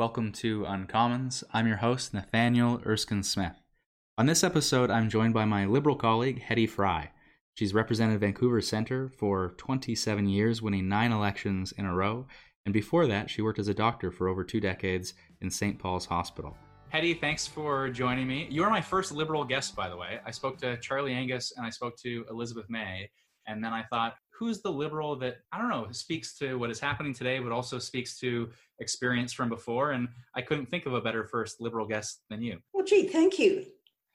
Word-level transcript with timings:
Welcome 0.00 0.32
to 0.32 0.62
Uncommons. 0.62 1.44
I'm 1.52 1.66
your 1.66 1.76
host, 1.76 2.14
Nathaniel 2.14 2.80
Erskine 2.86 3.22
Smith. 3.22 3.60
On 4.16 4.24
this 4.24 4.42
episode, 4.42 4.90
I'm 4.90 5.10
joined 5.10 5.34
by 5.34 5.44
my 5.44 5.66
Liberal 5.66 5.94
colleague, 5.94 6.42
Hedy 6.42 6.66
Fry. 6.66 7.10
She's 7.52 7.74
represented 7.74 8.18
Vancouver 8.18 8.62
Centre 8.62 9.10
for 9.10 9.50
27 9.58 10.26
years, 10.26 10.62
winning 10.62 10.88
nine 10.88 11.12
elections 11.12 11.72
in 11.72 11.84
a 11.84 11.94
row, 11.94 12.26
and 12.64 12.72
before 12.72 13.06
that, 13.08 13.28
she 13.28 13.42
worked 13.42 13.58
as 13.58 13.68
a 13.68 13.74
doctor 13.74 14.10
for 14.10 14.28
over 14.28 14.42
two 14.42 14.58
decades 14.58 15.12
in 15.42 15.50
St. 15.50 15.78
Paul's 15.78 16.06
Hospital. 16.06 16.56
Hedy, 16.90 17.20
thanks 17.20 17.46
for 17.46 17.90
joining 17.90 18.26
me. 18.26 18.48
You 18.50 18.64
are 18.64 18.70
my 18.70 18.80
first 18.80 19.12
Liberal 19.12 19.44
guest, 19.44 19.76
by 19.76 19.90
the 19.90 19.98
way. 19.98 20.18
I 20.24 20.30
spoke 20.30 20.56
to 20.62 20.78
Charlie 20.78 21.12
Angus 21.12 21.52
and 21.58 21.66
I 21.66 21.68
spoke 21.68 21.98
to 21.98 22.24
Elizabeth 22.30 22.70
May, 22.70 23.10
and 23.46 23.62
then 23.62 23.74
I 23.74 23.82
thought, 23.90 24.14
who's 24.40 24.62
the 24.62 24.72
liberal 24.72 25.16
that 25.16 25.36
I 25.52 25.58
don't 25.58 25.68
know 25.68 25.88
speaks 25.92 26.36
to 26.38 26.58
what 26.58 26.70
is 26.70 26.80
happening 26.80 27.12
today, 27.12 27.38
but 27.40 27.52
also 27.52 27.78
speaks 27.78 28.18
to 28.20 28.48
experience 28.78 29.34
from 29.34 29.50
before? 29.50 29.90
And 29.90 30.08
I 30.34 30.40
couldn't 30.40 30.66
think 30.66 30.86
of 30.86 30.94
a 30.94 31.00
better 31.00 31.24
first 31.24 31.60
liberal 31.60 31.86
guest 31.86 32.22
than 32.30 32.40
you. 32.40 32.58
Well, 32.72 32.86
gee, 32.86 33.06
thank 33.06 33.38
you. 33.38 33.66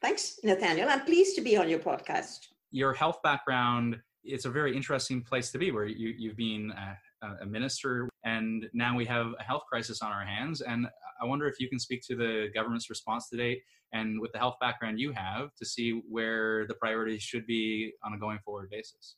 Thanks, 0.01 0.39
Nathaniel. 0.43 0.89
I'm 0.89 1.05
pleased 1.05 1.35
to 1.35 1.41
be 1.41 1.55
on 1.55 1.69
your 1.69 1.77
podcast. 1.77 2.47
Your 2.71 2.91
health 2.91 3.19
background, 3.23 3.97
it's 4.23 4.45
a 4.45 4.49
very 4.49 4.75
interesting 4.75 5.21
place 5.21 5.51
to 5.51 5.59
be 5.59 5.69
where 5.69 5.85
you, 5.85 6.15
you've 6.17 6.37
been 6.37 6.73
a, 7.21 7.43
a 7.43 7.45
minister 7.45 8.09
and 8.23 8.67
now 8.73 8.95
we 8.97 9.05
have 9.05 9.27
a 9.39 9.43
health 9.43 9.63
crisis 9.69 10.01
on 10.01 10.11
our 10.11 10.25
hands. 10.25 10.61
And 10.61 10.87
I 11.21 11.25
wonder 11.25 11.47
if 11.47 11.59
you 11.59 11.69
can 11.69 11.77
speak 11.79 12.01
to 12.07 12.15
the 12.15 12.49
government's 12.51 12.89
response 12.89 13.29
to 13.29 13.37
date 13.37 13.61
and 13.93 14.19
with 14.19 14.31
the 14.31 14.39
health 14.39 14.55
background 14.59 14.99
you 14.99 15.11
have 15.11 15.53
to 15.55 15.65
see 15.65 16.01
where 16.09 16.65
the 16.65 16.73
priorities 16.73 17.21
should 17.21 17.45
be 17.45 17.93
on 18.03 18.13
a 18.13 18.17
going 18.17 18.39
forward 18.43 18.71
basis. 18.71 19.17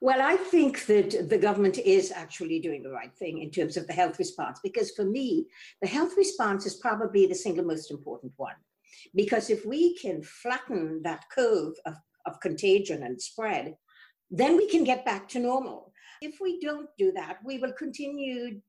Well, 0.00 0.20
I 0.20 0.36
think 0.36 0.86
that 0.86 1.28
the 1.30 1.38
government 1.38 1.78
is 1.78 2.12
actually 2.12 2.60
doing 2.60 2.82
the 2.82 2.90
right 2.90 3.14
thing 3.14 3.38
in 3.38 3.50
terms 3.50 3.76
of 3.76 3.86
the 3.86 3.94
health 3.94 4.18
response, 4.18 4.60
because 4.62 4.90
for 4.90 5.04
me, 5.04 5.46
the 5.80 5.88
health 5.88 6.12
response 6.16 6.66
is 6.66 6.74
probably 6.74 7.26
the 7.26 7.34
single 7.34 7.64
most 7.64 7.90
important 7.90 8.32
one. 8.36 8.56
Because 9.14 9.48
if 9.48 9.64
we 9.64 9.96
can 9.96 10.22
flatten 10.22 11.00
that 11.02 11.24
curve 11.30 11.74
of, 11.86 11.94
of 12.26 12.40
contagion 12.40 13.04
and 13.04 13.20
spread, 13.20 13.76
then 14.30 14.56
we 14.56 14.68
can 14.68 14.84
get 14.84 15.04
back 15.04 15.28
to 15.28 15.38
normal. 15.38 15.92
If 16.20 16.40
we 16.40 16.60
don't 16.60 16.88
do 16.98 17.12
that, 17.12 17.38
we 17.44 17.58
will 17.58 17.72
continue 17.72 18.60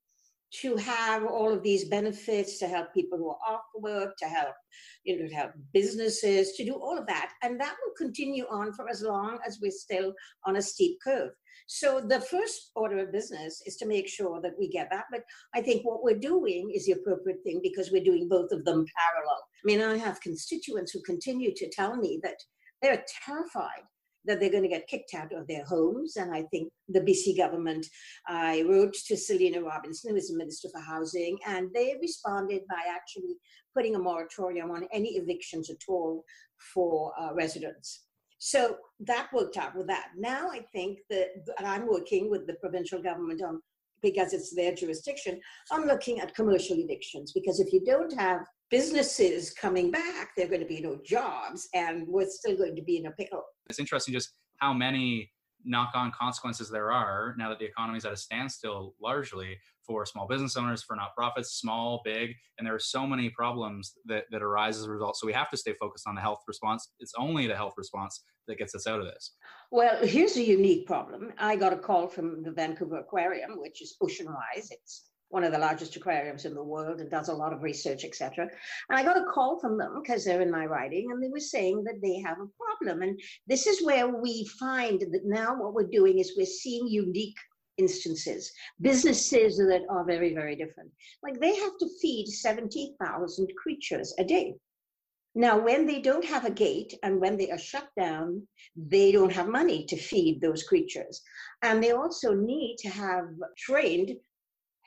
to 0.50 0.76
have 0.78 1.26
all 1.26 1.52
of 1.54 1.62
these 1.62 1.86
benefits 1.86 2.58
to 2.60 2.68
help 2.68 2.94
people 2.94 3.18
who 3.18 3.30
are 3.30 3.56
off 3.56 3.64
work, 3.76 4.16
to 4.18 4.26
help, 4.26 4.56
you 5.04 5.20
know, 5.20 5.28
to 5.28 5.36
help 5.36 5.52
businesses, 5.74 6.54
to 6.54 6.66
do 6.66 6.74
all 6.76 6.98
of 6.98 7.06
that. 7.08 7.32
And 7.44 7.60
that 7.60 7.76
will 7.84 7.94
continue 7.98 8.46
on 8.50 8.72
for 8.74 8.90
as 8.90 9.02
long 9.02 9.40
as 9.46 9.60
we're 9.62 9.72
still 9.72 10.14
on 10.46 10.56
a 10.56 10.62
steep 10.62 10.98
curve. 11.04 11.32
So 11.68 12.00
the 12.00 12.22
first 12.22 12.72
order 12.76 13.00
of 13.00 13.12
business 13.12 13.62
is 13.66 13.76
to 13.78 13.86
make 13.86 14.08
sure 14.08 14.42
that 14.42 14.54
we 14.58 14.70
get 14.70 14.88
that. 14.92 15.06
But 15.12 15.24
I 15.54 15.62
think 15.62 15.86
what 15.86 16.02
we're 16.02 16.18
doing 16.18 16.72
is 16.74 16.86
the 16.86 16.94
appropriate 16.94 17.44
thing 17.44 17.60
because 17.62 17.92
we're 17.92 18.04
doing 18.04 18.30
both 18.30 18.52
of 18.52 18.64
them 18.64 18.86
parallel. 18.96 19.42
I 19.42 19.66
mean, 19.66 19.82
I 19.82 19.98
have 19.98 20.22
constituents 20.22 20.94
who 20.94 21.02
continue 21.02 21.54
to 21.56 21.70
tell 21.70 21.98
me 21.98 22.20
that 22.24 22.38
they're 22.82 23.04
terrified 23.26 23.84
that 24.28 24.40
they're 24.40 24.52
going 24.52 24.64
to 24.64 24.70
get 24.70 24.88
kicked 24.88 25.14
out 25.14 25.34
of 25.34 25.48
their 25.48 25.66
homes. 25.66 26.18
And 26.18 26.34
I 26.34 26.44
think 26.44 26.72
the 26.90 27.02
BC 27.02 27.38
government, 27.38 27.86
I 28.28 28.64
wrote 28.68 28.94
to 29.08 29.18
Selina 29.18 29.62
Robinson, 29.62 30.12
who 30.12 30.18
is 30.18 30.30
the 30.30 30.38
Minister 30.38 30.70
for 30.70 30.82
Housing, 30.82 31.38
and 31.48 31.70
they 31.74 31.96
responded 32.02 32.62
by 32.70 32.82
actually 32.90 33.38
putting 33.74 33.96
a 33.96 34.00
moratorium 34.00 34.72
on 34.72 34.88
any 34.92 35.18
evictions 35.18 35.70
at 35.70 35.78
all 35.88 36.24
for 36.74 37.14
uh, 37.20 37.34
residents. 37.34 38.04
So 38.40 38.78
that 39.00 39.30
worked 39.34 39.58
out 39.58 39.76
with 39.76 39.88
that. 39.88 40.10
Now 40.16 40.50
I 40.50 40.60
think 40.72 41.00
that 41.10 41.30
I'm 41.60 41.88
working 41.88 42.30
with 42.30 42.46
the 42.46 42.54
provincial 42.56 43.02
government 43.02 43.42
on 43.42 43.62
because 44.02 44.34
it's 44.34 44.56
their 44.56 44.76
jurisdiction. 44.76 45.40
I'm 45.72 45.86
looking 45.86 46.20
at 46.20 46.36
commercial 46.36 46.78
evictions 46.78 47.32
because 47.32 47.60
if 47.60 47.74
you 47.74 47.84
don't 47.84 48.14
have 48.14 48.42
businesses 48.70 49.54
coming 49.54 49.92
back, 49.92 50.30
there 50.36 50.46
are 50.46 50.50
going 50.50 50.62
to 50.62 50.68
be 50.68 50.82
no 50.82 51.00
jobs, 51.06 51.68
and 51.74 52.08
we're 52.08 52.30
still 52.30 52.58
going 52.58 52.76
to 52.76 52.82
be 52.82 52.98
in 52.98 53.06
a 53.06 53.12
pickle. 53.12 53.44
It's 53.70 53.80
interesting 53.80 54.14
just 54.14 54.32
how 54.58 54.74
many 54.74 55.32
knock-on 55.66 56.12
consequences 56.12 56.70
there 56.70 56.92
are 56.92 57.36
now 57.38 57.50
that 57.50 57.60
the 57.60 57.66
economy 57.66 57.98
is 57.98 58.06
at 58.06 58.14
a 58.14 58.18
standstill 58.18 58.94
largely 59.02 59.58
for 59.86 60.06
small 60.06 60.28
business 60.28 60.56
owners 60.56 60.84
for 60.84 60.96
nonprofits 60.96 61.48
small 61.48 62.02
big 62.06 62.32
and 62.58 62.66
there 62.66 62.76
are 62.76 62.80
so 62.80 63.06
many 63.06 63.30
problems 63.30 63.94
that, 64.06 64.26
that 64.32 64.44
arise 64.44 64.78
as 64.78 64.86
a 64.86 64.92
result. 64.92 65.18
So 65.18 65.28
we 65.28 65.34
have 65.34 65.50
to 65.50 65.58
stay 65.58 65.74
focused 65.80 66.08
on 66.08 66.16
the 66.16 66.22
health 66.22 66.40
response. 66.48 66.92
It's 67.00 67.14
only 67.18 67.48
the 67.48 67.56
health 67.56 67.74
response 67.78 68.24
that 68.48 68.58
gets 68.58 68.76
us 68.76 68.88
out 68.88 69.00
of 69.00 69.06
this. 69.06 69.34
Well 69.72 70.06
here's 70.06 70.38
a 70.38 70.44
unique 70.44 70.88
problem. 70.88 71.34
I 71.38 71.56
got 71.56 71.74
a 71.74 71.78
call 71.78 72.08
from 72.08 72.44
the 72.44 72.52
vancouver 72.52 73.00
aquarium 73.00 73.60
which 73.60 73.82
is 73.82 73.96
ocean 74.02 74.28
wise 74.28 74.70
it's 74.72 75.07
one 75.30 75.44
of 75.44 75.52
the 75.52 75.60
largest 75.60 75.96
aquariums 75.96 76.46
in 76.46 76.54
the 76.54 76.64
world 76.64 77.02
and 77.02 77.10
does 77.10 77.30
a 77.30 77.34
lot 77.34 77.54
of 77.54 77.62
research, 77.62 78.06
etc. 78.06 78.48
And 78.90 78.98
I 78.98 79.04
got 79.04 79.18
a 79.18 79.26
call 79.26 79.60
from 79.60 79.78
them 79.78 80.02
because 80.02 80.24
they're 80.24 80.42
in 80.42 80.52
my 80.52 80.66
riding, 80.66 81.12
and 81.12 81.22
they 81.22 81.30
were 81.30 81.40
saying 81.40 81.84
that 81.84 82.02
they 82.02 82.20
have 82.20 82.38
a 82.40 82.48
problem. 82.58 83.02
And 83.02 83.20
this 83.48 83.68
is 83.68 83.86
where 83.86 84.08
we 84.08 84.46
find 84.60 85.02
that 85.02 85.26
now 85.26 85.56
what 85.56 85.74
we're 85.74 85.88
doing 85.88 86.20
is 86.20 86.34
we're 86.38 86.46
seeing 86.46 86.88
unique 86.88 87.38
instances, 87.78 88.52
businesses 88.82 89.58
that 89.58 89.84
are 89.90 90.04
very, 90.04 90.34
very 90.34 90.56
different. 90.56 90.90
Like 91.24 91.40
they 91.40 91.56
have 91.56 91.78
to 91.80 91.90
feed 92.02 92.28
70,000 92.28 93.48
creatures 93.62 94.14
a 94.18 94.24
day. 94.24 94.56
Now, 95.36 95.60
when 95.60 95.86
they 95.86 96.02
don't 96.02 96.26
have 96.26 96.46
a 96.46 96.52
gate 96.52 96.96
and 97.04 97.22
when 97.22 97.38
they 97.38 97.52
are 97.52 97.60
shut 97.60 97.88
down, 97.96 98.48
they 98.76 99.12
don't 99.12 99.32
have 99.32 99.48
money 99.48 99.86
to 99.86 99.96
feed 99.96 100.42
those 100.42 100.64
creatures. 100.64 101.22
And 101.62 101.84
they 101.84 101.92
also 101.92 102.34
need 102.34 102.78
to 102.80 102.90
have 102.90 103.26
trained 103.56 104.16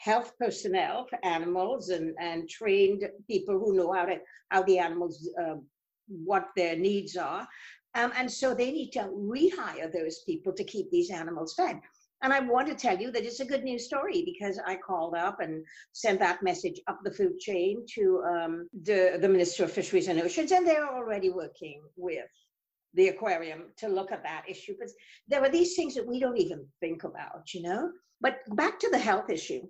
health 0.01 0.33
personnel 0.39 1.07
for 1.09 1.19
animals 1.25 1.91
and, 1.91 2.15
and 2.19 2.49
trained 2.49 3.07
people 3.29 3.59
who 3.59 3.77
know 3.77 3.93
how 3.93 4.07
to 4.07 4.17
how 4.49 4.63
the 4.63 4.79
animals 4.79 5.29
uh, 5.41 5.57
what 6.09 6.47
their 6.57 6.77
needs 6.77 7.17
are. 7.17 7.47
Um, 7.95 8.13
and 8.17 8.31
so 8.31 8.55
they 8.55 8.73
need 8.73 8.91
to 8.93 9.01
rehire 9.01 9.93
those 9.93 10.23
people 10.25 10.53
to 10.55 10.65
keep 10.65 10.91
these 10.91 11.11
animals 11.11 11.55
fed. 11.55 11.81
And 12.23 12.35
i 12.35 12.41
want 12.41 12.69
to 12.69 12.75
tell 12.75 12.99
you 12.99 13.11
that 13.13 13.25
it's 13.25 13.41
a 13.41 13.51
good 13.53 13.65
news 13.65 13.87
story 13.87 14.23
because 14.27 14.61
i 14.67 14.77
called 14.77 15.15
up 15.15 15.41
and 15.41 15.65
sent 15.93 16.19
that 16.21 16.43
message 16.43 16.79
up 16.87 16.99
the 17.03 17.17
food 17.19 17.39
chain 17.39 17.87
to 17.95 18.23
um, 18.33 18.69
the, 18.83 19.19
the 19.23 19.29
minister 19.29 19.65
of 19.65 19.73
fisheries 19.73 20.09
and 20.09 20.21
oceans 20.21 20.53
and 20.53 20.67
they're 20.67 20.95
already 20.95 21.31
working 21.31 21.81
with 21.97 22.33
the 22.93 23.09
aquarium 23.09 23.63
to 23.79 23.89
look 23.89 24.13
at 24.13 24.23
that 24.23 24.45
issue 24.47 24.75
because 24.79 24.95
there 25.29 25.43
are 25.43 25.49
these 25.49 25.75
things 25.77 25.95
that 25.95 26.07
we 26.07 26.21
don't 26.21 26.37
even 26.37 26.67
think 26.81 27.05
about 27.05 27.55
you 27.55 27.63
know? 27.63 27.91
But 28.21 28.41
back 28.55 28.79
to 28.81 28.91
the 28.91 28.99
health 28.99 29.31
issue 29.31 29.63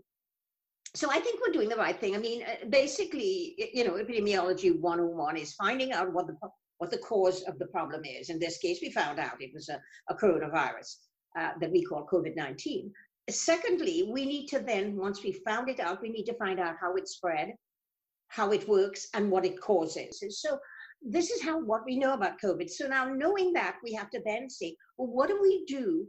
so 0.94 1.10
I 1.10 1.20
think 1.20 1.40
we're 1.40 1.52
doing 1.52 1.68
the 1.68 1.76
right 1.76 1.98
thing. 1.98 2.16
I 2.16 2.18
mean, 2.18 2.42
uh, 2.42 2.66
basically, 2.68 3.54
you 3.72 3.84
know, 3.84 3.92
epidemiology 3.92 4.78
101 4.78 5.36
is 5.36 5.54
finding 5.54 5.92
out 5.92 6.12
what 6.12 6.26
the 6.26 6.36
what 6.78 6.90
the 6.90 6.98
cause 6.98 7.42
of 7.42 7.58
the 7.58 7.66
problem 7.66 8.02
is. 8.04 8.30
In 8.30 8.38
this 8.38 8.56
case, 8.56 8.78
we 8.80 8.90
found 8.90 9.18
out 9.18 9.40
it 9.40 9.50
was 9.52 9.68
a, 9.68 9.78
a 10.08 10.14
coronavirus 10.16 10.96
uh, 11.38 11.50
that 11.60 11.70
we 11.70 11.84
call 11.84 12.08
COVID-19. 12.10 12.90
Secondly, 13.28 14.08
we 14.10 14.24
need 14.24 14.46
to 14.46 14.60
then, 14.60 14.96
once 14.96 15.22
we 15.22 15.32
found 15.44 15.68
it 15.68 15.78
out, 15.78 16.00
we 16.00 16.08
need 16.08 16.24
to 16.24 16.38
find 16.38 16.58
out 16.58 16.76
how 16.80 16.94
it 16.94 17.06
spread, 17.06 17.52
how 18.28 18.50
it 18.50 18.66
works, 18.66 19.08
and 19.12 19.30
what 19.30 19.44
it 19.44 19.60
causes. 19.60 20.24
So 20.40 20.58
this 21.02 21.30
is 21.30 21.42
how 21.42 21.60
what 21.60 21.84
we 21.84 21.98
know 21.98 22.14
about 22.14 22.40
COVID. 22.42 22.70
So 22.70 22.86
now 22.86 23.12
knowing 23.12 23.52
that, 23.52 23.76
we 23.84 23.92
have 23.92 24.08
to 24.10 24.22
then 24.24 24.48
say, 24.48 24.74
well, 24.96 25.08
what 25.08 25.28
do 25.28 25.38
we 25.40 25.66
do 25.66 26.06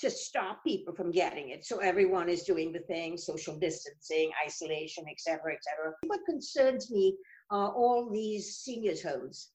to 0.00 0.10
stop 0.10 0.64
people 0.64 0.94
from 0.94 1.10
getting 1.10 1.50
it. 1.50 1.64
So 1.64 1.78
everyone 1.78 2.28
is 2.28 2.42
doing 2.42 2.72
the 2.72 2.80
thing, 2.80 3.16
social 3.16 3.56
distancing, 3.58 4.30
isolation, 4.44 5.04
et 5.08 5.20
cetera, 5.20 5.52
et 5.52 5.62
cetera. 5.62 5.92
What 6.06 6.20
concerns 6.26 6.90
me 6.90 7.16
are 7.50 7.72
all 7.72 8.10
these 8.10 8.56
seniors 8.56 9.02
homes 9.02 9.50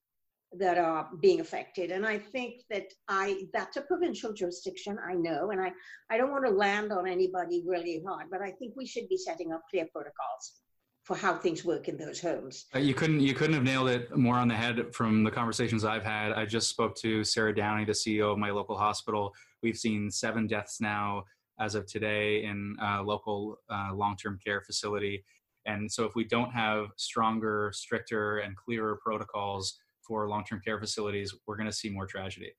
that 0.57 0.77
are 0.77 1.09
being 1.21 1.41
affected. 1.41 1.91
And 1.91 2.05
I 2.05 2.17
think 2.17 2.63
that 2.69 2.87
I 3.07 3.43
that's 3.53 3.77
a 3.77 3.81
provincial 3.81 4.33
jurisdiction, 4.33 4.97
I 5.07 5.13
know, 5.13 5.51
and 5.51 5.61
I, 5.61 5.71
I 6.09 6.17
don't 6.17 6.31
want 6.31 6.45
to 6.45 6.51
land 6.51 6.91
on 6.91 7.07
anybody 7.07 7.63
really 7.67 8.01
hard, 8.05 8.27
but 8.31 8.41
I 8.41 8.51
think 8.51 8.73
we 8.75 8.85
should 8.85 9.07
be 9.09 9.17
setting 9.17 9.51
up 9.51 9.61
clear 9.69 9.85
protocols 9.91 10.61
for 11.03 11.15
how 11.15 11.35
things 11.35 11.63
work 11.63 11.87
in 11.87 11.97
those 11.97 12.19
homes. 12.19 12.65
Uh, 12.73 12.79
you 12.79 12.93
couldn't 12.93 13.19
you 13.19 13.33
couldn't 13.33 13.53
have 13.53 13.63
nailed 13.63 13.89
it 13.89 14.15
more 14.17 14.35
on 14.35 14.47
the 14.47 14.55
head 14.55 14.93
from 14.93 15.23
the 15.23 15.31
conversations 15.31 15.85
I've 15.85 16.03
had. 16.03 16.31
I 16.31 16.45
just 16.45 16.69
spoke 16.69 16.95
to 16.97 17.23
Sarah 17.23 17.53
Downey, 17.53 17.85
the 17.85 17.91
CEO 17.91 18.31
of 18.31 18.37
my 18.37 18.49
local 18.49 18.77
hospital. 18.77 19.35
We've 19.61 19.77
seen 19.77 20.09
seven 20.11 20.47
deaths 20.47 20.79
now 20.79 21.23
as 21.59 21.75
of 21.75 21.85
today 21.85 22.43
in 22.43 22.75
a 22.81 23.01
local 23.01 23.57
uh, 23.69 23.89
long-term 23.93 24.39
care 24.45 24.61
facility. 24.61 25.23
And 25.65 25.91
so 25.91 26.05
if 26.05 26.15
we 26.15 26.23
don't 26.23 26.51
have 26.51 26.87
stronger, 26.97 27.71
stricter, 27.73 28.39
and 28.39 28.55
clearer 28.55 28.99
protocols 29.03 29.77
for 30.07 30.29
long-term 30.29 30.61
care 30.63 30.79
facilities, 30.79 31.33
we're 31.45 31.57
going 31.57 31.69
to 31.69 31.75
see 31.75 31.89
more 31.89 32.07
tragedy. 32.07 32.51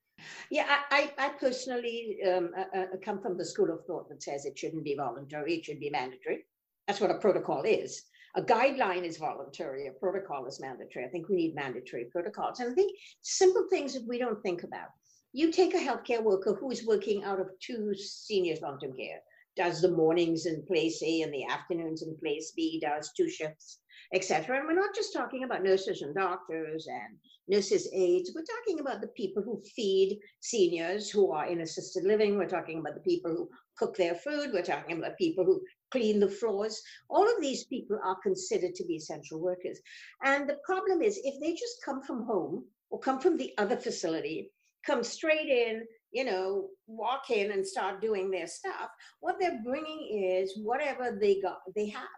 Yeah, 0.50 0.81
I, 0.91 1.12
I 1.17 1.31
personally 1.31 2.19
um, 2.29 2.50
uh, 2.56 2.79
uh, 2.79 2.87
come 3.02 3.23
from 3.23 3.38
the 3.38 3.44
school 3.44 3.73
of 3.73 3.87
thought 3.87 4.11
that 4.11 4.23
says 4.23 4.44
it 4.44 4.58
shouldn't 4.58 4.85
be 4.85 4.94
voluntary, 4.94 5.55
it 5.55 5.64
should 5.64 5.81
be 5.81 5.88
mandatory. 5.88 6.44
That's 6.87 7.00
what 7.00 7.11
a 7.11 7.19
protocol 7.19 7.62
is 7.62 8.05
a 8.37 8.43
guideline 8.43 9.05
is 9.05 9.17
voluntary, 9.17 9.88
a 9.88 9.93
protocol 9.93 10.47
is 10.47 10.61
mandatory. 10.61 11.05
I 11.05 11.08
think 11.08 11.29
we 11.29 11.37
need 11.37 11.55
mandatory 11.55 12.06
protocols. 12.12 12.61
And 12.61 12.70
I 12.70 12.75
think 12.75 12.97
simple 13.23 13.67
things 13.70 13.94
that 13.94 14.06
we 14.06 14.19
don't 14.19 14.41
think 14.43 14.62
about. 14.62 14.88
You 15.32 15.53
take 15.53 15.75
a 15.75 15.79
healthcare 15.79 16.23
worker 16.23 16.55
who 16.55 16.71
is 16.71 16.87
working 16.87 17.25
out 17.25 17.41
of 17.41 17.50
two 17.61 17.94
seniors 17.94 18.61
long 18.61 18.79
term 18.79 18.93
care 18.93 19.21
does 19.56 19.81
the 19.81 19.91
mornings 19.91 20.47
in 20.47 20.65
place 20.67 21.03
A 21.03 21.23
and 21.23 21.32
the 21.35 21.44
afternoons 21.44 22.03
in 22.03 22.17
place 22.17 22.53
B, 22.56 22.81
does 22.81 23.11
two 23.17 23.29
shifts, 23.29 23.81
etc. 24.15 24.59
And 24.59 24.67
we're 24.67 24.75
not 24.75 24.94
just 24.94 25.12
talking 25.12 25.44
about 25.44 25.62
nurses 25.62 26.03
and 26.03 26.15
doctors 26.15 26.87
and 26.87 27.17
nurses' 27.49 27.88
aides. 27.93 28.32
We're 28.35 28.44
talking 28.44 28.81
about 28.81 29.00
the 29.00 29.09
people 29.09 29.43
who 29.43 29.62
feed 29.77 30.19
seniors 30.41 31.11
who 31.11 31.33
are 31.33 31.47
in 31.47 31.61
assisted 31.61 32.05
living. 32.05 32.38
We're 32.38 32.49
talking 32.49 32.79
about 32.79 32.94
the 32.94 33.00
people 33.00 33.33
who 33.33 33.50
cook 33.76 33.97
their 33.97 34.15
food. 34.15 34.50
We're 34.53 34.62
talking 34.62 34.99
about 34.99 35.19
people 35.19 35.44
who 35.44 35.61
clean 35.91 36.21
the 36.21 36.29
floors. 36.29 36.81
All 37.09 37.29
of 37.29 37.41
these 37.41 37.65
people 37.65 37.99
are 38.05 38.17
considered 38.23 38.75
to 38.76 38.85
be 38.87 38.97
essential 38.97 39.41
workers. 39.41 39.81
And 40.25 40.49
the 40.49 40.59
problem 40.65 41.03
is 41.03 41.21
if 41.23 41.41
they 41.41 41.53
just 41.53 41.85
come 41.85 42.03
from 42.03 42.25
home 42.25 42.65
or 42.88 43.00
come 43.00 43.21
from 43.21 43.37
the 43.37 43.53
other 43.59 43.76
facility, 43.76 44.50
come 44.85 45.03
straight 45.03 45.49
in, 45.49 45.85
you 46.12 46.25
know, 46.25 46.69
walk 46.87 47.31
in 47.31 47.53
and 47.53 47.67
start 47.67 48.00
doing 48.00 48.31
their 48.31 48.47
stuff, 48.47 48.91
what 49.21 49.37
they're 49.41 49.61
bringing 49.65 50.38
is 50.41 50.59
whatever 50.62 51.17
they 51.21 51.41
got, 51.41 51.59
they 51.75 51.88
have 51.88 52.09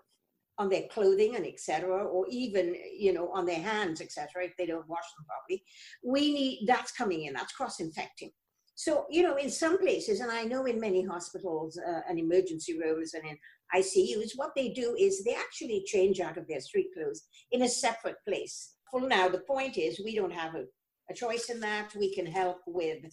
on 0.59 0.69
their 0.69 0.87
clothing 0.91 1.35
and 1.35 1.47
etc 1.47 2.05
or 2.05 2.27
even 2.29 2.75
you 2.95 3.11
know 3.13 3.31
on 3.33 3.47
their 3.47 3.61
hands 3.61 4.03
etc 4.03 4.45
if 4.45 4.53
they 4.59 4.67
don't 4.67 4.89
wash 4.89 5.05
them 5.17 5.25
properly. 5.27 5.63
We 6.05 6.33
need 6.33 6.65
that's 6.67 6.93
coming 6.93 7.25
in 7.25 7.33
that's 7.33 7.55
cross 7.55 7.81
infecting 7.81 8.31
so 8.75 9.07
you 9.11 9.23
know 9.23 9.37
in 9.37 9.51
some 9.51 9.79
places 9.79 10.21
and 10.21 10.31
i 10.31 10.45
know 10.45 10.67
in 10.67 10.79
many 10.79 11.05
hospitals 11.05 11.79
uh, 11.79 12.01
and 12.09 12.19
emergency 12.19 12.79
rooms 12.79 13.15
and 13.15 13.25
in 13.25 13.37
icus 13.75 14.33
what 14.37 14.53
they 14.55 14.69
do 14.71 14.95
is 14.99 15.25
they 15.25 15.35
actually 15.35 15.83
change 15.87 16.21
out 16.21 16.37
of 16.37 16.47
their 16.49 16.61
street 16.61 16.89
clothes 16.95 17.23
in 17.53 17.63
a 17.63 17.69
separate 17.69 18.17
place. 18.27 18.75
Well 18.93 19.09
now 19.09 19.29
the 19.29 19.41
point 19.41 19.79
is 19.79 20.03
we 20.05 20.15
don't 20.15 20.33
have 20.33 20.55
a, 20.55 20.65
a 21.13 21.15
choice 21.15 21.51
in 21.51 21.61
that 21.61 21.95
we 21.95 22.13
can 22.15 22.27
help 22.27 22.59
with 22.67 23.05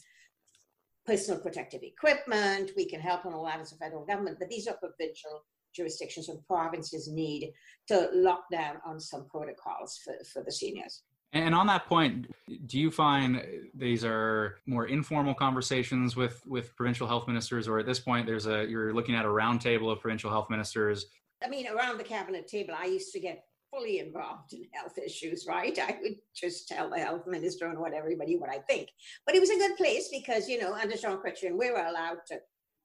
personal 1.05 1.39
protective 1.39 1.81
equipment. 1.83 2.71
We 2.75 2.85
can 2.85 2.99
help 2.99 3.25
on 3.25 3.33
all 3.33 3.45
that 3.45 3.59
as 3.59 3.71
a 3.73 3.77
federal 3.77 4.05
government, 4.05 4.37
but 4.39 4.49
these 4.49 4.67
are 4.67 4.75
provincial 4.75 5.43
jurisdictions 5.75 6.29
and 6.29 6.45
provinces 6.47 7.09
need 7.11 7.51
to 7.87 8.09
lock 8.13 8.43
down 8.51 8.77
on 8.85 8.99
some 8.99 9.27
protocols 9.29 9.99
for, 10.03 10.13
for 10.33 10.43
the 10.43 10.51
seniors. 10.51 11.03
And 11.31 11.53
on 11.53 11.67
that 11.67 11.85
point, 11.85 12.25
do 12.65 12.79
you 12.79 12.89
find 12.89 13.43
these 13.75 14.03
are 14.03 14.57
more 14.65 14.87
informal 14.87 15.35
conversations 15.35 16.15
with, 16.15 16.41
with 16.47 16.75
provincial 16.75 17.07
health 17.07 17.27
ministers, 17.27 17.67
or 17.67 17.77
at 17.77 17.85
this 17.85 17.99
point, 17.99 18.25
there's 18.25 18.47
a 18.47 18.65
you're 18.65 18.95
looking 18.95 19.13
at 19.13 19.25
a 19.25 19.27
roundtable 19.27 19.91
of 19.91 19.99
provincial 19.99 20.31
health 20.31 20.49
ministers? 20.49 21.05
I 21.43 21.47
mean, 21.47 21.67
around 21.67 21.99
the 21.99 22.03
cabinet 22.03 22.47
table, 22.47 22.73
I 22.75 22.85
used 22.85 23.13
to 23.13 23.19
get 23.19 23.43
fully 23.71 23.99
involved 23.99 24.53
in 24.53 24.63
health 24.73 24.97
issues, 24.97 25.45
right? 25.47 25.77
I 25.77 25.97
would 26.01 26.15
just 26.35 26.67
tell 26.67 26.89
the 26.89 26.99
health 26.99 27.27
minister 27.27 27.67
and 27.67 27.79
what 27.79 27.93
everybody 27.93 28.37
what 28.37 28.49
I 28.49 28.59
think. 28.69 28.89
But 29.25 29.35
it 29.35 29.39
was 29.39 29.49
a 29.49 29.57
good 29.57 29.77
place 29.77 30.09
because, 30.11 30.49
you 30.49 30.59
know, 30.59 30.73
under 30.73 30.97
Jean 30.97 31.17
Chrétien, 31.17 31.57
we 31.57 31.71
were 31.71 31.85
allowed 31.85 32.19
to 32.27 32.39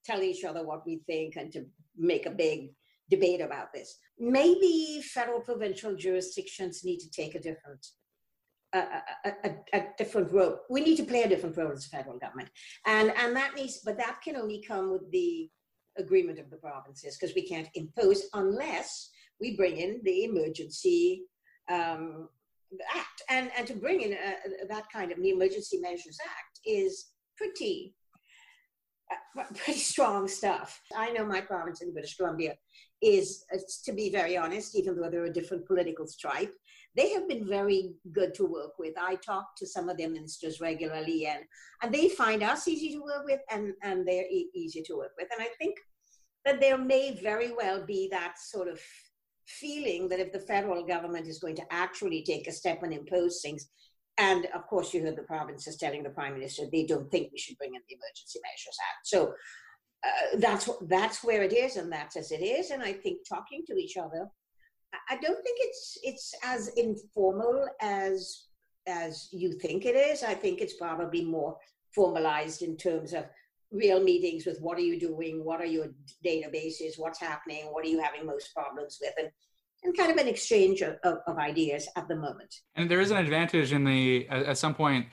tell 0.05 0.23
each 0.23 0.45
other 0.45 0.67
what 0.67 0.87
we 0.87 1.01
think 1.07 1.37
and 1.37 1.53
to 1.53 1.65
make 1.97 2.27
a 2.27 2.31
big 2.31 2.71
debate 3.11 3.41
about 3.41 3.73
this. 3.73 3.99
Maybe 4.19 5.03
federal 5.03 5.41
provincial 5.41 5.95
jurisdictions 5.97 6.85
need 6.85 6.99
to 6.99 7.11
take 7.11 7.35
a 7.35 7.41
different 7.41 7.87
a, 8.73 9.03
a, 9.25 9.55
a, 9.73 9.87
different 9.97 10.33
role. 10.33 10.59
We 10.69 10.81
need 10.81 10.97
to 10.97 11.05
play 11.05 11.23
a 11.23 11.29
different 11.29 11.57
role 11.57 11.71
as 11.71 11.87
a 11.87 11.97
federal 11.97 12.19
government, 12.19 12.49
and 12.87 13.13
and 13.17 13.37
that 13.37 13.55
needs, 13.55 13.81
but 13.85 13.97
that 13.99 14.19
can 14.25 14.37
only 14.37 14.65
come 14.67 14.91
with 14.91 15.09
the 15.13 15.49
agreement 15.97 16.41
of 16.41 16.51
the 16.51 16.57
provinces 16.57 17.17
because 17.17 17.37
we 17.37 17.47
can't 17.47 17.69
impose 17.75 18.25
unless 18.35 19.11
we 19.41 19.57
bring 19.57 19.77
in 19.77 20.01
the 20.05 20.25
emergency 20.25 21.25
um, 21.71 22.29
act. 22.95 23.23
And, 23.29 23.51
and 23.57 23.67
to 23.67 23.75
bring 23.75 24.01
in 24.03 24.13
uh, 24.13 24.67
that 24.69 24.85
kind 24.93 25.13
of 25.13 25.21
the 25.21 25.31
Emergency 25.31 25.79
Measures 25.79 26.19
Act 26.25 26.61
is 26.65 27.11
pretty, 27.37 27.95
uh, 29.11 29.45
pretty 29.55 29.79
strong 29.79 30.29
stuff. 30.29 30.81
I 30.97 31.13
know 31.13 31.25
my 31.25 31.41
province 31.41 31.83
in 31.83 31.93
British 31.93 32.17
Columbia 32.17 32.55
is, 33.03 33.45
uh, 33.53 33.59
to 33.85 33.93
be 33.93 34.11
very 34.11 34.37
honest, 34.37 34.77
even 34.77 34.97
though 34.97 35.11
they're 35.11 35.25
a 35.25 35.33
different 35.33 35.67
political 35.67 36.07
stripe, 36.07 36.55
they 36.97 37.11
have 37.11 37.29
been 37.29 37.47
very 37.47 37.95
good 38.13 38.35
to 38.35 38.47
work 38.47 38.79
with. 38.79 38.95
I 38.97 39.17
talk 39.17 39.57
to 39.57 39.67
some 39.67 39.89
of 39.89 39.99
their 39.99 40.09
ministers 40.09 40.61
regularly, 40.61 41.27
and, 41.27 41.43
and 41.83 41.93
they 41.93 42.09
find 42.09 42.43
us 42.43 42.69
easy 42.69 42.93
to 42.93 43.03
work 43.03 43.25
with, 43.25 43.41
and, 43.51 43.73
and 43.83 44.07
they're 44.07 44.27
e- 44.31 44.51
easy 44.55 44.81
to 44.83 44.97
work 44.97 45.11
with. 45.19 45.27
And 45.33 45.43
I 45.43 45.51
think 45.59 45.75
that 46.45 46.61
there 46.61 46.79
may 46.79 47.19
very 47.21 47.53
well 47.53 47.85
be 47.85 48.09
that 48.13 48.39
sort 48.39 48.69
of 48.69 48.81
feeling 49.47 50.09
that 50.09 50.21
if 50.21 50.33
the 50.33 50.41
federal 50.41 50.85
government 50.85 51.27
is 51.27 51.39
going 51.39 51.57
to 51.57 51.65
actually 51.71 52.23
take 52.23 52.47
a 52.47 52.53
step 52.53 52.83
and 52.83 52.93
impose 52.93 53.41
things, 53.43 53.69
and 54.19 54.47
of 54.55 54.67
course, 54.67 54.95
you 54.95 55.03
heard 55.03 55.17
the 55.17 55.23
provinces 55.23 55.77
telling 55.77 56.03
the 56.03 56.11
prime 56.11 56.35
minister 56.35 56.65
they 56.71 56.87
don't 56.87 57.11
think 57.11 57.31
we 57.33 57.39
should 57.39 57.59
bring 57.59 57.75
in 57.75 57.81
the 57.89 57.97
Emergency 57.97 58.41
Measures 58.43 58.79
Act. 58.81 59.07
So 59.07 59.35
uh, 60.05 60.39
that's 60.39 60.71
that's 60.89 61.25
where 61.25 61.43
it 61.43 61.53
is, 61.53 61.77
and 61.77 61.91
that's 61.91 62.17
as 62.17 62.31
it 62.31 62.43
is. 62.43 62.71
And 62.71 62.83
I 62.83 62.93
think 62.93 63.19
talking 63.29 63.65
to 63.67 63.75
each 63.75 63.97
other, 63.97 64.29
I 65.09 65.17
don't 65.17 65.43
think 65.43 65.59
it's 65.61 65.99
it's 66.03 66.35
as 66.45 66.69
informal 66.77 67.67
as 67.81 68.45
as 68.87 69.29
you 69.33 69.53
think 69.55 69.85
it 69.85 69.97
is. 69.97 70.23
I 70.23 70.35
think 70.35 70.61
it's 70.61 70.75
probably 70.77 71.25
more 71.25 71.57
formalized 71.95 72.63
in 72.63 72.77
terms 72.77 73.13
of 73.13 73.25
real 73.75 74.03
meetings 74.03 74.47
with 74.47 74.61
what 74.61 74.79
are 74.79 74.83
you 74.83 74.99
doing, 74.99 75.45
what 75.45 75.61
are 75.61 75.67
your 75.67 75.89
databases, 76.25 76.99
what's 76.99 77.21
happening, 77.21 77.67
what 77.71 77.85
are 77.85 77.89
you 77.89 78.01
having 78.01 78.25
most 78.25 78.55
problems 78.55 78.99
with, 79.01 79.13
and 79.19 79.31
and 79.85 79.97
kind 79.97 80.11
of 80.11 80.17
an 80.17 80.27
exchange 80.27 80.81
of, 80.81 80.97
of, 81.05 81.19
of 81.27 81.37
ideas 81.37 81.87
at 81.97 82.09
the 82.09 82.17
moment. 82.17 82.63
And 82.75 82.91
there 82.91 83.01
is 83.01 83.11
an 83.11 83.19
advantage 83.19 83.73
in 83.73 83.85
the 83.85 84.27
at, 84.29 84.57
some 84.57 84.75
point 84.75 85.07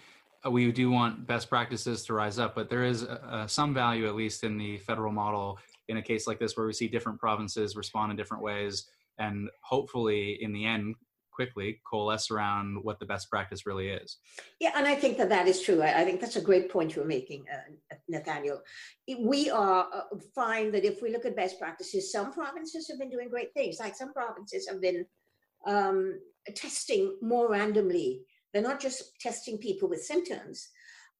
uh, 0.45 0.49
we 0.49 0.71
do 0.71 0.89
want 0.89 1.27
best 1.27 1.49
practices 1.49 2.05
to 2.05 2.13
rise 2.13 2.39
up, 2.39 2.55
but 2.55 2.69
there 2.69 2.85
is 2.85 3.03
uh, 3.03 3.45
some 3.47 3.73
value 3.73 4.07
at 4.07 4.15
least 4.15 4.45
in 4.45 4.57
the 4.57 4.77
federal 4.77 5.11
model 5.11 5.59
in 5.89 5.97
a 5.97 6.01
case 6.01 6.25
like 6.25 6.39
this 6.39 6.55
where 6.55 6.65
we 6.65 6.73
see 6.73 6.87
different 6.87 7.19
provinces 7.19 7.75
respond 7.75 8.11
in 8.11 8.17
different 8.17 8.41
ways 8.41 8.87
and 9.17 9.49
hopefully 9.61 10.37
in 10.41 10.53
the 10.53 10.65
end 10.65 10.95
quickly 11.31 11.81
coalesce 11.89 12.31
around 12.31 12.77
what 12.83 12.99
the 12.99 13.05
best 13.05 13.29
practice 13.29 13.65
really 13.65 13.89
is. 13.89 14.17
Yeah, 14.59 14.71
and 14.75 14.87
I 14.87 14.95
think 14.95 15.17
that 15.17 15.29
that 15.29 15.47
is 15.47 15.61
true. 15.61 15.81
I, 15.81 16.01
I 16.01 16.05
think 16.05 16.21
that's 16.21 16.35
a 16.35 16.41
great 16.41 16.69
point 16.69 16.95
you're 16.95 17.05
making, 17.05 17.45
uh, 17.51 17.95
Nathaniel. 18.07 18.61
We 19.19 19.49
are 19.49 19.87
uh, 19.93 20.17
find 20.35 20.73
that 20.73 20.85
if 20.85 21.01
we 21.01 21.11
look 21.11 21.25
at 21.25 21.35
best 21.35 21.59
practices, 21.59 22.11
some 22.11 22.31
provinces 22.31 22.87
have 22.89 22.99
been 22.99 23.09
doing 23.09 23.29
great 23.29 23.53
things. 23.53 23.77
Like 23.79 23.95
some 23.95 24.13
provinces 24.13 24.67
have 24.67 24.81
been 24.81 25.05
um, 25.65 26.19
testing 26.55 27.17
more 27.21 27.49
randomly. 27.49 28.21
They're 28.53 28.61
not 28.61 28.79
just 28.79 29.19
testing 29.19 29.57
people 29.57 29.89
with 29.89 30.03
symptoms. 30.03 30.69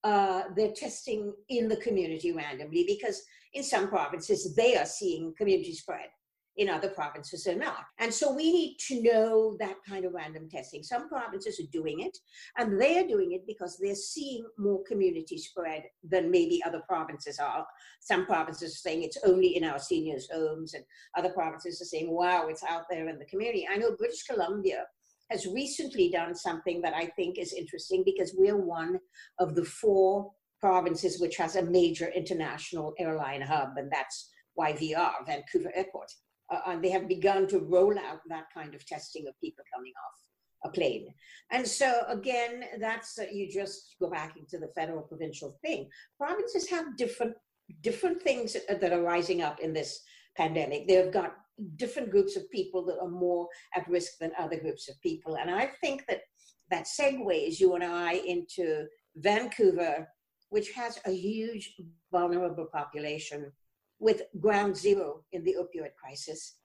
Uh, 0.03 0.43
they're 0.55 0.73
testing 0.73 1.33
in 1.49 1.67
the 1.67 1.77
community 1.77 2.31
randomly 2.31 2.83
because 2.87 3.21
in 3.53 3.63
some 3.63 3.87
provinces 3.87 4.55
they 4.55 4.75
are 4.75 4.85
seeing 4.85 5.33
community 5.37 5.73
spread 5.73 6.07
in 6.57 6.69
other 6.69 6.89
provinces 6.89 7.47
are 7.47 7.55
not. 7.55 7.85
And 7.99 8.13
so 8.13 8.33
we 8.33 8.51
need 8.51 8.77
to 8.87 9.01
know 9.01 9.55
that 9.59 9.77
kind 9.87 10.05
of 10.05 10.13
random 10.13 10.49
testing. 10.49 10.83
Some 10.83 11.07
provinces 11.07 11.59
are 11.59 11.71
doing 11.71 12.01
it, 12.01 12.17
and 12.57 12.79
they 12.79 12.99
are 12.99 13.07
doing 13.07 13.31
it 13.31 13.47
because 13.47 13.77
they're 13.77 13.95
seeing 13.95 14.45
more 14.57 14.83
community 14.83 15.37
spread 15.37 15.83
than 16.03 16.29
maybe 16.29 16.61
other 16.65 16.81
provinces 16.87 17.39
are. 17.39 17.65
Some 18.01 18.25
provinces 18.25 18.73
are 18.73 18.89
saying 18.89 19.03
it's 19.03 19.17
only 19.25 19.55
in 19.55 19.63
our 19.63 19.79
seniors' 19.79 20.29
homes, 20.31 20.73
and 20.73 20.83
other 21.17 21.29
provinces 21.29 21.81
are 21.81 21.85
saying, 21.85 22.11
wow, 22.11 22.47
it's 22.47 22.63
out 22.63 22.83
there 22.89 23.07
in 23.07 23.17
the 23.17 23.25
community. 23.25 23.67
I 23.71 23.77
know 23.77 23.95
British 23.95 24.23
Columbia 24.23 24.85
has 25.29 25.47
recently 25.47 26.09
done 26.09 26.35
something 26.35 26.81
that 26.81 26.93
I 26.93 27.05
think 27.05 27.37
is 27.39 27.53
interesting 27.53 28.03
because 28.05 28.35
we're 28.37 28.57
one 28.57 28.99
of 29.39 29.55
the 29.55 29.63
four 29.63 30.31
provinces 30.59 31.21
which 31.21 31.37
has 31.37 31.55
a 31.55 31.63
major 31.63 32.09
international 32.09 32.93
airline 32.99 33.41
hub, 33.41 33.69
and 33.77 33.89
that's 33.89 34.29
YVR, 34.59 35.25
Vancouver 35.25 35.71
Airport 35.73 36.11
uh, 36.51 36.59
and 36.67 36.83
they 36.83 36.89
have 36.89 37.07
begun 37.07 37.47
to 37.47 37.59
roll 37.59 37.97
out 37.97 38.19
that 38.27 38.45
kind 38.53 38.75
of 38.75 38.85
testing 38.85 39.27
of 39.27 39.39
people 39.39 39.63
coming 39.73 39.93
off 40.07 40.17
a 40.63 40.69
plane. 40.69 41.07
And 41.51 41.67
so 41.67 42.03
again, 42.07 42.63
that's 42.79 43.17
uh, 43.17 43.25
you 43.31 43.49
just 43.49 43.95
go 43.99 44.09
back 44.09 44.37
into 44.37 44.57
the 44.59 44.71
federal 44.75 45.01
provincial 45.01 45.57
thing. 45.63 45.89
Provinces 46.17 46.69
have 46.69 46.97
different 46.97 47.33
different 47.81 48.21
things 48.21 48.55
that 48.67 48.91
are 48.91 49.01
rising 49.01 49.41
up 49.41 49.59
in 49.61 49.73
this 49.73 50.01
pandemic. 50.35 50.87
They've 50.87 51.11
got 51.11 51.35
different 51.77 52.11
groups 52.11 52.35
of 52.35 52.49
people 52.51 52.85
that 52.85 52.99
are 53.01 53.09
more 53.09 53.47
at 53.75 53.87
risk 53.87 54.17
than 54.19 54.31
other 54.37 54.59
groups 54.59 54.89
of 54.89 55.01
people. 55.01 55.37
And 55.37 55.49
I 55.49 55.67
think 55.81 56.05
that 56.07 56.21
that 56.69 56.85
segues 56.85 57.59
you 57.59 57.75
and 57.75 57.83
I 57.83 58.13
into 58.13 58.85
Vancouver, 59.15 60.07
which 60.49 60.71
has 60.71 60.99
a 61.05 61.11
huge 61.11 61.75
vulnerable 62.11 62.67
population 62.73 63.51
with 64.01 64.23
ground 64.41 64.75
zero 64.75 65.23
in 65.31 65.43
the 65.45 65.55
opioid 65.57 65.93
crisis. 65.95 66.57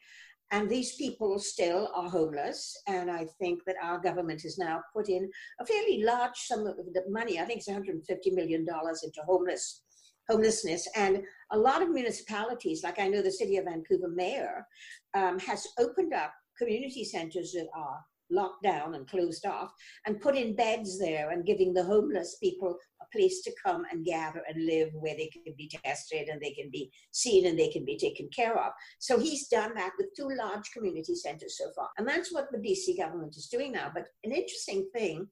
And 0.53 0.69
these 0.69 0.95
people 0.97 1.39
still 1.39 1.91
are 1.95 2.09
homeless. 2.09 2.77
And 2.87 3.11
I 3.11 3.27
think 3.39 3.61
that 3.67 3.77
our 3.83 3.99
government 3.99 4.43
has 4.43 4.59
now 4.59 4.81
put 4.95 5.09
in 5.09 5.29
a 5.61 5.67
fairly 5.67 6.03
large 6.03 6.37
sum 6.37 6.67
of 6.67 6.77
money, 7.09 7.39
I 7.39 7.45
think 7.45 7.59
it's 7.59 7.69
$150 7.69 8.33
million 8.33 8.61
into 8.61 9.23
homeless 9.27 9.83
homelessness. 10.29 10.89
And 10.97 11.23
a 11.53 11.59
lot 11.59 11.83
of 11.83 11.91
municipalities, 11.91 12.83
like 12.83 12.99
I 12.99 13.09
know 13.09 13.23
the 13.23 13.31
city 13.31 13.59
of 13.59 13.67
Vancouver 13.67 14.09
mayor, 14.09 14.67
um, 15.15 15.39
has 15.39 15.67
opened 15.79 16.13
up 16.13 16.33
community 16.59 17.05
centers 17.05 17.53
that 17.53 17.69
are 17.77 18.01
locked 18.31 18.63
down 18.63 18.95
and 18.95 19.09
closed 19.09 19.47
off 19.47 19.73
and 20.07 20.21
put 20.21 20.37
in 20.37 20.57
beds 20.57 20.99
there 20.99 21.31
and 21.31 21.47
giving 21.47 21.73
the 21.73 21.85
homeless 21.85 22.37
people 22.43 22.77
a 23.01 23.17
place 23.17 23.43
to 23.43 23.53
come 23.65 23.85
and 23.91 24.05
gather 24.05 24.43
and 24.49 24.67
live 24.67 24.91
where 24.95 25.15
they 25.17 25.29
can 25.29 25.43
be 25.57 25.71
tested 25.85 26.29
and 26.29 26.41
they 26.41 26.53
can 26.53 26.71
be 26.71 26.91
seen 27.13 27.47
and 27.47 27.59
they 27.59 27.69
can 27.69 27.85
be 27.85 27.97
taken 27.97 28.29
care 28.35 28.59
of. 28.59 28.73
So 28.99 29.19
he's 29.19 29.49
done 29.49 29.75
that 29.75 29.93
with 29.99 30.15
two 30.17 30.29
large 30.37 30.71
community 30.73 31.15
centers 31.15 31.57
so 31.59 31.67
far. 31.75 31.89
And 31.99 32.09
that's 32.09 32.33
what 32.33 32.49
the 32.51 32.59
BC 32.59 32.99
government 32.99 33.37
is 33.37 33.49
doing 33.49 33.73
now. 33.73 33.91
But 33.95 34.09
an 34.25 34.33
interesting 34.33 34.89
thing 34.93 35.29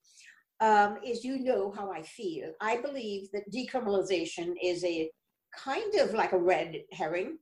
um, 0.61 0.99
is 1.05 1.25
you 1.25 1.39
know 1.41 1.73
how 1.77 1.91
I 1.93 2.03
feel. 2.03 2.53
I 2.61 2.81
believe 2.81 3.29
that 3.33 3.53
decriminalization 3.53 4.55
is 4.63 4.85
a 4.85 5.11
kind 5.57 5.95
of 5.97 6.15
like 6.15 6.33
a 6.33 6.39
red 6.39 6.77
herring. 6.93 7.39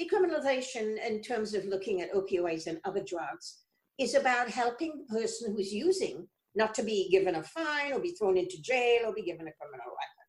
Decriminalization, 0.00 0.96
in 1.06 1.22
terms 1.22 1.54
of 1.54 1.64
looking 1.64 2.00
at 2.00 2.12
opioids 2.12 2.66
and 2.66 2.80
other 2.84 3.02
drugs, 3.06 3.63
is 3.98 4.14
about 4.14 4.48
helping 4.48 5.04
the 5.08 5.20
person 5.20 5.54
who's 5.54 5.72
using 5.72 6.26
not 6.54 6.74
to 6.74 6.82
be 6.82 7.08
given 7.10 7.34
a 7.34 7.42
fine 7.42 7.92
or 7.92 8.00
be 8.00 8.12
thrown 8.12 8.36
into 8.36 8.60
jail 8.62 9.06
or 9.06 9.14
be 9.14 9.22
given 9.22 9.46
a 9.46 9.52
criminal 9.60 9.86
record. 9.86 10.24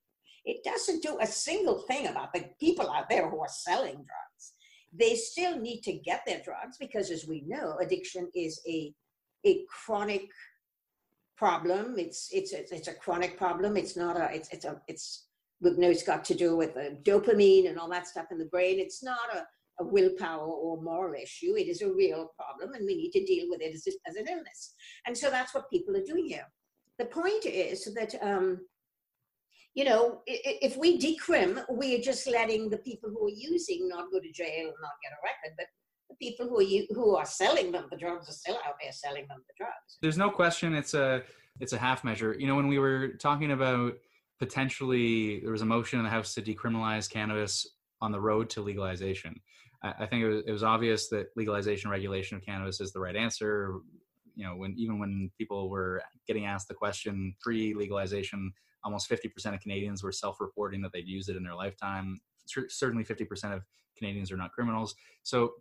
It 0.46 0.64
doesn't 0.64 1.04
do 1.04 1.18
a 1.20 1.28
single 1.28 1.80
thing 1.88 2.08
about 2.08 2.34
the 2.34 2.46
people 2.60 2.90
out 2.90 3.10
there 3.10 3.30
who 3.30 3.40
are 3.40 3.50
selling 3.50 3.96
drugs. 3.96 4.54
They 4.94 5.16
still 5.16 5.60
need 5.60 5.82
to 5.82 5.94
get 5.94 6.22
their 6.26 6.42
drugs 6.44 6.78
because, 6.80 7.12
as 7.12 7.28
we 7.28 7.44
know, 7.48 7.78
addiction 7.82 8.30
is 8.36 8.62
a, 8.68 8.94
a 9.46 9.66
chronic 9.68 10.30
problem. 11.36 11.96
It's, 11.98 12.30
it's, 12.32 12.54
it's, 12.54 12.72
it's 12.72 12.88
a 12.88 12.94
chronic 12.94 13.38
problem. 13.38 13.76
It's 13.76 13.98
not 13.98 14.18
a, 14.18 14.34
it's, 14.34 14.50
it's 14.52 14.66
a, 14.66 14.80
it's, 14.88 15.28
we 15.62 15.72
know 15.72 15.90
it's 15.90 16.04
got 16.04 16.24
to 16.26 16.36
do 16.36 16.56
with 16.56 16.76
the 16.76 16.98
dopamine 17.04 17.68
and 17.68 17.80
all 17.80 17.90
that 17.90 18.08
stuff 18.08 18.28
in 18.32 18.38
the 18.38 18.46
brain. 18.46 18.80
It's 18.80 19.04
not 19.04 19.36
a, 19.36 19.46
a 19.80 19.84
willpower 19.84 20.48
or 20.48 20.82
moral 20.82 21.22
issue. 21.22 21.56
It 21.58 21.68
is 21.68 21.82
a 21.82 21.92
real 21.92 22.32
problem, 22.38 22.74
and 22.76 22.86
we 22.86 22.96
need 22.96 23.12
to 23.12 23.26
deal 23.26 23.48
with 23.50 23.62
it 23.62 23.74
as, 23.74 23.88
as 24.08 24.16
an 24.16 24.28
illness. 24.28 24.76
And 25.06 25.18
so 25.18 25.30
that's 25.30 25.54
what 25.54 25.70
people 25.70 25.96
are 25.96 26.04
doing 26.04 26.26
here. 26.28 26.46
The 26.98 27.06
point 27.06 27.46
is 27.46 27.86
that, 27.94 28.16
um, 28.22 28.62
you 29.74 29.84
know, 29.84 30.22
if 30.26 30.78
we 30.78 30.98
decrim, 30.98 31.64
we 31.70 31.96
are 31.96 32.02
just 32.02 32.26
letting 32.28 32.70
the 32.70 32.78
people 32.78 33.10
who 33.10 33.28
are 33.28 33.36
using 33.36 33.90
not 33.90 34.12
go 34.12 34.20
to 34.20 34.32
jail 34.32 34.68
and 34.68 34.82
not 34.82 35.02
get 35.04 35.12
a 35.12 35.20
record, 35.24 35.56
but 35.58 35.68
the 36.10 36.16
people 36.16 36.48
who 36.48 36.60
are 36.60 36.64
you, 36.64 36.88
who 36.92 37.16
are 37.16 37.26
selling 37.26 37.72
them 37.72 37.88
the 37.92 37.98
drugs 37.98 38.30
are 38.30 38.34
still 38.34 38.56
out 38.66 38.76
there 38.82 38.92
selling 38.92 39.26
them 39.28 39.40
the 39.48 39.54
drugs. 39.58 39.98
There's 40.02 40.18
no 40.18 40.30
question 40.30 40.74
it's 40.74 40.94
a 40.94 41.24
it's 41.60 41.74
a 41.74 41.78
half 41.78 42.04
measure. 42.04 42.36
You 42.38 42.48
know, 42.48 42.56
when 42.56 42.68
we 42.68 42.80
were 42.80 43.10
talking 43.20 43.52
about 43.52 43.94
potentially 44.40 45.40
there 45.42 45.52
was 45.52 45.62
a 45.62 45.66
motion 45.66 46.00
in 46.00 46.06
the 46.06 46.12
House 46.12 46.34
to 46.36 46.42
decriminalize 46.42 47.10
cannabis 47.10 47.75
on 48.02 48.12
the 48.12 48.20
road 48.20 48.50
to 48.52 48.62
legalization. 48.62 49.40
I, 49.84 50.06
think 50.06 50.24
it 50.24 50.28
was, 50.28 50.44
it 50.48 50.52
was 50.52 50.64
obvious 50.64 51.10
that 51.10 51.28
legalization 51.36 51.92
regulation 51.92 52.38
of 52.38 52.44
cannabis 52.44 52.82
is 52.82 52.92
the 52.92 53.00
right 53.00 53.16
answer. 53.16 53.76
You 54.36 54.46
know, 54.46 54.56
when 54.56 54.74
even 54.78 55.00
when 55.00 55.32
people 55.38 55.70
were 55.70 56.02
getting 56.28 56.46
asked 56.46 56.68
the 56.68 56.74
question 56.74 57.36
pre-legalization, 57.40 58.52
almost 58.84 59.10
50% 59.10 59.54
of 59.54 59.60
Canadians 59.62 60.04
were 60.04 60.12
self-reporting 60.12 60.82
that 60.82 60.92
they'd 60.92 61.08
used 61.08 61.30
it 61.30 61.38
in 61.38 61.44
their 61.44 61.56
lifetime. 61.56 62.20
Certainly, 62.48 63.06
50% 63.06 63.56
of 63.56 63.64
Canadians 63.98 64.32
are 64.32 64.38
not 64.38 64.52
criminals. 64.52 64.96
So 65.24 65.54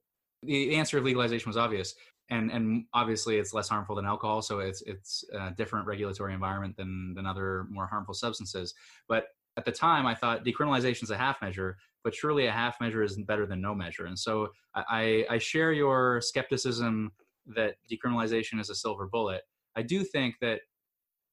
the 0.43 0.75
answer 0.75 0.99
of 0.99 1.05
legalization 1.05 1.49
was 1.49 1.57
obvious, 1.57 1.95
and 2.31 2.51
and 2.51 2.85
obviously 2.95 3.37
it's 3.37 3.55
less 3.55 3.69
harmful 3.69 3.97
than 3.97 4.07
alcohol, 4.07 4.43
so 4.43 4.59
it's 4.59 4.83
it's 4.83 5.25
a 5.33 5.51
different 5.51 5.87
regulatory 5.87 6.35
environment 6.35 6.77
than 6.77 7.15
than 7.15 7.27
other 7.27 7.67
more 7.71 7.87
harmful 7.87 8.15
substances. 8.15 8.75
But 9.09 9.29
at 9.57 9.65
the 9.65 9.73
time, 9.73 10.07
I 10.07 10.15
thought 10.15 10.45
decriminalization 10.45 11.05
is 11.05 11.11
a 11.11 11.17
half 11.17 11.41
measure 11.41 11.77
but 12.05 12.15
surely 12.15 12.47
a 12.47 12.53
half 12.53 12.77
measure 12.81 13.03
is 13.03 13.19
better 13.27 13.47
than 13.47 13.61
no 13.61 13.75
measure. 13.75 14.05
And 14.05 14.19
so 14.19 14.49
I, 14.75 15.25
I 15.31 15.39
share 15.39 15.73
your 15.73 16.21
skepticism 16.21 17.11
that 17.57 17.77
decriminalization 17.91 18.61
is 18.61 18.71
a 18.71 18.75
silver 18.75 19.09
bullet. 19.11 19.41
I 19.75 19.83
do 19.83 20.05
think 20.05 20.37
that 20.41 20.61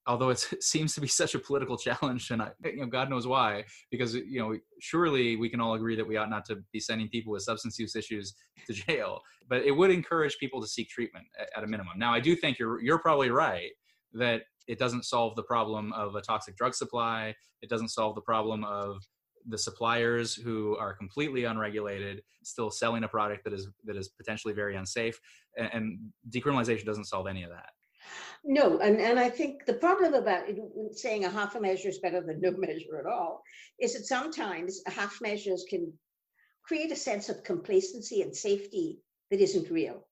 although 0.07 0.29
it 0.31 0.39
seems 0.61 0.95
to 0.95 1.01
be 1.01 1.07
such 1.07 1.35
a 1.35 1.39
political 1.39 1.77
challenge 1.77 2.31
and 2.31 2.41
I, 2.41 2.49
you 2.63 2.77
know, 2.77 2.85
god 2.87 3.09
knows 3.09 3.27
why 3.27 3.65
because 3.91 4.15
you 4.15 4.39
know 4.39 4.57
surely 4.79 5.35
we 5.35 5.49
can 5.49 5.61
all 5.61 5.75
agree 5.75 5.95
that 5.95 6.07
we 6.07 6.17
ought 6.17 6.29
not 6.29 6.45
to 6.45 6.57
be 6.73 6.79
sending 6.79 7.07
people 7.09 7.31
with 7.31 7.43
substance 7.43 7.77
use 7.77 7.95
issues 7.95 8.33
to 8.67 8.73
jail 8.73 9.21
but 9.47 9.61
it 9.61 9.71
would 9.71 9.91
encourage 9.91 10.37
people 10.39 10.61
to 10.61 10.67
seek 10.67 10.89
treatment 10.89 11.25
at 11.55 11.63
a 11.63 11.67
minimum 11.67 11.97
now 11.97 12.13
i 12.13 12.19
do 12.19 12.35
think 12.35 12.57
you're 12.57 12.81
you're 12.81 12.99
probably 12.99 13.29
right 13.29 13.71
that 14.13 14.41
it 14.67 14.79
doesn't 14.79 15.05
solve 15.05 15.35
the 15.35 15.43
problem 15.43 15.93
of 15.93 16.15
a 16.15 16.21
toxic 16.21 16.55
drug 16.55 16.73
supply 16.73 17.33
it 17.61 17.69
doesn't 17.69 17.89
solve 17.89 18.15
the 18.15 18.21
problem 18.21 18.63
of 18.63 18.97
the 19.47 19.57
suppliers 19.57 20.33
who 20.33 20.77
are 20.77 20.93
completely 20.93 21.45
unregulated 21.45 22.23
still 22.43 22.71
selling 22.71 23.03
a 23.03 23.07
product 23.07 23.43
that 23.43 23.53
is 23.53 23.67
that 23.85 23.95
is 23.95 24.09
potentially 24.09 24.53
very 24.53 24.75
unsafe 24.75 25.19
and, 25.57 25.69
and 25.73 25.99
decriminalization 26.29 26.85
doesn't 26.85 27.05
solve 27.05 27.27
any 27.27 27.43
of 27.43 27.49
that 27.49 27.69
no 28.43 28.79
and, 28.79 28.99
and 28.99 29.19
i 29.19 29.29
think 29.29 29.65
the 29.65 29.73
problem 29.73 30.13
about 30.13 30.43
saying 30.91 31.25
a 31.25 31.29
half 31.29 31.55
a 31.55 31.61
measure 31.61 31.89
is 31.89 31.99
better 31.99 32.21
than 32.21 32.41
no 32.41 32.51
measure 32.57 32.99
at 32.99 33.05
all 33.05 33.43
is 33.79 33.93
that 33.93 34.05
sometimes 34.05 34.81
half 34.87 35.19
measures 35.21 35.65
can 35.69 35.91
create 36.63 36.91
a 36.91 36.95
sense 36.95 37.29
of 37.29 37.43
complacency 37.43 38.21
and 38.21 38.35
safety 38.35 38.99
that 39.29 39.39
isn't 39.39 39.69
real 39.69 40.05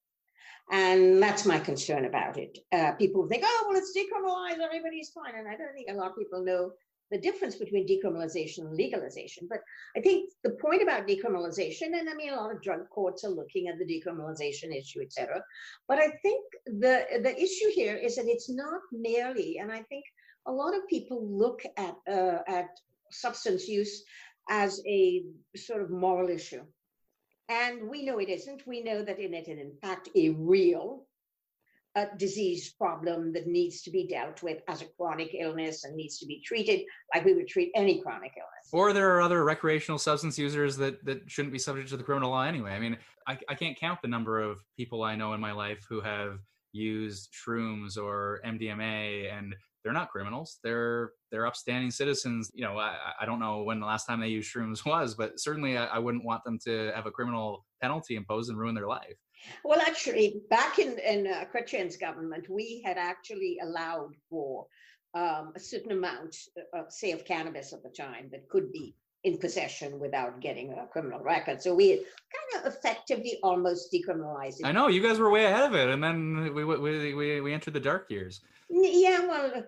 and 0.71 1.21
that's 1.21 1.45
my 1.45 1.59
concern 1.59 2.05
about 2.05 2.37
it. 2.37 2.59
Uh, 2.71 2.91
people 2.91 3.27
think, 3.27 3.43
oh, 3.45 3.65
well, 3.67 3.77
it's 3.77 3.97
decriminalized, 3.97 4.63
everybody's 4.63 5.09
fine. 5.09 5.33
And 5.35 5.47
I 5.47 5.55
don't 5.57 5.73
think 5.73 5.89
a 5.89 5.93
lot 5.93 6.11
of 6.11 6.17
people 6.17 6.43
know 6.43 6.71
the 7.11 7.17
difference 7.17 7.55
between 7.55 7.87
decriminalization 7.87 8.59
and 8.59 8.75
legalization. 8.75 9.47
But 9.49 9.61
I 9.97 10.01
think 10.01 10.31
the 10.43 10.51
point 10.51 10.83
about 10.83 11.07
decriminalization, 11.07 11.97
and 11.97 12.09
I 12.09 12.13
mean, 12.13 12.33
a 12.33 12.35
lot 12.35 12.53
of 12.53 12.61
drug 12.61 12.87
courts 12.89 13.23
are 13.23 13.29
looking 13.29 13.67
at 13.67 13.77
the 13.79 13.85
decriminalization 13.85 14.77
issue, 14.77 15.01
et 15.01 15.11
cetera. 15.11 15.41
But 15.87 15.99
I 15.99 16.09
think 16.21 16.45
the, 16.65 17.05
the 17.23 17.35
issue 17.35 17.69
here 17.73 17.95
is 17.95 18.15
that 18.15 18.27
it's 18.27 18.49
not 18.49 18.81
merely, 18.91 19.57
and 19.57 19.71
I 19.71 19.81
think 19.83 20.05
a 20.45 20.51
lot 20.51 20.75
of 20.75 20.87
people 20.87 21.27
look 21.27 21.61
at, 21.77 21.95
uh, 22.07 22.39
at 22.47 22.69
substance 23.11 23.67
use 23.67 24.03
as 24.49 24.81
a 24.87 25.23
sort 25.55 25.81
of 25.81 25.89
moral 25.89 26.29
issue. 26.29 26.63
And 27.49 27.89
we 27.89 28.05
know 28.05 28.19
it 28.19 28.29
isn't. 28.29 28.67
We 28.67 28.83
know 28.83 29.03
that 29.03 29.19
it 29.19 29.33
is, 29.33 29.47
in 29.47 29.73
fact, 29.81 30.09
a 30.15 30.29
real 30.29 31.05
a 31.95 32.07
disease 32.17 32.73
problem 32.73 33.33
that 33.33 33.47
needs 33.47 33.81
to 33.81 33.91
be 33.91 34.07
dealt 34.07 34.43
with 34.43 34.59
as 34.67 34.81
a 34.81 34.85
chronic 34.97 35.33
illness 35.33 35.83
and 35.83 35.95
needs 35.95 36.19
to 36.19 36.25
be 36.25 36.41
treated 36.45 36.81
like 37.13 37.25
we 37.25 37.33
would 37.33 37.47
treat 37.47 37.71
any 37.75 37.99
chronic 38.01 38.31
illness. 38.37 38.69
Or 38.71 38.93
there 38.93 39.15
are 39.15 39.21
other 39.21 39.43
recreational 39.43 39.97
substance 39.97 40.37
users 40.37 40.77
that, 40.77 41.03
that 41.05 41.29
shouldn't 41.29 41.53
be 41.53 41.59
subject 41.59 41.89
to 41.89 41.97
the 41.97 42.03
criminal 42.03 42.29
law 42.29 42.43
anyway. 42.43 42.71
I 42.71 42.79
mean, 42.79 42.97
I, 43.27 43.39
I 43.49 43.55
can't 43.55 43.77
count 43.77 44.01
the 44.01 44.07
number 44.07 44.39
of 44.39 44.63
people 44.77 45.03
I 45.03 45.15
know 45.15 45.33
in 45.33 45.41
my 45.41 45.51
life 45.51 45.85
who 45.89 46.01
have 46.01 46.39
used 46.71 47.33
shrooms 47.33 47.97
or 47.97 48.39
MDMA 48.45 49.33
and 49.33 49.55
they're 49.83 49.93
not 49.93 50.09
criminals. 50.09 50.59
They're 50.63 51.11
they're 51.31 51.47
upstanding 51.47 51.89
citizens. 51.91 52.51
You 52.53 52.65
know, 52.65 52.77
I, 52.77 52.95
I 53.21 53.25
don't 53.25 53.39
know 53.39 53.63
when 53.63 53.79
the 53.79 53.85
last 53.85 54.05
time 54.05 54.19
they 54.19 54.27
used 54.27 54.53
shrooms 54.53 54.85
was, 54.85 55.15
but 55.15 55.39
certainly 55.39 55.77
I, 55.77 55.85
I 55.85 55.99
wouldn't 55.99 56.25
want 56.25 56.43
them 56.43 56.59
to 56.65 56.91
have 56.95 57.05
a 57.05 57.11
criminal 57.11 57.65
penalty 57.81 58.15
imposed 58.15 58.49
and 58.49 58.59
ruin 58.59 58.75
their 58.75 58.87
life. 58.87 59.15
Well, 59.63 59.79
actually, 59.81 60.41
back 60.49 60.79
in, 60.79 60.97
in 60.99 61.27
uh, 61.27 61.45
government, 61.97 62.49
we 62.49 62.81
had 62.85 62.97
actually 62.97 63.57
allowed 63.61 64.15
for 64.29 64.67
um, 65.13 65.53
a 65.55 65.59
certain 65.59 65.91
amount, 65.91 66.35
uh, 66.75 66.83
say, 66.89 67.11
of 67.11 67.25
cannabis 67.25 67.73
at 67.73 67.83
the 67.83 67.89
time 67.89 68.29
that 68.31 68.49
could 68.49 68.71
be 68.71 68.95
in 69.23 69.37
possession 69.37 69.99
without 69.99 70.39
getting 70.39 70.71
a 70.73 70.87
criminal 70.87 71.19
record. 71.19 71.61
So 71.61 71.75
we 71.75 71.95
kind 71.97 72.65
of 72.65 72.73
effectively 72.73 73.37
almost 73.43 73.91
decriminalized 73.91 74.61
it. 74.61 74.65
I 74.65 74.71
know 74.71 74.87
you 74.87 75.01
guys 75.01 75.19
were 75.19 75.29
way 75.29 75.45
ahead 75.45 75.65
of 75.65 75.75
it, 75.75 75.89
and 75.89 76.01
then 76.01 76.53
we 76.53 76.63
we 76.63 77.13
we, 77.13 77.41
we 77.41 77.53
entered 77.53 77.73
the 77.73 77.79
dark 77.79 78.09
years. 78.09 78.41
Yeah, 78.71 79.25
well, 79.25 79.63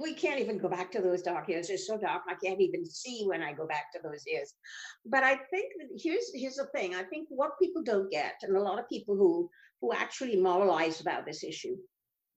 we 0.00 0.14
can't 0.14 0.38
even 0.38 0.58
go 0.58 0.68
back 0.68 0.92
to 0.92 1.02
those 1.02 1.22
dark 1.22 1.48
years. 1.48 1.70
It's 1.70 1.88
so 1.88 1.98
dark, 1.98 2.22
I 2.28 2.34
can't 2.34 2.60
even 2.60 2.86
see 2.86 3.24
when 3.26 3.42
I 3.42 3.52
go 3.52 3.66
back 3.66 3.92
to 3.92 4.00
those 4.00 4.22
years. 4.26 4.54
But 5.04 5.24
I 5.24 5.34
think 5.50 5.72
that 5.78 5.88
here's 6.00 6.30
here's 6.32 6.54
the 6.54 6.66
thing. 6.66 6.94
I 6.94 7.02
think 7.02 7.26
what 7.30 7.58
people 7.60 7.82
don't 7.82 8.10
get, 8.10 8.34
and 8.42 8.56
a 8.56 8.60
lot 8.60 8.78
of 8.78 8.88
people 8.88 9.16
who 9.16 9.50
who 9.80 9.92
actually 9.92 10.36
moralize 10.36 11.00
about 11.00 11.26
this 11.26 11.42
issue, 11.42 11.76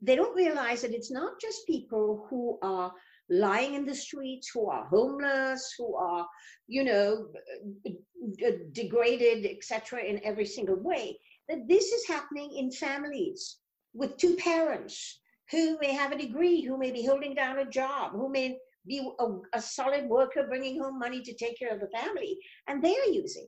they 0.01 0.15
don't 0.15 0.36
realize 0.36 0.81
that 0.81 0.93
it's 0.93 1.12
not 1.12 1.39
just 1.39 1.67
people 1.67 2.25
who 2.29 2.58
are 2.63 2.91
lying 3.31 3.73
in 3.73 3.85
the 3.85 3.95
streets, 3.95 4.50
who 4.53 4.67
are 4.67 4.85
homeless, 4.85 5.73
who 5.77 5.95
are, 5.95 6.27
you 6.67 6.83
know, 6.83 7.27
uh, 7.88 7.91
uh, 8.47 8.51
degraded, 8.73 9.45
etc., 9.45 10.03
in 10.03 10.21
every 10.23 10.45
single 10.45 10.75
way. 10.75 11.17
That 11.50 11.67
this 11.67 11.85
is 11.91 12.07
happening 12.07 12.55
in 12.57 12.71
families 12.71 13.57
with 13.93 14.17
two 14.17 14.35
parents 14.35 15.19
who 15.50 15.77
may 15.79 15.93
have 15.93 16.11
a 16.11 16.17
degree, 16.17 16.61
who 16.61 16.77
may 16.77 16.91
be 16.91 17.05
holding 17.05 17.33
down 17.33 17.59
a 17.59 17.69
job, 17.69 18.11
who 18.11 18.29
may 18.29 18.57
be 18.85 19.09
a, 19.19 19.27
a 19.53 19.61
solid 19.61 20.07
worker 20.07 20.45
bringing 20.47 20.81
home 20.81 21.00
money 21.00 21.21
to 21.21 21.33
take 21.35 21.57
care 21.57 21.73
of 21.73 21.79
the 21.79 21.97
family, 21.97 22.38
and 22.67 22.83
they're 22.83 23.09
using. 23.09 23.47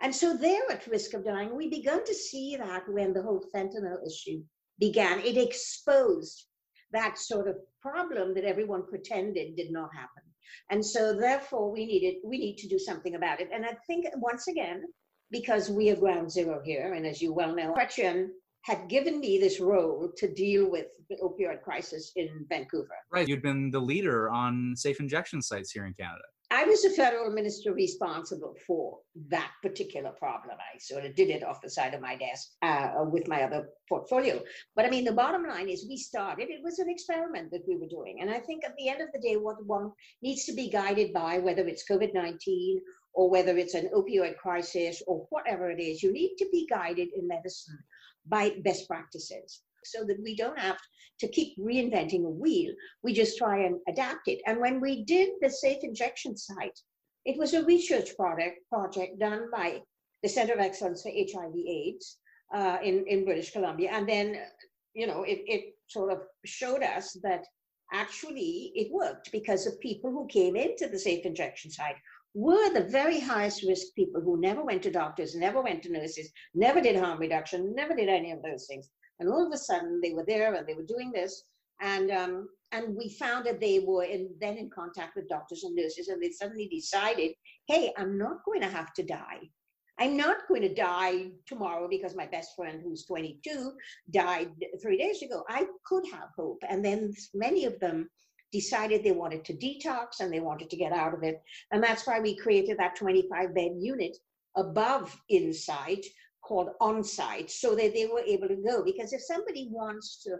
And 0.00 0.14
so 0.14 0.36
they're 0.36 0.70
at 0.70 0.86
risk 0.86 1.14
of 1.14 1.24
dying. 1.24 1.56
We 1.56 1.68
began 1.68 2.04
to 2.04 2.14
see 2.14 2.56
that 2.56 2.88
when 2.88 3.12
the 3.12 3.22
whole 3.22 3.44
fentanyl 3.54 3.98
issue 4.06 4.42
began. 4.78 5.20
It 5.20 5.36
exposed 5.36 6.46
that 6.92 7.18
sort 7.18 7.48
of 7.48 7.56
problem 7.80 8.34
that 8.34 8.44
everyone 8.44 8.86
pretended 8.86 9.56
did 9.56 9.70
not 9.70 9.90
happen. 9.94 10.22
And 10.70 10.84
so 10.84 11.14
therefore 11.14 11.70
we 11.70 11.86
needed 11.86 12.16
we 12.24 12.38
need 12.38 12.56
to 12.58 12.68
do 12.68 12.78
something 12.78 13.14
about 13.14 13.40
it. 13.40 13.48
And 13.52 13.64
I 13.64 13.76
think 13.86 14.06
once 14.16 14.48
again, 14.48 14.82
because 15.30 15.70
we 15.70 15.90
are 15.90 15.96
ground 15.96 16.30
zero 16.30 16.60
here, 16.64 16.94
and 16.94 17.06
as 17.06 17.20
you 17.20 17.32
well 17.32 17.54
know, 17.54 17.74
Chrétien 17.74 18.28
had 18.62 18.88
given 18.88 19.20
me 19.20 19.38
this 19.38 19.60
role 19.60 20.10
to 20.16 20.32
deal 20.34 20.70
with 20.70 20.86
the 21.08 21.16
opioid 21.16 21.62
crisis 21.62 22.12
in 22.16 22.44
Vancouver. 22.48 22.96
Right. 23.12 23.28
You'd 23.28 23.42
been 23.42 23.70
the 23.70 23.80
leader 23.80 24.30
on 24.30 24.74
safe 24.76 25.00
injection 25.00 25.40
sites 25.40 25.70
here 25.70 25.86
in 25.86 25.94
Canada. 25.94 26.24
I 26.50 26.64
was 26.64 26.80
the 26.80 26.90
federal 26.90 27.30
minister 27.30 27.74
responsible 27.74 28.56
for 28.66 29.00
that 29.28 29.50
particular 29.62 30.12
problem. 30.12 30.56
I 30.58 30.78
sort 30.78 31.04
of 31.04 31.14
did 31.14 31.28
it 31.28 31.42
off 31.42 31.60
the 31.60 31.68
side 31.68 31.92
of 31.92 32.00
my 32.00 32.16
desk 32.16 32.48
uh, 32.62 33.04
with 33.04 33.28
my 33.28 33.42
other 33.42 33.68
portfolio. 33.86 34.40
But 34.74 34.86
I 34.86 34.90
mean, 34.90 35.04
the 35.04 35.12
bottom 35.12 35.46
line 35.46 35.68
is 35.68 35.86
we 35.86 35.98
started, 35.98 36.48
it 36.48 36.62
was 36.64 36.78
an 36.78 36.88
experiment 36.88 37.50
that 37.50 37.68
we 37.68 37.76
were 37.76 37.86
doing. 37.86 38.22
And 38.22 38.30
I 38.30 38.38
think 38.38 38.64
at 38.64 38.74
the 38.78 38.88
end 38.88 39.02
of 39.02 39.08
the 39.12 39.20
day, 39.20 39.36
what 39.36 39.62
one 39.66 39.92
needs 40.22 40.46
to 40.46 40.54
be 40.54 40.70
guided 40.70 41.12
by, 41.12 41.38
whether 41.38 41.66
it's 41.66 41.84
COVID 41.88 42.14
19 42.14 42.80
or 43.12 43.28
whether 43.28 43.58
it's 43.58 43.74
an 43.74 43.90
opioid 43.94 44.38
crisis 44.38 45.02
or 45.06 45.26
whatever 45.28 45.70
it 45.70 45.80
is, 45.80 46.02
you 46.02 46.12
need 46.12 46.36
to 46.38 46.48
be 46.50 46.66
guided 46.66 47.08
in 47.14 47.28
medicine 47.28 47.78
by 48.26 48.54
best 48.64 48.88
practices 48.88 49.60
so 49.90 50.04
that 50.04 50.20
we 50.22 50.36
don't 50.36 50.58
have 50.58 50.78
to 51.20 51.28
keep 51.28 51.58
reinventing 51.58 52.24
a 52.24 52.30
wheel. 52.30 52.72
We 53.02 53.12
just 53.12 53.38
try 53.38 53.64
and 53.64 53.78
adapt 53.88 54.28
it. 54.28 54.40
And 54.46 54.60
when 54.60 54.80
we 54.80 55.04
did 55.04 55.30
the 55.40 55.50
safe 55.50 55.82
injection 55.82 56.36
site, 56.36 56.78
it 57.24 57.38
was 57.38 57.54
a 57.54 57.64
research 57.64 58.16
project, 58.16 58.60
project 58.70 59.18
done 59.18 59.48
by 59.52 59.82
the 60.22 60.28
Center 60.28 60.54
of 60.54 60.60
Excellence 60.60 61.02
for 61.02 61.10
HIV 61.10 61.54
AIDS 61.54 62.18
uh, 62.54 62.78
in, 62.82 63.04
in 63.06 63.24
British 63.24 63.50
Columbia. 63.52 63.90
And 63.92 64.08
then, 64.08 64.38
you 64.94 65.06
know, 65.06 65.22
it, 65.24 65.40
it 65.46 65.74
sort 65.88 66.12
of 66.12 66.20
showed 66.44 66.82
us 66.82 67.16
that 67.22 67.44
actually 67.92 68.72
it 68.74 68.92
worked 68.92 69.30
because 69.32 69.64
the 69.64 69.76
people 69.80 70.10
who 70.10 70.26
came 70.28 70.56
into 70.56 70.88
the 70.88 70.98
safe 70.98 71.24
injection 71.24 71.70
site 71.70 71.96
were 72.34 72.72
the 72.72 72.88
very 72.88 73.18
highest 73.18 73.64
risk 73.64 73.86
people 73.94 74.20
who 74.20 74.40
never 74.40 74.62
went 74.62 74.82
to 74.82 74.90
doctors, 74.90 75.34
never 75.34 75.62
went 75.62 75.82
to 75.82 75.92
nurses, 75.92 76.30
never 76.54 76.80
did 76.80 76.96
harm 76.96 77.18
reduction, 77.18 77.74
never 77.74 77.94
did 77.94 78.08
any 78.08 78.30
of 78.32 78.42
those 78.42 78.66
things. 78.66 78.90
And 79.20 79.28
all 79.28 79.46
of 79.46 79.52
a 79.52 79.58
sudden, 79.58 80.00
they 80.02 80.12
were 80.12 80.24
there 80.26 80.54
and 80.54 80.66
they 80.66 80.74
were 80.74 80.84
doing 80.84 81.10
this. 81.12 81.42
And 81.80 82.10
um, 82.10 82.48
and 82.72 82.96
we 82.96 83.08
found 83.08 83.46
that 83.46 83.60
they 83.60 83.78
were 83.78 84.04
in, 84.04 84.28
then 84.40 84.58
in 84.58 84.68
contact 84.68 85.16
with 85.16 85.28
doctors 85.28 85.64
and 85.64 85.74
nurses, 85.74 86.08
and 86.08 86.22
they 86.22 86.30
suddenly 86.30 86.68
decided, 86.68 87.32
hey, 87.66 87.92
I'm 87.96 88.18
not 88.18 88.44
going 88.44 88.60
to 88.60 88.68
have 88.68 88.92
to 88.94 89.02
die. 89.02 89.48
I'm 89.98 90.16
not 90.16 90.46
going 90.48 90.62
to 90.62 90.74
die 90.74 91.30
tomorrow 91.46 91.88
because 91.88 92.14
my 92.14 92.26
best 92.26 92.54
friend, 92.54 92.80
who's 92.82 93.04
22, 93.06 93.72
died 94.10 94.50
three 94.80 94.98
days 94.98 95.22
ago. 95.22 95.44
I 95.48 95.66
could 95.84 96.04
have 96.12 96.28
hope. 96.36 96.62
And 96.68 96.84
then 96.84 97.12
many 97.34 97.64
of 97.64 97.80
them 97.80 98.08
decided 98.52 99.02
they 99.02 99.12
wanted 99.12 99.44
to 99.46 99.54
detox 99.54 100.20
and 100.20 100.32
they 100.32 100.40
wanted 100.40 100.70
to 100.70 100.76
get 100.76 100.92
out 100.92 101.14
of 101.14 101.22
it. 101.22 101.42
And 101.72 101.82
that's 101.82 102.06
why 102.06 102.20
we 102.20 102.36
created 102.36 102.78
that 102.78 102.96
25 102.96 103.54
bed 103.54 103.72
unit 103.78 104.16
above 104.56 105.16
Insite 105.28 106.06
called 106.48 106.70
Onsite 106.80 107.50
so 107.50 107.74
that 107.74 107.92
they 107.92 108.06
were 108.06 108.22
able 108.26 108.48
to 108.48 108.56
go. 108.56 108.82
Because 108.82 109.12
if 109.12 109.22
somebody 109.22 109.68
wants 109.70 110.22
to 110.22 110.36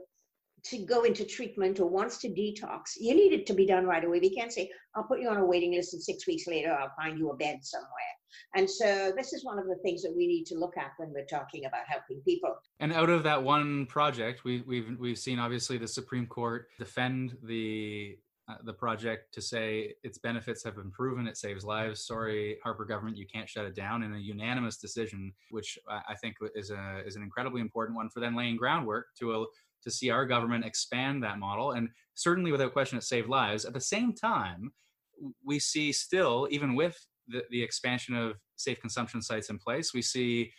to 0.65 0.85
go 0.85 1.05
into 1.05 1.25
treatment 1.25 1.79
or 1.79 1.89
wants 1.89 2.19
to 2.19 2.29
detox 2.29 2.97
you 2.99 3.15
need 3.15 3.33
it 3.33 3.47
to 3.47 3.55
be 3.55 3.65
done 3.65 3.87
right 3.87 4.05
away. 4.05 4.19
We 4.19 4.35
can't 4.35 4.53
say 4.53 4.69
i'll 4.97 5.05
put 5.05 5.21
you 5.21 5.29
on 5.29 5.37
a 5.37 5.45
waiting 5.45 5.73
list 5.73 5.95
and 5.95 6.03
six 6.03 6.27
weeks 6.27 6.49
later 6.49 6.73
i'll 6.73 6.93
find 7.01 7.17
you 7.17 7.31
a 7.31 7.37
bed 7.37 7.59
somewhere. 7.63 7.89
And 8.57 8.69
so 8.69 9.13
this 9.17 9.33
is 9.33 9.45
one 9.45 9.61
of 9.61 9.67
the 9.67 9.77
things 9.85 10.03
that 10.03 10.15
we 10.17 10.27
need 10.27 10.47
to 10.47 10.57
look 10.57 10.77
at 10.77 10.91
when 10.97 11.13
we're 11.13 11.27
talking 11.27 11.65
about 11.65 11.83
helping 11.87 12.21
people. 12.23 12.55
And 12.81 12.93
out 12.93 13.09
of 13.09 13.23
that 13.23 13.43
one 13.43 13.87
project 13.87 14.43
we, 14.45 14.63
we've 14.67 14.97
we've 14.99 15.19
seen 15.19 15.39
obviously 15.39 15.79
the 15.79 15.87
supreme 15.87 16.27
court 16.27 16.67
defend 16.77 17.37
the 17.45 18.19
uh, 18.49 18.55
the 18.65 18.73
project 18.73 19.35
to 19.35 19.43
say 19.43 19.95
its 20.03 20.17
benefits 20.17 20.65
have 20.65 20.77
been 20.77 20.91
proven. 20.91 21.27
It 21.27 21.37
saves 21.37 21.65
lives. 21.65 22.07
Sorry, 22.07 22.57
Harper 22.63 22.87
government, 22.87 23.17
you 23.17 23.27
can't 23.27 23.49
shut 23.49 23.67
it 23.67 23.75
down. 23.75 24.03
In 24.03 24.15
a 24.15 24.19
unanimous 24.19 24.79
decision, 24.79 25.33
which 25.51 25.79
I 25.89 26.15
think 26.15 26.37
is 26.55 26.71
a 26.71 27.03
is 27.07 27.17
an 27.17 27.23
incredibly 27.23 27.61
important 27.61 27.97
one 27.97 28.09
for 28.09 28.21
then 28.21 28.35
laying 28.35 28.57
groundwork 28.57 29.09
to 29.19 29.35
a, 29.35 29.47
to 29.83 29.91
see 29.91 30.11
our 30.11 30.25
government 30.25 30.65
expand 30.65 31.23
that 31.23 31.39
model. 31.39 31.73
And 31.73 31.91
certainly, 32.15 32.51
without 32.51 32.73
question, 32.73 32.97
it 32.97 33.05
saved 33.05 33.29
lives. 33.29 33.65
At 33.65 33.75
the 33.75 33.81
same 33.81 34.15
time, 34.15 34.73
we 35.45 35.59
see 35.59 35.93
still, 35.93 36.49
even 36.51 36.75
with 36.75 36.99
the, 37.27 37.43
the 37.51 37.63
expansion 37.63 38.15
of 38.15 38.39
safe 38.57 38.81
consumption 38.81 39.21
sites 39.21 39.51
in 39.51 39.59
place, 39.59 39.93
we 39.93 40.03
see 40.03 40.53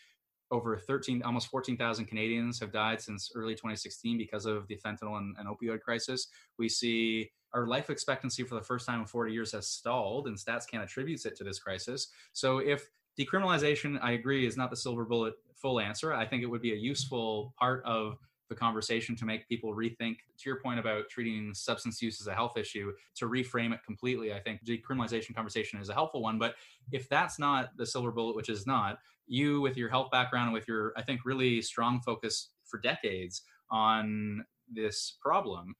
over 0.51 0.77
13 0.77 1.21
almost 1.23 1.47
14,000 1.47 2.05
Canadians 2.05 2.59
have 2.59 2.71
died 2.71 3.01
since 3.01 3.31
early 3.35 3.53
2016 3.53 4.17
because 4.17 4.45
of 4.45 4.67
the 4.67 4.77
fentanyl 4.83 5.17
and, 5.17 5.35
and, 5.37 5.47
opioid 5.47 5.81
crisis. 5.81 6.27
We 6.57 6.69
see 6.69 7.29
our 7.53 7.67
life 7.67 7.89
expectancy 7.89 8.43
for 8.43 8.55
the 8.55 8.61
first 8.61 8.85
time 8.85 9.01
in 9.01 9.05
40 9.05 9.33
years 9.33 9.51
has 9.53 9.67
stalled, 9.67 10.27
and 10.27 10.37
StatsCan 10.37 10.81
attributes 10.81 11.25
it 11.25 11.35
to 11.37 11.43
this 11.43 11.59
crisis. 11.59 12.09
So 12.33 12.59
if 12.59 12.89
decriminalization, 13.19 13.99
I 14.01 14.11
agree, 14.11 14.45
is 14.45 14.57
not 14.57 14.69
the 14.69 14.75
silver 14.75 15.05
bullet 15.05 15.33
full 15.55 15.79
answer, 15.79 16.13
I 16.13 16.25
think 16.25 16.43
it 16.43 16.47
would 16.47 16.61
be 16.61 16.73
a 16.73 16.77
useful 16.77 17.53
part 17.59 17.83
of 17.85 18.17
the 18.49 18.55
conversation 18.55 19.15
to 19.15 19.25
make 19.25 19.47
people 19.47 19.73
rethink 19.75 20.17
to 20.37 20.49
your 20.49 20.59
point 20.59 20.79
about 20.79 21.07
treating 21.09 21.53
substance 21.53 22.01
use 22.01 22.19
as 22.19 22.27
a 22.27 22.33
health 22.33 22.57
issue 22.57 22.91
to 23.15 23.25
reframe 23.25 23.73
it 23.73 23.79
completely 23.85 24.33
i 24.33 24.39
think 24.39 24.59
decriminalization 24.65 25.35
conversation 25.35 25.79
is 25.79 25.89
a 25.89 25.93
helpful 25.93 26.21
one 26.21 26.39
but 26.39 26.55
if 26.91 27.07
that's 27.07 27.37
not 27.39 27.69
the 27.77 27.85
silver 27.85 28.11
bullet 28.11 28.35
which 28.35 28.49
is 28.49 28.65
not 28.65 28.97
you 29.27 29.61
with 29.61 29.77
your 29.77 29.87
health 29.87 30.09
background 30.11 30.47
and 30.47 30.53
with 30.53 30.67
your 30.67 30.93
i 30.97 31.01
think 31.01 31.21
really 31.23 31.61
strong 31.61 32.01
focus 32.01 32.49
for 32.65 32.79
decades 32.79 33.43
on 33.69 34.43
this 34.71 35.17
problem 35.21 35.75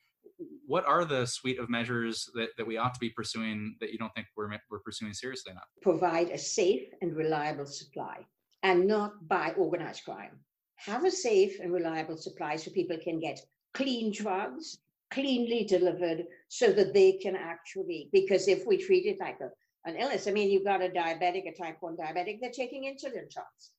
what 0.66 0.86
are 0.86 1.06
the 1.06 1.26
suite 1.26 1.60
of 1.60 1.70
measures 1.70 2.30
that, 2.36 2.50
that 2.58 2.66
we 2.66 2.78
ought 2.78 2.94
to 2.94 3.00
be 3.00 3.10
pursuing 3.10 3.76
that 3.80 3.92
you 3.92 3.98
don't 3.98 4.14
think 4.16 4.28
we're, 4.36 4.50
we're 4.70 4.80
pursuing 4.80 5.14
seriously 5.14 5.52
enough? 5.52 5.68
Provide 5.82 6.30
a 6.30 6.38
safe 6.38 6.88
and 7.02 7.16
reliable 7.16 7.66
supply 7.66 8.26
and 8.64 8.88
not 8.88 9.28
by 9.28 9.52
organized 9.58 10.06
crime. 10.06 10.40
Have 10.76 11.06
a 11.06 11.12
safe 11.12 11.60
and 11.60 11.74
reliable 11.74 12.18
supply 12.18 12.56
so 12.56 12.72
people 12.72 12.98
can 13.04 13.20
get 13.20 13.40
clean 13.74 14.12
drugs, 14.12 14.80
cleanly 15.12 15.66
delivered, 15.66 16.26
so 16.48 16.72
that 16.72 16.94
they 16.94 17.14
can 17.14 17.36
actually, 17.36 18.10
because 18.14 18.48
if 18.48 18.66
we 18.66 18.78
treat 18.78 19.06
it 19.06 19.20
like 19.20 19.40
a, 19.42 19.50
an 19.90 19.96
illness, 19.98 20.28
I 20.28 20.32
mean, 20.32 20.50
you've 20.50 20.64
got 20.64 20.82
a 20.82 20.90
diabetic, 20.90 21.50
a 21.50 21.54
type 21.54 21.78
1 21.82 21.98
diabetic, 21.98 22.40
they're 22.40 22.52
taking 22.52 22.84
insulin 22.84 23.32
shots 23.32 23.72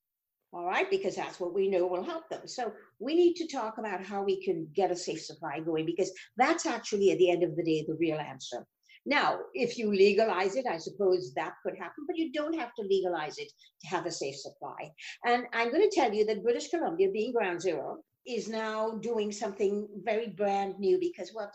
all 0.53 0.65
right, 0.65 0.91
because 0.91 1.15
that's 1.15 1.39
what 1.39 1.55
we 1.55 1.69
know 1.69 1.87
will 1.87 2.03
help 2.03 2.29
them. 2.29 2.47
So 2.47 2.73
we 2.99 3.15
need 3.15 3.35
to 3.35 3.47
talk 3.47 3.79
about 3.79 4.05
how 4.05 4.23
we 4.23 4.43
can 4.43 4.67
get 4.75 4.91
a 4.91 4.97
safe 4.97 5.23
supply 5.23 5.61
going 5.61 5.87
because 5.87 6.11
that's 6.37 6.67
actually 6.67 7.13
at 7.13 7.19
the 7.19 7.31
end 7.31 7.45
of 7.45 7.55
the 7.55 7.63
day 7.63 7.85
the 7.87 7.97
real 8.01 8.19
answer. 8.19 8.67
Now, 9.07 9.39
if 9.55 9.79
you 9.79 9.91
legalize 9.91 10.57
it, 10.57 10.67
I 10.67 10.77
suppose 10.77 11.33
that 11.35 11.55
could 11.65 11.77
happen, 11.79 12.05
but 12.07 12.19
you 12.19 12.33
don't 12.33 12.59
have 12.59 12.75
to 12.75 12.83
legalize 12.83 13.39
it 13.39 13.51
to 13.83 13.89
have 13.89 14.07
a 14.07 14.11
safe 14.11 14.37
supply. 14.37 14.91
And 15.25 15.45
I'm 15.55 15.71
going 15.71 15.89
to 15.89 15.95
tell 15.95 16.13
you 16.13 16.27
that 16.27 16.43
British 16.43 16.69
Columbia, 16.69 17.11
being 17.11 17.33
ground 17.33 17.63
zero, 17.63 17.99
is 18.27 18.49
now 18.49 18.99
doing 18.99 19.33
something 19.33 19.89
very 20.05 20.29
brand 20.29 20.79
new 20.79 20.99
because 20.99 21.31
what 21.33 21.51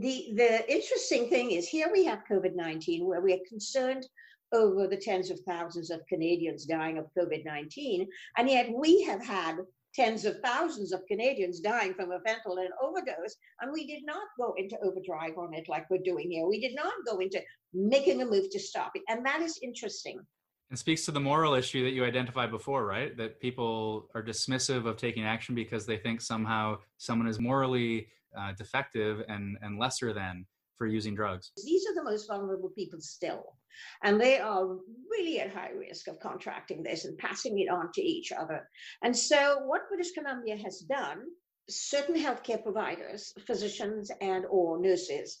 the 0.00 0.32
the 0.36 0.72
interesting 0.72 1.28
thing 1.28 1.50
is 1.50 1.68
here 1.68 1.90
we 1.92 2.04
have 2.04 2.24
COVID-19 2.28 3.04
where 3.04 3.20
we 3.20 3.34
are 3.34 3.48
concerned 3.48 4.06
over 4.52 4.86
the 4.86 4.96
tens 4.96 5.30
of 5.30 5.40
thousands 5.40 5.90
of 5.90 6.00
Canadians 6.08 6.66
dying 6.66 6.98
of 6.98 7.06
COVID 7.18 7.44
19. 7.44 8.06
And 8.36 8.48
yet 8.48 8.70
we 8.74 9.02
have 9.02 9.24
had 9.24 9.58
tens 9.94 10.24
of 10.24 10.40
thousands 10.40 10.92
of 10.92 11.06
Canadians 11.06 11.60
dying 11.60 11.94
from 11.94 12.10
a 12.12 12.20
fentanyl 12.20 12.66
overdose, 12.82 13.36
and 13.60 13.72
we 13.72 13.86
did 13.86 14.04
not 14.04 14.26
go 14.38 14.54
into 14.56 14.76
overdrive 14.82 15.36
on 15.38 15.54
it 15.54 15.68
like 15.68 15.88
we're 15.90 15.98
doing 15.98 16.30
here. 16.30 16.46
We 16.46 16.60
did 16.60 16.74
not 16.74 16.92
go 17.06 17.18
into 17.18 17.40
making 17.74 18.22
a 18.22 18.26
move 18.26 18.50
to 18.50 18.58
stop 18.58 18.92
it. 18.94 19.02
And 19.08 19.24
that 19.26 19.42
is 19.42 19.58
interesting. 19.62 20.20
And 20.70 20.78
speaks 20.78 21.04
to 21.04 21.10
the 21.10 21.20
moral 21.20 21.54
issue 21.54 21.84
that 21.84 21.90
you 21.90 22.04
identified 22.04 22.50
before, 22.50 22.86
right? 22.86 23.14
That 23.18 23.40
people 23.40 24.08
are 24.14 24.22
dismissive 24.22 24.86
of 24.86 24.96
taking 24.96 25.24
action 25.24 25.54
because 25.54 25.84
they 25.84 25.98
think 25.98 26.22
somehow 26.22 26.78
someone 26.96 27.28
is 27.28 27.38
morally 27.38 28.08
uh, 28.38 28.52
defective 28.56 29.22
and, 29.28 29.58
and 29.60 29.78
lesser 29.78 30.14
than 30.14 30.46
for 30.82 30.88
using 30.88 31.14
drugs. 31.14 31.52
These 31.64 31.86
are 31.86 31.94
the 31.94 32.02
most 32.02 32.26
vulnerable 32.26 32.70
people 32.70 33.00
still. 33.00 33.56
And 34.02 34.20
they 34.20 34.40
are 34.40 34.66
really 35.08 35.38
at 35.38 35.54
high 35.54 35.70
risk 35.70 36.08
of 36.08 36.18
contracting 36.18 36.82
this 36.82 37.04
and 37.04 37.16
passing 37.18 37.56
it 37.60 37.70
on 37.70 37.92
to 37.94 38.02
each 38.02 38.32
other. 38.32 38.68
And 39.04 39.16
so, 39.16 39.60
what 39.66 39.88
British 39.88 40.10
Columbia 40.10 40.56
has 40.56 40.80
done, 40.80 41.20
certain 41.70 42.16
healthcare 42.16 42.60
providers, 42.60 43.32
physicians 43.46 44.10
and 44.20 44.44
or 44.50 44.80
nurses, 44.80 45.38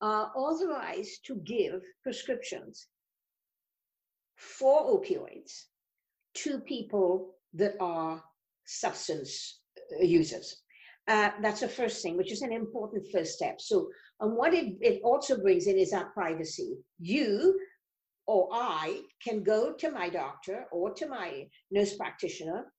are 0.00 0.32
authorized 0.34 1.24
to 1.26 1.36
give 1.36 1.80
prescriptions 2.02 2.88
for 4.34 4.98
opioids 4.98 5.66
to 6.34 6.58
people 6.58 7.36
that 7.54 7.74
are 7.78 8.20
substance 8.66 9.60
uh, 10.00 10.02
users. 10.02 10.62
Uh, 11.10 11.32
that's 11.42 11.58
the 11.58 11.68
first 11.68 12.02
thing, 12.02 12.16
which 12.16 12.30
is 12.30 12.42
an 12.42 12.52
important 12.52 13.04
first 13.12 13.32
step. 13.32 13.60
So, 13.60 13.88
and 14.20 14.36
what 14.36 14.54
it, 14.54 14.76
it 14.80 15.00
also 15.02 15.36
brings 15.36 15.66
in 15.66 15.76
is 15.76 15.90
that 15.90 16.14
privacy. 16.14 16.76
You 17.00 17.58
or 18.28 18.48
I 18.52 19.00
can 19.20 19.42
go 19.42 19.72
to 19.72 19.90
my 19.90 20.08
doctor 20.08 20.66
or 20.70 20.94
to 20.94 21.08
my 21.08 21.48
nurse 21.72 21.96
practitioner, 21.96 22.72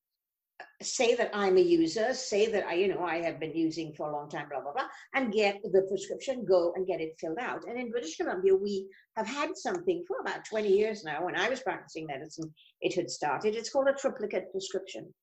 say 0.82 1.14
that 1.16 1.32
I'm 1.34 1.58
a 1.58 1.62
user, 1.62 2.14
say 2.14 2.50
that 2.54 2.66
I, 2.66 2.76
you 2.76 2.88
know, 2.88 3.04
I 3.04 3.18
have 3.18 3.38
been 3.38 3.54
using 3.54 3.94
for 3.98 4.10
a 4.10 4.14
long 4.14 4.30
time, 4.30 4.48
blah, 4.50 4.62
blah, 4.62 4.72
blah, 4.72 4.88
and 5.14 5.34
get 5.34 5.62
the 5.64 5.86
prescription, 5.90 6.46
go 6.46 6.72
and 6.78 6.88
get 6.88 7.02
it 7.02 7.18
filled 7.20 7.40
out. 7.40 7.66
And 7.68 7.78
in 7.78 7.92
British 7.92 8.16
Columbia, 8.16 8.56
we 8.56 8.88
have 9.18 9.28
had 9.28 9.58
something 9.58 10.06
for 10.08 10.22
about 10.22 10.46
20 10.46 10.70
years 10.70 11.04
now. 11.04 11.26
When 11.26 11.36
I 11.36 11.50
was 11.50 11.60
practicing 11.60 12.08
medicine, 12.08 12.54
it 12.80 12.96
had 12.96 13.10
started. 13.10 13.56
It's 13.56 13.72
called 13.72 13.90
a 13.90 13.94
triplicate 13.94 14.54
prescription. 14.54 15.14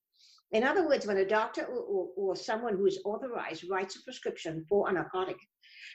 In 0.53 0.65
other 0.65 0.87
words, 0.87 1.07
when 1.07 1.19
a 1.19 1.27
doctor 1.27 1.65
or, 1.65 2.09
or, 2.17 2.37
someone 2.37 2.77
who 2.77 2.87
is 2.87 3.01
authorized 3.05 3.65
writes 3.71 3.97
a 3.97 4.03
prescription 4.03 4.65
for 4.69 4.89
a 4.89 4.93
narcotic, 4.93 5.37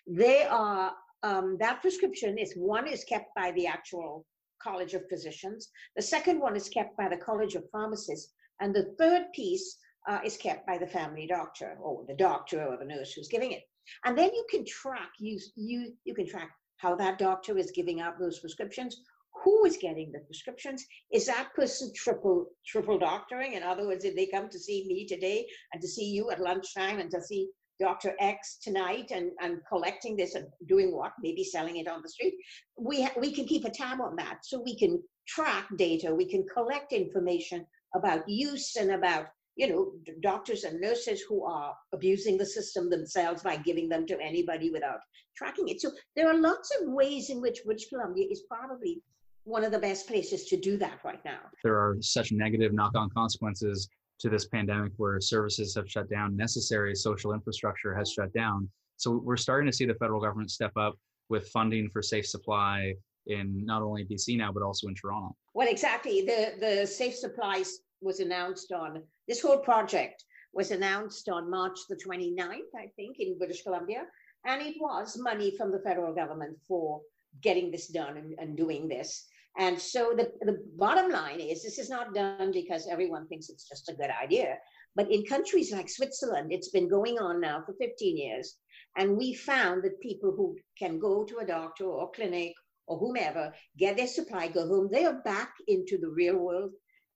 they 0.08 0.44
are 0.44 0.94
um, 1.24 1.58
that 1.60 1.82
prescription 1.82 2.38
is 2.38 2.54
one 2.54 2.88
is 2.88 3.04
kept 3.06 3.34
by 3.36 3.52
the 3.52 3.66
actual 3.66 4.26
College 4.64 4.94
of 4.94 5.08
Physicians. 5.10 5.70
The 5.96 6.02
second 6.02 6.40
one 6.40 6.56
is 6.56 6.70
kept 6.70 6.96
by 6.98 7.10
the 7.10 7.18
College 7.18 7.56
of 7.56 7.70
Pharmacists. 7.72 8.34
And 8.62 8.74
the 8.74 8.96
third 8.98 9.26
piece 9.34 9.78
uh, 10.08 10.20
is 10.24 10.38
kept 10.38 10.66
by 10.66 10.78
the 10.78 10.88
family 10.88 11.28
doctor 11.28 11.78
or 11.82 12.06
the 12.08 12.16
doctor 12.16 12.64
or 12.64 12.78
the 12.78 12.86
nurse 12.86 13.14
who's 13.14 13.28
giving 13.28 13.52
it. 13.52 13.64
And 14.06 14.18
then 14.18 14.34
you 14.34 14.46
can 14.50 14.66
track, 14.66 15.10
you, 15.20 15.40
you, 15.56 15.94
you 16.06 16.14
can 16.14 16.28
track 16.28 16.52
how 16.78 16.96
that 16.96 17.18
doctor 17.18 17.58
is 17.58 17.72
giving 17.72 18.00
out 18.00 18.20
those 18.20 18.40
prescriptions, 18.40 19.02
who 19.44 19.66
is 19.66 19.78
getting 19.78 20.12
the 20.12 20.20
prescriptions? 20.20 20.86
Is 21.12 21.26
that 21.26 21.54
person 21.56 21.92
triple 21.96 22.48
triple 22.66 23.00
doctoring? 23.00 23.54
In 23.54 23.64
other 23.64 23.86
words 23.88 24.04
did 24.04 24.16
they 24.16 24.28
come 24.28 24.50
to 24.50 24.60
see 24.60 24.86
me 24.88 25.06
today 25.06 25.46
and 25.74 25.82
to 25.82 25.88
see 25.88 26.06
you 26.06 26.32
at 26.32 26.40
lunchtime 26.40 27.00
and 27.00 27.10
to 27.12 27.22
see 27.22 27.50
dr 27.80 28.14
x 28.20 28.60
tonight 28.62 29.12
and, 29.12 29.32
and 29.42 29.58
collecting 29.68 30.16
this 30.16 30.36
and 30.36 30.46
doing 30.68 30.96
what? 30.96 31.14
Maybe 31.22 31.44
selling 31.44 31.78
it 31.78 31.88
on 31.88 32.02
the 32.02 32.10
street? 32.10 32.36
We 32.78 33.04
ha- 33.04 33.20
we 33.20 33.34
can 33.34 33.46
keep 33.46 33.66
a 33.66 33.70
tab 33.70 34.00
on 34.02 34.16
that 34.18 34.40
so 34.44 34.62
we 34.62 34.78
can 34.78 35.02
track 35.28 35.68
data. 35.78 36.14
We 36.14 36.30
can 36.30 36.46
collect 36.54 36.94
information 36.94 37.66
about 37.96 38.28
use 38.28 38.76
and 38.76 38.92
about 38.92 39.28
you 39.56 39.68
know 39.68 39.94
doctors 40.22 40.64
and 40.64 40.80
nurses 40.80 41.22
who 41.22 41.44
are 41.46 41.76
abusing 41.94 42.38
the 42.38 42.46
system 42.46 42.90
themselves 42.90 43.44
by 43.44 43.58
giving 43.58 43.90
them 43.90 44.06
to 44.08 44.20
anybody 44.22 44.70
without 44.70 45.00
tracking 45.36 45.68
it. 45.68 45.82
So 45.82 45.92
there 46.16 46.30
are 46.30 46.38
lots 46.38 46.72
of 46.80 46.90
ways 46.90 47.30
in 47.30 47.42
which 47.42 47.60
british 47.66 47.90
columbia 47.90 48.28
is 48.30 48.44
probably 48.50 49.02
one 49.46 49.64
of 49.64 49.72
the 49.72 49.80
best 49.80 50.08
places 50.08 50.46
to 50.46 50.58
do 50.58 50.78
that 50.78 51.00
right 51.04 51.24
now. 51.26 51.40
There 51.64 51.76
are 51.76 51.98
such 52.02 52.32
negative 52.32 52.74
knock 52.74 52.96
on 52.96 53.10
consequences 53.10 53.90
to 54.20 54.30
this 54.30 54.46
pandemic 54.46 54.94
where 54.98 55.20
services 55.20 55.76
have 55.76 55.90
shut 55.90 56.10
down, 56.10 56.36
necessary 56.36 56.96
social 56.96 57.34
infrastructure 57.34 57.94
has 57.94 58.12
shut 58.12 58.34
down. 58.34 58.70
So 58.98 59.22
we're 59.24 59.38
starting 59.38 59.70
to 59.70 59.76
see 59.76 59.86
the 59.86 59.96
federal 59.96 60.22
government 60.22 60.52
step 60.52 60.72
up 60.78 60.98
with 61.30 61.50
funding 61.50 61.90
for 61.90 62.02
safe 62.02 62.26
supply 62.26 62.94
in 63.28 63.66
not 63.66 63.82
only 63.82 64.06
BC 64.06 64.38
now, 64.38 64.52
but 64.52 64.64
also 64.64 64.88
in 64.88 64.96
Toronto. 64.96 65.36
Well, 65.54 65.68
exactly. 65.68 66.22
The, 66.22 66.54
the 66.60 66.88
safe 66.88 67.16
supplies 67.16 67.80
was 68.02 68.20
announced 68.20 68.72
on 68.72 69.04
this 69.28 69.42
whole 69.42 69.60
project 69.60 70.24
was 70.54 70.72
announced 70.72 71.30
on 71.30 71.50
March 71.50 71.80
the 71.90 71.96
29th, 71.96 72.72
I 72.78 72.88
think, 72.96 73.20
in 73.20 73.38
British 73.38 73.64
Columbia. 73.64 74.04
And 74.46 74.62
it 74.62 74.76
was 74.80 75.18
money 75.18 75.56
from 75.58 75.72
the 75.72 75.80
federal 75.80 76.14
government 76.14 76.58
for 76.68 77.02
getting 77.42 77.72
this 77.72 77.88
done 77.88 78.18
and, 78.18 78.36
and 78.38 78.56
doing 78.56 78.88
this. 78.88 79.26
And 79.58 79.80
so 79.80 80.14
the, 80.16 80.32
the 80.42 80.58
bottom 80.78 81.12
line 81.12 81.40
is 81.40 81.62
this 81.62 81.78
is 81.78 81.90
not 81.90 82.14
done 82.14 82.52
because 82.52 82.88
everyone 82.88 83.28
thinks 83.28 83.50
it's 83.50 83.68
just 83.68 83.90
a 83.90 83.94
good 83.94 84.10
idea. 84.10 84.58
But 84.96 85.12
in 85.12 85.26
countries 85.26 85.72
like 85.72 85.90
Switzerland, 85.90 86.52
it's 86.52 86.70
been 86.70 86.90
going 86.90 87.20
on 87.20 87.40
now 87.40 87.64
for 87.66 87.74
15 87.80 88.18
years. 88.18 88.56
And 88.98 89.18
we 89.18 89.34
found 89.34 89.84
that 89.84 90.02
people 90.02 90.34
who 90.36 90.56
can 90.78 91.00
go 91.00 91.24
to 91.24 91.38
a 91.38 91.46
doctor 91.46 91.86
or 91.86 92.12
clinic 92.12 92.54
or 92.88 92.98
whomever, 92.98 93.54
get 93.78 93.98
their 93.98 94.08
supply, 94.08 94.48
go 94.48 94.68
home, 94.68 94.90
they 94.92 95.06
are 95.06 95.22
back 95.24 95.54
into 95.68 95.98
the 95.98 96.10
real 96.10 96.38
world. 96.38 96.72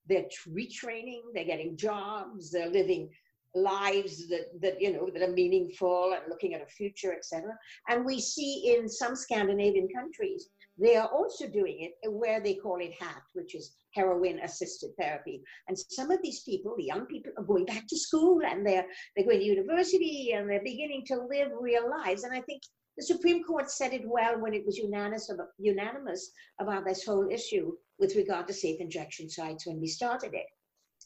They're 0.08 0.26
retraining, 0.47 1.21
they're 1.34 1.43
getting 1.43 1.76
jobs, 1.76 2.52
they're 2.52 2.69
living 2.69 3.10
lives 3.54 4.28
that, 4.30 4.45
that 4.62 4.80
you 4.80 4.93
know 4.93 5.10
that 5.12 5.28
are 5.28 5.34
meaningful 5.34 6.13
and 6.13 6.23
looking 6.30 6.54
at 6.54 6.62
a 6.62 6.67
future, 6.67 7.13
etc. 7.13 7.58
And 7.89 8.06
we 8.06 8.19
see 8.19 8.76
in 8.78 8.88
some 8.88 9.15
Scandinavian 9.15 9.89
countries 9.93 10.50
they 10.80 10.96
are 10.96 11.08
also 11.08 11.48
doing 11.48 11.78
it 11.80 12.12
where 12.12 12.40
they 12.40 12.56
call 12.56 12.80
it 12.80 12.94
HAT, 13.00 13.22
which 13.34 13.56
is 13.56 13.76
heroin 13.94 14.40
assisted 14.40 14.92
therapy. 15.00 15.42
And 15.68 15.78
some 15.78 16.12
of 16.12 16.20
these 16.22 16.42
people, 16.42 16.76
the 16.78 16.84
young 16.84 17.06
people, 17.06 17.32
are 17.38 17.44
going 17.44 17.66
back 17.66 17.88
to 17.88 17.98
school 17.98 18.42
and 18.46 18.66
they're 18.66 18.86
they're 19.16 19.26
going 19.26 19.40
to 19.40 19.46
university 19.46 20.34
and 20.36 20.50
they're 20.50 20.63
beginning 20.63 21.04
to 21.08 21.26
live 21.30 21.50
real 21.60 21.90
lives. 21.90 22.24
And 22.24 22.34
I 22.34 22.42
think 22.42 22.62
the 22.98 23.04
Supreme 23.04 23.44
Court 23.44 23.70
said 23.70 23.94
it 23.94 24.08
well 24.08 24.40
when 24.40 24.54
it 24.54 24.66
was 24.66 24.78
unanimous 24.78 25.30
about, 25.30 25.50
unanimous 25.60 26.32
about 26.60 26.86
this 26.86 27.06
whole 27.06 27.30
issue 27.30 27.74
with 28.00 28.16
regard 28.16 28.48
to 28.48 28.54
safe 28.54 28.80
injection 28.80 29.30
sites 29.30 29.68
when 29.68 29.80
we 29.80 29.88
started 29.88 30.34
it. 30.34 30.46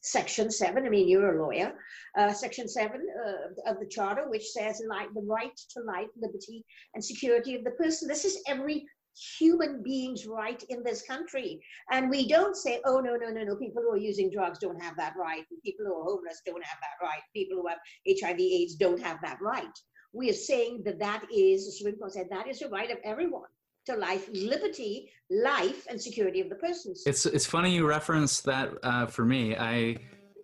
Section 0.04 0.50
7, 0.50 0.84
I 0.84 0.90
mean, 0.90 1.08
you're 1.08 1.38
a 1.38 1.46
lawyer, 1.46 1.74
uh, 2.18 2.34
Section 2.34 2.68
7 2.68 2.92
uh, 2.92 3.72
of 3.72 3.80
the 3.80 3.86
Charter, 3.86 4.28
which 4.30 4.50
says 4.50 4.82
like, 4.90 5.14
the 5.14 5.22
right 5.22 5.56
to 5.74 5.82
life, 5.82 6.08
liberty, 6.20 6.66
and 6.96 7.04
security 7.04 7.56
of 7.56 7.64
the 7.64 7.72
person. 7.72 8.08
This 8.08 8.26
is 8.26 8.42
every 8.48 8.88
human 9.38 9.82
being's 9.84 10.26
right 10.26 10.64
in 10.70 10.84
this 10.84 11.02
country. 11.04 11.60
And 11.92 12.10
we 12.10 12.28
don't 12.28 12.56
say, 12.56 12.82
oh, 12.86 13.00
no, 13.00 13.16
no, 13.16 13.30
no, 13.30 13.44
no, 13.44 13.56
people 13.56 13.82
who 13.82 13.92
are 13.92 13.98
using 13.98 14.30
drugs 14.30 14.60
don't 14.60 14.82
have 14.82 14.96
that 14.98 15.14
right. 15.18 15.44
People 15.64 15.86
who 15.86 16.00
are 16.00 16.04
homeless 16.04 16.42
don't 16.46 16.64
have 16.64 16.78
that 16.82 17.06
right. 17.06 17.22
People 17.36 17.58
who 17.62 17.68
have 17.68 17.80
HIV, 18.08 18.40
AIDS 18.40 18.76
don't 18.76 19.02
have 19.02 19.20
that 19.24 19.40
right. 19.42 19.66
We 20.14 20.30
are 20.30 20.34
saying 20.34 20.84
that 20.86 21.00
that 21.00 21.24
is, 21.34 21.66
the 21.66 21.72
Supreme 21.72 21.96
Court 21.98 22.14
said, 22.14 22.28
that 22.30 22.48
is 22.48 22.62
a 22.62 22.70
right 22.70 22.92
of 22.92 22.98
everyone 23.04 23.48
to 23.86 23.96
life, 23.96 24.30
liberty, 24.34 25.10
life, 25.30 25.86
and 25.90 26.02
security 26.02 26.42
of 26.42 26.50
the 26.50 26.56
persons. 26.56 27.04
It's 27.06 27.26
it's 27.26 27.46
funny 27.46 27.74
you 27.74 27.88
reference 27.88 28.42
that 28.42 28.74
uh, 28.84 29.08
for 29.08 29.26
me. 29.26 29.56
I 29.58 29.98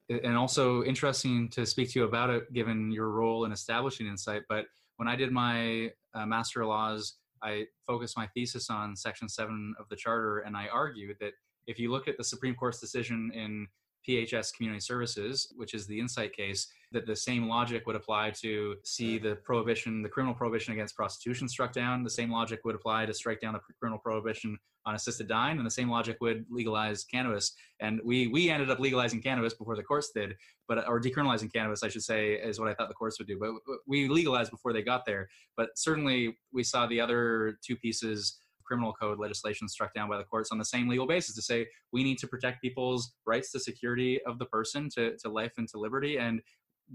and 0.10 0.38
also 0.38 0.84
interesting 0.84 1.50
to 1.50 1.66
speak 1.66 1.92
to 1.92 2.00
you 2.00 2.06
about 2.06 2.30
it, 2.30 2.52
given 2.54 2.92
your 2.92 3.10
role 3.10 3.46
in 3.46 3.52
establishing 3.52 4.08
Insite 4.08 4.44
But 4.48 4.66
when 4.96 5.08
I 5.08 5.16
did 5.16 5.32
my 5.32 5.92
uh, 6.14 6.26
Master 6.26 6.62
of 6.62 6.70
Laws, 6.70 7.18
I 7.42 7.66
focused 7.86 8.18
my 8.18 8.28
thesis 8.28 8.70
on 8.70 8.96
Section 8.96 9.30
Seven 9.30 9.76
of 9.80 9.88
the 9.90 9.96
Charter, 9.96 10.40
and 10.40 10.56
I 10.56 10.68
argued 10.68 11.18
that 11.20 11.34
if 11.68 11.80
you 11.80 11.92
look 11.92 12.08
at 12.08 12.18
the 12.18 12.24
Supreme 12.24 12.56
Court's 12.56 12.80
decision 12.80 13.32
in 13.34 13.68
PHS 14.08 14.54
Community 14.54 14.80
Services, 14.80 15.54
which 15.56 15.74
is 15.74 15.86
the 15.86 16.00
Insite 16.00 16.36
case, 16.36 16.68
that 16.92 17.06
the 17.06 17.16
same 17.16 17.48
logic 17.48 17.86
would 17.86 17.96
apply 17.96 18.32
to 18.42 18.76
see 18.84 19.18
the 19.18 19.36
prohibition, 19.44 20.02
the 20.02 20.10
criminal 20.10 20.34
prohibition 20.34 20.74
against 20.74 20.96
prostitution 20.96 21.50
struck 21.50 21.74
down. 21.74 22.04
The 22.04 22.10
same 22.10 22.32
logic 22.32 22.62
would 22.64 22.76
apply 22.76 23.06
to 23.06 23.14
strike 23.14 23.42
down 23.42 23.54
the 23.54 23.60
criminal 23.80 24.00
prohibition 24.00 24.58
on 24.86 24.96
assisted 24.96 25.28
dying, 25.28 25.58
and 25.58 25.66
the 25.66 25.72
same 25.72 25.90
logic 25.90 26.18
would 26.22 26.46
legalize 26.50 27.04
cannabis. 27.04 27.54
And 27.82 28.00
we 28.06 28.28
we 28.28 28.50
ended 28.50 28.72
up 28.72 28.80
legalizing 28.80 29.22
cannabis 29.22 29.54
before 29.54 29.76
the 29.76 29.84
courts 29.84 30.12
did, 30.16 30.36
but 30.68 30.88
or 30.88 31.02
decriminalizing 31.02 31.52
cannabis, 31.52 31.84
I 31.84 31.90
should 31.90 32.04
say, 32.04 32.34
is 32.34 32.60
what 32.60 32.70
I 32.70 32.74
thought 32.74 32.88
the 32.88 32.96
courts 32.96 33.20
would 33.20 33.28
do. 33.28 33.38
But 33.38 33.52
we 33.86 34.08
legalized 34.08 34.52
before 34.52 34.72
they 34.72 34.82
got 34.82 35.06
there. 35.06 35.28
But 35.58 35.70
certainly, 35.76 36.38
we 36.54 36.64
saw 36.64 36.88
the 36.88 37.02
other 37.02 37.58
two 37.66 37.76
pieces 37.76 38.40
criminal 38.68 38.94
code 38.94 39.18
legislation 39.18 39.68
struck 39.68 39.94
down 39.94 40.10
by 40.10 40.18
the 40.18 40.24
courts 40.26 40.52
on 40.52 40.58
the 40.58 40.66
same 40.66 40.90
legal 40.90 41.08
basis 41.08 41.34
to 41.34 41.42
say 41.42 41.66
we 41.94 42.04
need 42.04 42.18
to 42.18 42.28
protect 42.28 42.62
people's 42.62 43.14
rights 43.26 43.52
to 43.52 43.60
security 43.60 44.20
of 44.28 44.38
the 44.40 44.46
person 44.46 44.90
to, 44.90 45.16
to 45.18 45.30
life 45.30 45.54
and 45.58 45.70
to 45.70 45.80
liberty 45.80 46.18
and 46.18 46.42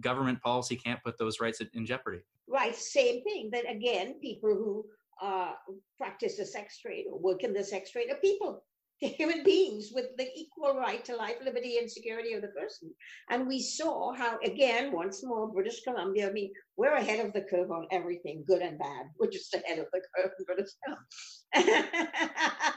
government 0.01 0.41
policy 0.41 0.77
can't 0.77 1.03
put 1.05 1.19
those 1.19 1.41
rights 1.41 1.61
in 1.73 1.87
jeopardy 1.87 2.21
right 2.49 2.75
same 2.75 3.23
thing 3.23 3.51
that 3.53 3.69
again 3.71 4.15
people 4.21 4.51
who 4.51 4.85
uh, 5.23 5.53
practice 5.99 6.37
the 6.37 6.45
sex 6.45 6.81
trade 6.81 7.05
or 7.11 7.19
work 7.19 7.45
in 7.45 7.53
the 7.53 7.63
sex 7.63 7.93
trade 7.93 8.11
are 8.11 8.17
people 8.17 8.63
human 9.09 9.43
beings 9.43 9.91
with 9.93 10.17
the 10.17 10.29
equal 10.37 10.75
right 10.77 11.05
to 11.05 11.17
life, 11.17 11.37
liberty, 11.45 11.79
and 11.79 11.91
security 11.91 12.35
of 12.35 12.43
the 12.43 12.49
person. 12.49 12.93
And 13.31 13.47
we 13.49 13.61
saw 13.61 14.13
how, 14.13 14.39
again, 14.45 14.93
once 14.93 15.25
more, 15.25 15.53
British 15.53 15.83
Columbia, 15.83 16.29
I 16.29 16.33
mean, 16.33 16.53
we're 16.77 16.95
ahead 16.95 17.25
of 17.25 17.33
the 17.33 17.43
curve 17.43 17.71
on 17.71 17.87
everything, 17.91 18.45
good 18.47 18.63
and 18.63 18.79
bad. 18.79 19.07
We're 19.19 19.31
just 19.31 19.53
ahead 19.55 19.79
of 19.79 19.87
the 19.93 20.01
curve 20.15 20.31
in 20.39 20.45
British 20.45 20.71
Columbia. 20.85 22.75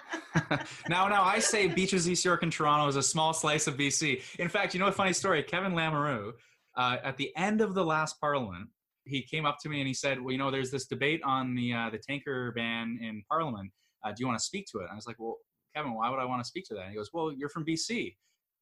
now, 0.89 1.07
now, 1.07 1.23
I 1.23 1.39
say 1.39 1.67
Beaches, 1.67 2.09
East 2.09 2.25
York, 2.25 2.43
and 2.43 2.51
Toronto 2.51 2.87
is 2.87 2.95
a 2.95 3.03
small 3.03 3.33
slice 3.33 3.67
of 3.67 3.77
BC. 3.77 4.21
In 4.39 4.49
fact, 4.49 4.73
you 4.73 4.79
know 4.79 4.87
a 4.87 4.91
funny 4.91 5.13
story? 5.13 5.43
Kevin 5.43 5.73
Lamoureux, 5.73 6.33
uh, 6.77 6.97
at 7.03 7.17
the 7.17 7.35
end 7.35 7.61
of 7.61 7.73
the 7.73 7.83
last 7.83 8.19
parliament, 8.19 8.69
he 9.05 9.21
came 9.21 9.45
up 9.45 9.57
to 9.61 9.69
me 9.69 9.79
and 9.79 9.87
he 9.87 9.93
said, 9.93 10.21
"Well, 10.21 10.31
you 10.31 10.37
know, 10.37 10.51
there's 10.51 10.71
this 10.71 10.87
debate 10.87 11.21
on 11.23 11.55
the 11.55 11.73
uh, 11.73 11.89
the 11.89 11.99
tanker 11.99 12.51
ban 12.53 12.99
in 13.01 13.23
Parliament. 13.29 13.71
Uh, 14.03 14.09
do 14.09 14.15
you 14.19 14.27
want 14.27 14.39
to 14.39 14.45
speak 14.45 14.65
to 14.71 14.79
it?" 14.79 14.83
And 14.83 14.91
I 14.91 14.95
was 14.95 15.05
like, 15.07 15.17
"Well, 15.19 15.37
Kevin, 15.75 15.93
why 15.93 16.09
would 16.09 16.19
I 16.19 16.25
want 16.25 16.41
to 16.41 16.47
speak 16.47 16.65
to 16.65 16.73
that? 16.75 16.81
And 16.81 16.91
he 16.91 16.95
goes, 16.95 17.09
Well, 17.13 17.33
you're 17.33 17.49
from 17.49 17.65
BC. 17.65 18.15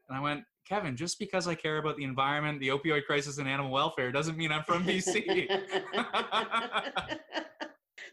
And 0.10 0.17
I 0.17 0.21
went, 0.21 0.43
Kevin, 0.67 0.97
just 0.97 1.19
because 1.19 1.47
I 1.47 1.56
care 1.56 1.78
about 1.78 1.95
the 1.95 2.04
environment, 2.04 2.60
the 2.60 2.69
opioid 2.69 3.06
crisis, 3.06 3.38
and 3.38 3.47
animal 3.47 3.71
welfare 3.71 4.12
doesn't 4.12 4.36
mean 4.38 4.52
I'm 4.52 4.63
from 4.63 4.84
BC. 4.84 5.47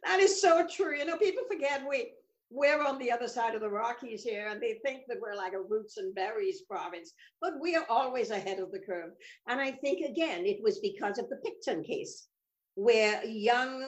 that 0.05 0.21
is 0.21 0.41
so 0.41 0.67
true. 0.71 0.97
You 0.97 1.07
know, 1.07 1.17
people 1.17 1.45
forget 1.51 1.83
we 1.89 2.13
we're 2.51 2.83
on 2.83 2.99
the 2.99 3.13
other 3.13 3.29
side 3.29 3.55
of 3.55 3.61
the 3.61 3.71
Rockies 3.71 4.25
here, 4.25 4.49
and 4.49 4.61
they 4.61 4.81
think 4.85 5.03
that 5.09 5.19
we're 5.21 5.37
like 5.37 5.53
a 5.53 5.61
roots 5.61 5.97
and 5.99 6.15
berries 6.15 6.63
province, 6.63 7.13
but 7.41 7.55
we 7.61 7.77
are 7.77 7.87
always 7.89 8.31
ahead 8.31 8.59
of 8.59 8.73
the 8.73 8.81
curve. 8.81 9.11
And 9.49 9.61
I 9.61 9.71
think 9.71 10.05
again, 10.05 10.45
it 10.45 10.59
was 10.63 10.81
because 10.81 11.19
of 11.19 11.29
the 11.29 11.37
Picton 11.45 11.85
case, 11.85 12.27
where 12.75 13.25
young 13.25 13.85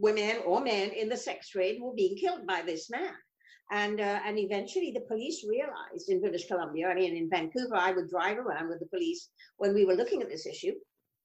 women 0.00 0.36
or 0.46 0.60
men 0.60 0.90
in 0.90 1.08
the 1.08 1.16
sex 1.16 1.48
trade 1.48 1.78
were 1.80 1.94
being 1.94 2.16
killed 2.16 2.46
by 2.46 2.62
this 2.62 2.88
man. 2.88 3.14
And, 3.70 4.00
uh, 4.00 4.20
and 4.24 4.38
eventually 4.38 4.92
the 4.92 5.06
police 5.08 5.44
realized 5.46 6.08
in 6.08 6.20
British 6.20 6.46
Columbia, 6.46 6.88
I 6.88 6.94
mean, 6.94 7.16
in 7.16 7.28
Vancouver, 7.28 7.76
I 7.76 7.92
would 7.92 8.08
drive 8.08 8.38
around 8.38 8.68
with 8.68 8.78
the 8.80 8.86
police 8.86 9.28
when 9.56 9.74
we 9.74 9.84
were 9.84 9.94
looking 9.94 10.22
at 10.22 10.30
this 10.30 10.46
issue. 10.46 10.72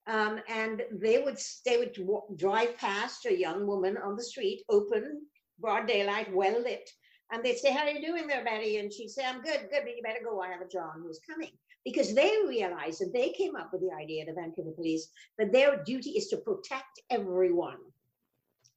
Um, 0.07 0.41
and 0.49 0.81
they 0.91 1.19
would, 1.19 1.39
they 1.65 1.77
would 1.77 1.97
drive 2.35 2.75
past 2.77 3.25
a 3.25 3.37
young 3.37 3.65
woman 3.65 3.95
on 3.95 4.17
the 4.17 4.23
street, 4.23 4.63
open, 4.69 5.21
broad 5.63 5.87
daylight, 5.87 6.31
well 6.31 6.61
lit. 6.61 6.87
And 7.31 7.43
they'd 7.43 7.57
say, 7.57 7.71
How 7.71 7.85
are 7.85 7.89
you 7.89 8.05
doing 8.05 8.27
there, 8.27 8.43
Betty? 8.43 8.77
And 8.77 8.93
she'd 8.93 9.09
say, 9.09 9.23
I'm 9.25 9.41
good, 9.41 9.61
good, 9.71 9.81
but 9.83 9.95
you 9.95 10.03
better 10.03 10.23
go. 10.23 10.41
I 10.41 10.49
have 10.49 10.61
a 10.61 10.67
John 10.67 11.01
who's 11.01 11.21
coming. 11.27 11.51
Because 11.85 12.13
they 12.13 12.31
realized 12.47 13.01
that 13.01 13.11
they 13.13 13.29
came 13.31 13.55
up 13.55 13.71
with 13.73 13.81
the 13.81 13.95
idea, 13.99 14.25
the 14.25 14.33
Vancouver 14.33 14.71
police, 14.71 15.09
that 15.37 15.51
their 15.51 15.83
duty 15.83 16.11
is 16.11 16.27
to 16.27 16.37
protect 16.37 17.01
everyone. 17.09 17.77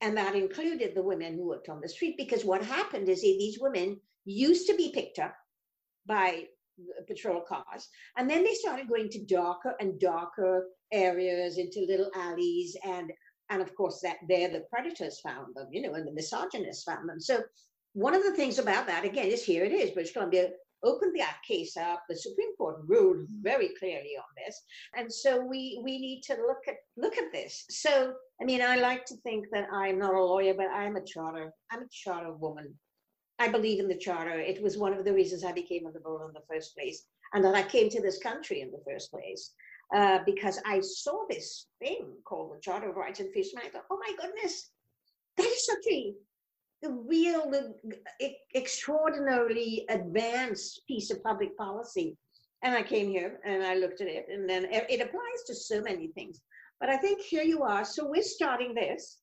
And 0.01 0.17
that 0.17 0.35
included 0.35 0.93
the 0.95 1.03
women 1.03 1.35
who 1.35 1.47
worked 1.47 1.69
on 1.69 1.81
the 1.81 1.89
street. 1.89 2.15
Because 2.17 2.43
what 2.43 2.63
happened 2.63 3.09
is 3.09 3.21
these 3.21 3.59
women 3.59 3.99
used 4.25 4.67
to 4.67 4.75
be 4.75 4.91
picked 4.93 5.19
up 5.19 5.35
by 6.05 6.45
patrol 7.07 7.41
cars. 7.41 7.89
And 8.17 8.29
then 8.29 8.43
they 8.43 8.53
started 8.53 8.87
going 8.87 9.09
to 9.09 9.25
darker 9.25 9.75
and 9.79 9.99
darker 9.99 10.67
areas, 10.91 11.57
into 11.57 11.85
little 11.87 12.11
alleys, 12.15 12.75
and 12.83 13.11
and 13.49 13.61
of 13.61 13.73
course 13.75 13.99
that 14.01 14.17
there 14.27 14.49
the 14.49 14.65
predators 14.69 15.19
found 15.19 15.55
them, 15.55 15.67
you 15.71 15.81
know, 15.81 15.93
and 15.93 16.07
the 16.07 16.11
misogynists 16.11 16.83
found 16.83 17.07
them. 17.07 17.19
So 17.19 17.41
one 17.93 18.13
of 18.13 18.23
the 18.23 18.33
things 18.33 18.59
about 18.59 18.87
that, 18.87 19.05
again, 19.05 19.27
is 19.27 19.43
here 19.43 19.63
it 19.63 19.71
is, 19.71 19.91
British 19.91 20.13
Columbia 20.13 20.49
opened 20.83 21.17
that 21.17 21.37
case 21.47 21.75
up. 21.77 22.03
The 22.07 22.15
Supreme 22.15 22.55
Court 22.55 22.77
ruled 22.85 23.17
mm-hmm. 23.17 23.41
very 23.41 23.69
clearly 23.79 24.11
on 24.17 24.45
this, 24.45 24.61
and 24.95 25.11
so 25.11 25.43
we 25.43 25.79
we 25.83 25.99
need 25.99 26.21
to 26.23 26.33
look 26.33 26.67
at 26.67 26.75
look 26.95 27.17
at 27.17 27.31
this. 27.31 27.65
So 27.69 28.13
I 28.41 28.45
mean, 28.45 28.61
I 28.61 28.75
like 28.75 29.05
to 29.05 29.15
think 29.17 29.47
that 29.51 29.67
I'm 29.71 29.99
not 29.99 30.13
a 30.13 30.23
lawyer, 30.23 30.53
but 30.53 30.67
I'm 30.67 30.95
a 30.95 31.03
charter. 31.03 31.51
I'm 31.71 31.83
a 31.83 31.89
charter 31.91 32.33
woman. 32.33 32.73
I 33.39 33.47
believe 33.47 33.79
in 33.79 33.87
the 33.87 33.97
charter. 33.97 34.39
It 34.39 34.61
was 34.61 34.77
one 34.77 34.93
of 34.93 35.05
the 35.05 35.13
reasons 35.13 35.43
I 35.43 35.51
became 35.51 35.85
a 35.85 35.91
liberal 35.91 36.27
in 36.27 36.33
the 36.33 36.45
first 36.49 36.75
place, 36.75 37.05
and 37.33 37.43
that 37.43 37.55
I 37.55 37.63
came 37.63 37.89
to 37.89 38.01
this 38.01 38.19
country 38.19 38.61
in 38.61 38.71
the 38.71 38.83
first 38.85 39.11
place. 39.11 39.53
Uh, 39.95 40.19
because 40.25 40.59
I 40.65 40.81
saw 40.81 41.25
this 41.29 41.67
thing 41.79 42.11
called 42.25 42.53
the 42.53 42.59
Charter 42.61 42.89
of 42.89 42.97
Rights 42.97 43.21
and 43.21 43.31
Freedoms, 43.31 43.53
and 43.53 43.63
I 43.63 43.69
thought, 43.69 43.85
oh 43.89 43.99
my 43.99 44.13
goodness, 44.21 44.69
that 45.37 45.45
is 45.45 45.65
such 45.65 45.85
a 45.89 46.13
the 46.81 46.91
real, 46.91 47.49
the 47.49 47.73
extraordinarily 48.55 49.85
advanced 49.89 50.81
piece 50.87 51.09
of 51.09 51.23
public 51.23 51.57
policy. 51.57 52.15
And 52.63 52.75
I 52.75 52.83
came 52.83 53.09
here 53.09 53.39
and 53.45 53.63
I 53.63 53.75
looked 53.75 54.01
at 54.01 54.07
it, 54.07 54.27
and 54.31 54.49
then 54.49 54.67
it 54.71 55.01
applies 55.01 55.43
to 55.47 55.55
so 55.55 55.81
many 55.81 56.07
things. 56.07 56.41
But 56.79 56.89
I 56.89 56.97
think 56.97 57.21
here 57.21 57.43
you 57.43 57.63
are. 57.63 57.83
So 57.85 58.07
we're 58.07 58.21
starting 58.21 58.73
this, 58.75 59.19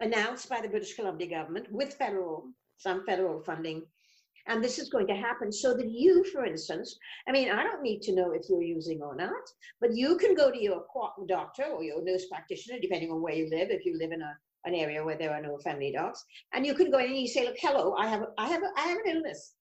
announced 0.00 0.48
by 0.48 0.60
the 0.60 0.68
British 0.68 0.94
Columbia 0.94 1.28
government 1.28 1.66
with 1.70 1.94
federal, 1.94 2.44
some 2.78 3.04
federal 3.04 3.42
funding. 3.42 3.82
And 4.46 4.62
this 4.62 4.78
is 4.78 4.90
going 4.90 5.06
to 5.06 5.14
happen 5.14 5.50
so 5.50 5.74
that 5.74 5.90
you, 5.90 6.22
for 6.24 6.44
instance, 6.44 6.98
I 7.26 7.32
mean, 7.32 7.50
I 7.50 7.62
don't 7.62 7.82
need 7.82 8.02
to 8.02 8.14
know 8.14 8.32
if 8.32 8.48
you're 8.48 8.62
using 8.62 9.00
or 9.00 9.16
not, 9.16 9.32
but 9.80 9.96
you 9.96 10.16
can 10.16 10.34
go 10.34 10.50
to 10.50 10.62
your 10.62 10.84
doctor 11.26 11.64
or 11.64 11.82
your 11.82 12.02
nurse 12.04 12.26
practitioner, 12.26 12.78
depending 12.78 13.10
on 13.10 13.22
where 13.22 13.34
you 13.34 13.48
live. 13.48 13.70
If 13.70 13.86
you 13.86 13.96
live 13.98 14.12
in 14.12 14.20
a 14.20 14.36
an 14.64 14.74
area 14.74 15.04
where 15.04 15.18
there 15.18 15.32
are 15.32 15.42
no 15.42 15.58
family 15.58 15.92
docs 15.92 16.24
and 16.52 16.66
you 16.66 16.74
can 16.74 16.90
go 16.90 16.98
in 16.98 17.06
and 17.06 17.18
you 17.18 17.28
say, 17.28 17.44
"Look, 17.44 17.56
hello, 17.58 17.94
I 17.94 18.06
have, 18.08 18.26
I 18.38 18.46
have, 18.48 18.62
I 18.76 18.88
have 18.88 18.98
an 19.04 19.16
illness. 19.16 19.54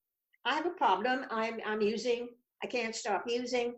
I 0.45 0.55
have 0.55 0.65
a 0.65 0.71
problem. 0.71 1.25
I'm, 1.29 1.59
I'm 1.65 1.81
using. 1.81 2.29
I 2.63 2.67
can't 2.67 2.95
stop 2.95 3.25
using." 3.27 3.75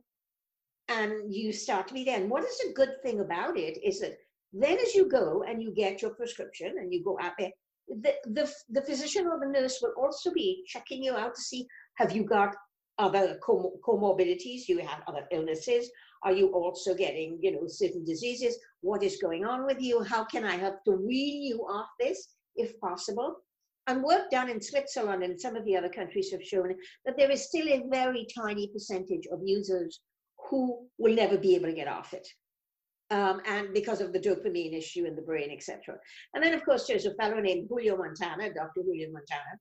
And 0.88 1.34
you 1.34 1.52
start 1.52 1.88
to 1.88 1.94
be 1.96 2.04
then. 2.04 2.30
What 2.30 2.44
is 2.44 2.62
a 2.70 2.74
good 2.74 3.02
thing 3.02 3.20
about 3.20 3.58
it 3.58 3.80
is 3.84 4.00
that 4.02 4.18
then, 4.54 4.78
as 4.78 4.94
you 4.94 5.10
go 5.10 5.44
and 5.48 5.62
you 5.62 5.72
get 5.72 6.02
your 6.02 6.12
prescription 6.12 6.76
and 6.80 6.94
you 6.94 7.04
go 7.04 7.18
out 7.20 7.34
there, 7.40 7.52
the, 7.88 8.14
the, 8.26 8.52
the 8.70 8.82
physician 8.82 9.28
or 9.28 9.40
the 9.40 9.60
nurse 9.60 9.80
will 9.82 9.94
also 9.98 10.32
be 10.32 10.64
checking 10.68 11.04
you 11.04 11.16
out 11.16 11.36
to 11.36 11.42
see 11.42 11.68
have 11.96 12.12
you 12.12 12.24
got 12.24 12.56
other 12.98 13.38
com- 13.44 13.72
comorbidities, 13.86 14.68
you 14.68 14.80
have 14.80 15.02
other 15.08 15.26
illnesses, 15.32 15.90
are 16.24 16.32
you 16.32 16.48
also 16.54 16.96
getting, 16.96 17.38
you 17.42 17.52
know, 17.52 17.68
certain 17.68 18.04
diseases? 18.04 18.58
What 18.82 19.04
is 19.04 19.18
going 19.22 19.46
on 19.46 19.66
with 19.66 19.80
you? 19.80 20.04
How 20.04 20.24
can 20.26 20.44
I 20.44 20.56
help 20.56 20.84
to 20.86 20.92
wean 20.92 21.44
you 21.44 21.60
off 21.60 21.88
this, 22.00 22.30
if 22.56 22.80
possible? 22.80 23.36
And 23.88 24.02
work 24.02 24.32
done 24.32 24.50
in 24.50 24.60
Switzerland 24.60 25.22
and 25.22 25.40
some 25.40 25.56
of 25.56 25.64
the 25.66 25.78
other 25.78 25.90
countries 25.90 26.32
have 26.32 26.44
shown 26.44 26.74
that 27.06 27.16
there 27.18 27.30
is 27.30 27.48
still 27.48 27.68
a 27.68 27.84
very 27.92 28.26
tiny 28.36 28.68
percentage 28.70 29.28
of 29.32 29.40
users 29.44 30.02
who 30.50 30.88
will 30.98 31.14
never 31.14 31.38
be 31.38 31.56
able 31.56 31.68
to 31.68 31.74
get 31.74 31.88
off 31.88 32.14
it. 32.14 32.28
Um, 33.12 33.40
and 33.46 33.72
because 33.72 34.02
of 34.02 34.14
the 34.14 34.20
dopamine 34.20 34.76
issue 34.76 35.06
in 35.06 35.16
the 35.16 35.22
brain, 35.22 35.52
etc. 35.52 35.96
And 36.34 36.44
then, 36.44 36.56
of 36.56 36.66
course, 36.66 36.88
there's 36.88 37.06
a 37.06 37.14
fellow 37.14 37.40
named 37.40 37.68
Julio 37.70 37.98
Montaner, 37.98 38.52
Dr. 38.52 38.82
Julio 38.84 39.10
Montaner, 39.12 39.60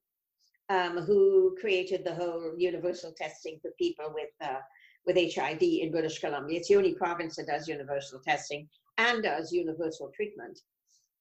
um, 0.71 1.05
who 1.05 1.55
created 1.61 2.05
the 2.05 2.15
whole 2.15 2.55
universal 2.57 3.13
testing 3.17 3.59
for 3.61 3.71
people 3.79 4.15
with 4.15 4.31
uh, 4.43 4.61
with 5.07 5.35
HIV 5.35 5.61
in 5.61 5.91
British 5.91 6.19
Columbia. 6.19 6.59
It's 6.59 6.69
the 6.69 6.77
only 6.77 6.95
province 6.95 7.37
that 7.37 7.47
does 7.47 7.69
universal 7.69 8.21
testing 8.27 8.69
and 8.99 9.23
does 9.23 9.53
universal 9.53 10.11
treatment. 10.15 10.59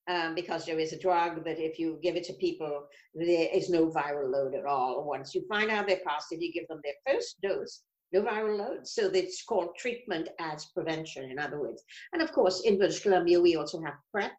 Um, 0.09 0.35
because 0.35 0.65
there 0.65 0.79
is 0.79 0.91
a 0.91 0.99
drug 0.99 1.45
that 1.45 1.59
if 1.59 1.79
you 1.79 1.97
give 2.03 2.17
it 2.17 2.25
to 2.25 2.33
people, 2.33 2.87
there 3.13 3.47
is 3.53 3.69
no 3.69 3.89
viral 3.89 4.29
load 4.29 4.53
at 4.53 4.65
all. 4.65 5.05
Once 5.05 5.33
you 5.33 5.45
find 5.47 5.71
out 5.71 5.87
they're 5.87 6.01
positive, 6.05 6.41
you 6.41 6.51
give 6.51 6.67
them 6.67 6.81
their 6.83 6.93
first 7.07 7.39
dose, 7.41 7.83
no 8.13 8.21
viral 8.21 8.57
load. 8.57 8.87
So 8.87 9.09
it's 9.13 9.43
called 9.43 9.75
treatment 9.77 10.29
as 10.39 10.65
prevention, 10.65 11.29
in 11.31 11.39
other 11.39 11.59
words. 11.59 11.83
And 12.13 12.21
of 12.21 12.31
course, 12.31 12.61
in 12.61 12.77
British 12.77 13.01
Columbia, 13.01 13.41
we 13.41 13.55
also 13.55 13.81
have 13.81 13.95
PrEP 14.11 14.31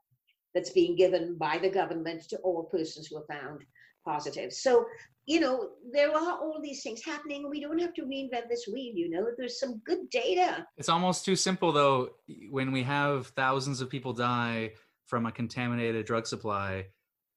that's 0.55 0.71
being 0.71 0.97
given 0.97 1.37
by 1.37 1.59
the 1.59 1.71
government 1.71 2.23
to 2.31 2.39
all 2.39 2.65
persons 2.65 3.09
who 3.09 3.19
are 3.19 3.27
found 3.29 3.63
positive. 4.07 4.53
So 4.53 4.87
you 5.27 5.41
know, 5.41 5.71
there 5.93 6.11
are 6.11 6.39
all 6.39 6.61
these 6.63 6.83
things 6.83 7.03
happening. 7.05 7.49
We 7.49 7.61
don't 7.61 7.79
have 7.81 7.95
to 7.95 8.03
reinvent 8.03 8.49
this 8.49 8.67
wheel, 8.71 8.95
you 8.95 9.09
know, 9.09 9.27
there's 9.37 9.59
some 9.59 9.81
good 9.87 10.11
data. 10.11 10.67
It's 10.77 10.89
almost 10.89 11.25
too 11.25 11.37
simple, 11.37 11.73
though, 11.73 12.11
when 12.51 12.73
we 12.73 12.83
have 12.83 13.29
thousands 13.29 13.81
of 13.81 13.89
people 13.89 14.13
die 14.13 14.73
from 15.07 15.27
a 15.27 15.33
contaminated 15.33 16.05
drug 16.07 16.27
supply. 16.27 16.87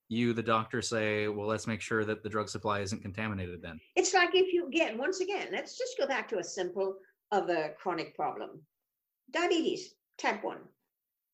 You, 0.09 0.33
the 0.33 0.43
doctor, 0.43 0.81
say, 0.81 1.27
well, 1.27 1.47
let's 1.47 1.67
make 1.67 1.81
sure 1.81 2.05
that 2.05 2.23
the 2.23 2.29
drug 2.29 2.49
supply 2.49 2.79
isn't 2.79 3.01
contaminated 3.01 3.61
then. 3.61 3.79
It's 3.95 4.13
like 4.13 4.29
if 4.33 4.53
you, 4.53 4.67
again, 4.67 4.97
once 4.97 5.19
again, 5.19 5.47
let's 5.51 5.77
just 5.77 5.97
go 5.97 6.07
back 6.07 6.29
to 6.29 6.39
a 6.39 6.43
simple 6.43 6.95
of 7.31 7.49
a 7.49 7.71
chronic 7.77 8.15
problem 8.15 8.61
diabetes, 9.33 9.95
type 10.17 10.43
1 10.43 10.57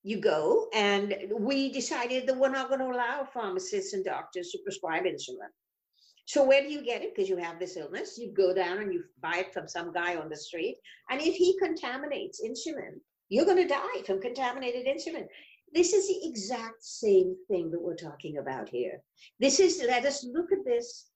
you 0.05 0.19
go 0.19 0.67
and 0.73 1.15
we 1.39 1.71
decided 1.71 2.27
that 2.27 2.35
we're 2.35 2.49
not 2.49 2.67
going 2.67 2.79
to 2.79 2.87
allow 2.87 3.23
pharmacists 3.31 3.93
and 3.93 4.03
doctors 4.03 4.49
to 4.49 4.57
prescribe 4.65 5.03
insulin 5.03 5.47
so 6.25 6.43
where 6.43 6.61
do 6.61 6.69
you 6.69 6.83
get 6.83 7.01
it? 7.01 7.13
Because 7.13 7.29
you 7.29 7.37
have 7.37 7.59
this 7.59 7.75
illness. 7.75 8.17
You 8.17 8.31
go 8.31 8.53
down 8.53 8.77
and 8.77 8.93
you 8.93 9.03
buy 9.21 9.39
it 9.39 9.53
from 9.53 9.67
some 9.67 9.91
guy 9.91 10.15
on 10.15 10.29
the 10.29 10.37
street. 10.37 10.77
And 11.09 11.19
if 11.21 11.35
he 11.35 11.57
contaminates 11.59 12.41
insulin, 12.41 12.99
you're 13.29 13.45
going 13.45 13.57
to 13.57 13.67
die 13.67 14.03
from 14.05 14.21
contaminated 14.21 14.85
insulin. 14.85 15.27
This 15.73 15.93
is 15.93 16.07
the 16.07 16.27
exact 16.27 16.83
same 16.83 17.35
thing 17.47 17.71
that 17.71 17.81
we're 17.81 17.95
talking 17.95 18.37
about 18.37 18.69
here. 18.69 19.01
This 19.39 19.59
is, 19.59 19.83
let 19.87 20.05
us 20.05 20.23
look 20.23 20.51
at 20.51 20.63
this 20.65 21.09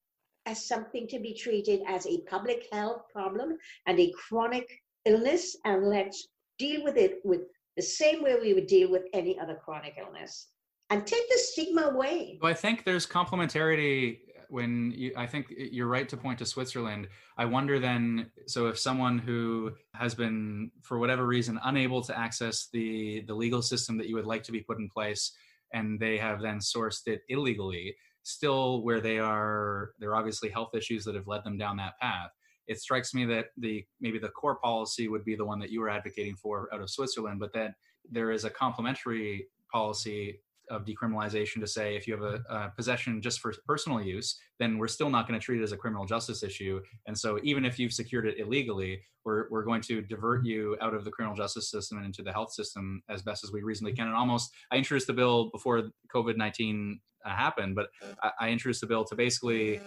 as 0.48 0.65
something 0.65 1.08
to 1.10 1.20
be 1.20 1.34
treated 1.34 1.82
as 1.88 2.08
a 2.08 2.22
public 2.22 2.67
health 2.72 3.04
problem 3.12 3.58
and 3.86 4.00
a 4.00 4.12
chronic 4.13 4.67
illness, 5.06 5.58
and 5.65 5.88
let's 5.88 6.28
deal 6.58 6.84
with 6.84 6.98
it 6.98 7.20
with 7.24 7.41
the 7.76 7.84
same 7.84 8.24
way 8.24 8.36
we 8.41 8.54
would 8.54 8.65
deal 8.67 8.89
with 8.89 9.04
any 9.13 9.38
other 9.39 9.56
chronic 9.63 9.96
illness 10.00 10.48
and 10.89 11.06
take 11.06 11.30
the 11.30 11.38
stigma 11.38 11.84
away. 11.84 12.39
Well, 12.41 12.50
I 12.50 12.56
think 12.56 12.84
there's 12.84 13.06
complementarity 13.06 14.20
when 14.49 14.91
you, 14.95 15.12
I 15.15 15.25
think 15.25 15.47
you're 15.57 15.88
right 15.88 16.07
to 16.10 16.17
point 16.17 16.39
to 16.39 16.45
Switzerland. 16.45 17.07
I 17.38 17.45
wonder 17.45 17.79
then, 17.79 18.31
so 18.47 18.67
if 18.67 18.79
someone 18.79 19.19
who 19.19 19.71
has 19.93 20.15
been, 20.15 20.71
for 20.83 20.99
whatever 20.99 21.25
reason, 21.25 21.60
unable 21.63 22.01
to 22.03 22.17
access 22.17 22.69
the 22.71 23.23
the 23.27 23.36
legal 23.36 23.62
system 23.62 23.97
that 23.97 24.07
you 24.07 24.15
would 24.15 24.25
like 24.25 24.43
to 24.43 24.51
be 24.51 24.62
put 24.62 24.79
in 24.79 24.89
place, 24.89 25.31
and 25.73 25.99
they 25.99 26.17
have 26.17 26.41
then 26.41 26.60
sourced 26.60 27.07
it 27.07 27.21
illegally, 27.29 27.95
still 28.23 28.83
where 28.83 29.01
they 29.01 29.19
are, 29.19 29.91
there 29.99 30.10
are 30.12 30.15
obviously 30.15 30.49
health 30.49 30.75
issues 30.75 31.05
that 31.05 31.15
have 31.15 31.27
led 31.27 31.43
them 31.43 31.57
down 31.57 31.77
that 31.77 31.99
path. 31.99 32.29
It 32.67 32.79
strikes 32.79 33.13
me 33.13 33.25
that 33.25 33.47
the 33.57 33.86
maybe 34.01 34.19
the 34.19 34.29
core 34.29 34.60
policy 34.60 35.07
would 35.07 35.23
be 35.23 35.36
the 35.36 35.45
one 35.45 35.60
that 35.60 35.71
you 35.71 35.79
were 35.79 35.89
advocating 35.89 36.36
for 36.36 36.69
out 36.73 36.81
of 36.81 36.89
Switzerland, 36.89 37.39
but 37.39 37.53
that 37.53 37.75
there 38.10 38.31
is 38.31 38.43
a 38.43 38.49
complementary 38.49 39.47
policy 39.71 40.41
of 40.69 40.86
decriminalization 40.86 41.60
to 41.60 41.67
say 41.67 41.95
if 41.95 42.08
you 42.08 42.13
have 42.13 42.23
a, 42.23 42.43
a, 42.49 42.73
possession 42.75 43.21
just 43.21 43.39
for 43.39 43.53
personal 43.65 44.01
use, 44.01 44.39
then 44.60 44.77
we're 44.77 44.88
still 44.88 45.10
not 45.10 45.27
going 45.27 45.39
to 45.39 45.43
treat 45.43 45.60
it 45.60 45.63
as 45.63 45.71
a 45.71 45.77
criminal 45.77 46.06
justice 46.06 46.43
issue. 46.43 46.82
And 47.06 47.17
so 47.17 47.39
even 47.43 47.65
if 47.65 47.80
you've 47.80 47.93
secured 47.93 48.27
it 48.27 48.39
illegally, 48.39 49.01
we're, 49.23 49.45
we're 49.49 49.63
going 49.63 49.82
to 49.84 50.01
divert 50.01 50.45
you 50.45 50.77
out 50.82 50.93
of 50.93 51.06
the 51.06 51.12
criminal 51.12 51.36
justice 51.36 51.69
system 51.69 51.97
and 51.97 52.06
into 52.06 52.21
the 52.21 52.32
health 52.32 52.53
system 52.53 53.01
as 53.10 53.21
best 53.21 53.43
as 53.43 53.51
we 53.51 53.62
reasonably 53.62 53.95
can. 53.95 54.08
And 54.08 54.15
almost, 54.15 54.51
I 54.71 54.77
introduced 54.77 55.08
the 55.08 55.13
bill 55.13 55.49
before 55.51 55.89
COVID 56.13 56.38
19 56.38 56.99
uh, 57.25 57.30
happened, 57.30 57.75
but 57.75 57.88
I, 58.23 58.32
I 58.41 58.49
introduced 58.49 58.82
the 58.82 58.88
bill 58.88 59.03
to 59.06 59.15
basically 59.15 59.82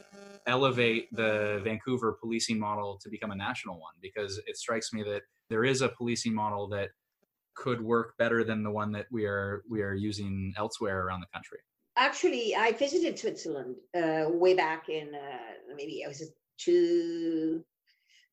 elevate 0.47 1.09
the 1.12 1.61
Vancouver 1.64 2.16
policing 2.21 2.59
model 2.59 2.99
to 3.03 3.09
become 3.09 3.31
a 3.31 3.37
national 3.37 3.79
one 3.79 3.95
because 4.01 4.40
it 4.47 4.57
strikes 4.57 4.93
me 4.93 5.03
that 5.05 5.23
there 5.49 5.64
is 5.64 5.83
a 5.83 5.88
policing 5.88 6.35
model 6.35 6.69
that 6.69 6.90
could 7.55 7.81
work 7.81 8.17
better 8.19 8.45
than 8.45 8.63
the 8.63 8.71
one 8.71 8.93
that 8.93 9.07
we 9.11 9.27
are 9.27 9.63
we 9.71 9.83
are 9.83 9.95
using 9.95 10.53
elsewhere 10.57 11.07
around 11.07 11.21
the 11.21 11.27
country? 11.33 11.59
Actually, 11.97 12.55
I 12.55 12.73
visited 12.73 13.19
Switzerland 13.19 13.77
uh, 13.95 14.25
way 14.29 14.55
back 14.55 14.89
in 14.89 15.15
uh, 15.15 15.75
maybe 15.77 16.01
it 16.03 16.09
was 16.09 16.31
two, 16.59 17.65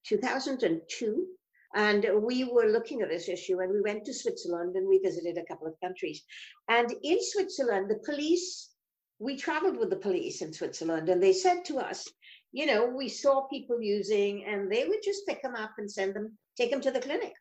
2002 0.05 1.25
and 1.75 2.05
we 2.21 2.45
were 2.45 2.67
looking 2.67 3.01
at 3.01 3.09
this 3.09 3.27
issue 3.27 3.59
and 3.59 3.71
we 3.71 3.81
went 3.81 4.05
to 4.05 4.13
Switzerland 4.13 4.75
and 4.75 4.87
we 4.87 4.99
visited 4.99 5.37
a 5.37 5.45
couple 5.45 5.67
of 5.67 5.79
countries. 5.83 6.23
And 6.69 6.93
in 7.03 7.17
Switzerland, 7.21 7.89
the 7.89 8.01
police 8.05 8.69
we 9.19 9.35
traveled 9.35 9.77
with 9.77 9.89
the 9.89 9.95
police 9.95 10.41
in 10.41 10.53
Switzerland 10.53 11.09
and 11.09 11.21
they 11.21 11.33
said 11.33 11.65
to 11.65 11.77
us, 11.77 12.07
you 12.51 12.65
know, 12.65 12.85
we 12.85 13.09
saw 13.09 13.47
people 13.47 13.81
using 13.81 14.45
and 14.45 14.71
they 14.71 14.85
would 14.85 15.01
just 15.03 15.25
pick 15.27 15.41
them 15.41 15.55
up 15.55 15.71
and 15.77 15.91
send 15.91 16.13
them, 16.13 16.37
take 16.55 16.71
them 16.71 16.81
to 16.81 16.91
the 16.91 16.99
clinic. 16.99 17.33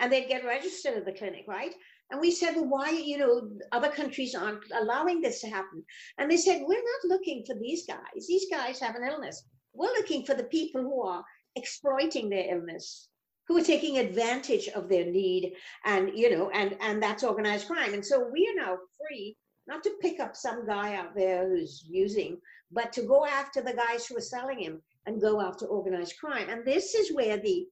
And 0.00 0.12
they'd 0.12 0.28
get 0.28 0.44
registered 0.44 0.96
at 0.96 1.04
the 1.04 1.12
clinic, 1.12 1.44
right? 1.46 1.74
And 2.10 2.20
we 2.20 2.32
said, 2.32 2.56
well, 2.56 2.68
why, 2.68 2.90
you 2.90 3.18
know, 3.18 3.50
other 3.70 3.90
countries 3.90 4.34
aren't 4.34 4.64
allowing 4.72 5.20
this 5.20 5.40
to 5.42 5.48
happen. 5.48 5.84
And 6.18 6.28
they 6.28 6.36
said, 6.36 6.62
we're 6.62 6.74
not 6.74 7.08
looking 7.08 7.44
for 7.46 7.54
these 7.54 7.86
guys. 7.86 8.26
These 8.26 8.46
guys 8.50 8.80
have 8.80 8.96
an 8.96 9.06
illness. 9.08 9.44
We're 9.72 9.92
looking 9.92 10.24
for 10.24 10.34
the 10.34 10.44
people 10.44 10.82
who 10.82 11.02
are 11.02 11.22
exploiting 11.54 12.28
their 12.28 12.52
illness 12.56 13.08
who 13.50 13.58
are 13.58 13.64
taking 13.64 13.98
advantage 13.98 14.68
of 14.68 14.88
their 14.88 15.06
need 15.06 15.52
and 15.84 16.16
you 16.16 16.30
know 16.30 16.50
and 16.50 16.76
and 16.80 17.02
that's 17.02 17.24
organized 17.24 17.66
crime 17.66 17.94
and 17.94 18.06
so 18.06 18.30
we 18.32 18.46
are 18.46 18.64
now 18.64 18.76
free 18.96 19.36
not 19.66 19.82
to 19.82 19.90
pick 20.00 20.20
up 20.20 20.36
some 20.36 20.64
guy 20.64 20.94
out 20.94 21.16
there 21.16 21.48
who's 21.48 21.84
using 21.84 22.38
but 22.70 22.92
to 22.92 23.02
go 23.02 23.26
after 23.26 23.60
the 23.60 23.72
guys 23.72 24.06
who 24.06 24.16
are 24.16 24.20
selling 24.20 24.60
him 24.60 24.80
and 25.06 25.20
go 25.20 25.40
after 25.40 25.66
organized 25.66 26.14
crime 26.20 26.48
and 26.48 26.64
this 26.64 26.94
is 26.94 27.12
where 27.12 27.38
the 27.38 27.66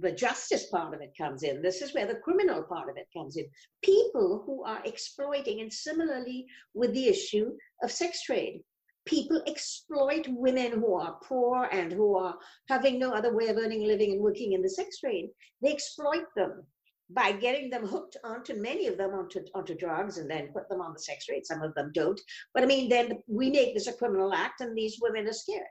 the 0.00 0.12
justice 0.12 0.66
part 0.66 0.94
of 0.94 1.00
it 1.00 1.12
comes 1.16 1.42
in 1.42 1.62
this 1.62 1.80
is 1.82 1.94
where 1.94 2.06
the 2.06 2.20
criminal 2.20 2.62
part 2.62 2.88
of 2.88 2.96
it 2.96 3.08
comes 3.16 3.36
in 3.36 3.46
people 3.82 4.42
who 4.44 4.64
are 4.64 4.82
exploiting 4.84 5.60
and 5.60 5.72
similarly 5.72 6.46
with 6.74 6.92
the 6.92 7.08
issue 7.08 7.50
of 7.82 7.90
sex 7.90 8.22
trade 8.22 8.60
people 9.06 9.40
exploit 9.46 10.26
women 10.28 10.72
who 10.72 10.94
are 10.94 11.18
poor 11.22 11.68
and 11.72 11.92
who 11.92 12.16
are 12.16 12.36
having 12.68 12.98
no 12.98 13.12
other 13.12 13.34
way 13.34 13.48
of 13.48 13.56
earning 13.56 13.84
a 13.84 13.86
living 13.86 14.12
and 14.12 14.20
working 14.20 14.52
in 14.52 14.62
the 14.62 14.68
sex 14.68 14.98
trade. 14.98 15.30
They 15.62 15.72
exploit 15.72 16.24
them 16.36 16.64
by 17.08 17.32
getting 17.32 17.70
them 17.70 17.86
hooked 17.86 18.16
onto 18.24 18.54
many 18.54 18.88
of 18.88 18.98
them 18.98 19.12
onto, 19.12 19.44
onto 19.54 19.76
drugs 19.76 20.18
and 20.18 20.28
then 20.28 20.52
put 20.52 20.68
them 20.68 20.80
on 20.80 20.92
the 20.92 20.98
sex 20.98 21.24
trade. 21.26 21.46
Some 21.46 21.62
of 21.62 21.72
them 21.74 21.92
don't. 21.94 22.20
But 22.52 22.64
I 22.64 22.66
mean, 22.66 22.88
then 22.88 23.22
we 23.28 23.48
make 23.50 23.74
this 23.74 23.86
a 23.86 23.92
criminal 23.92 24.34
act 24.34 24.60
and 24.60 24.76
these 24.76 24.98
women 25.00 25.28
are 25.28 25.32
scared. 25.32 25.66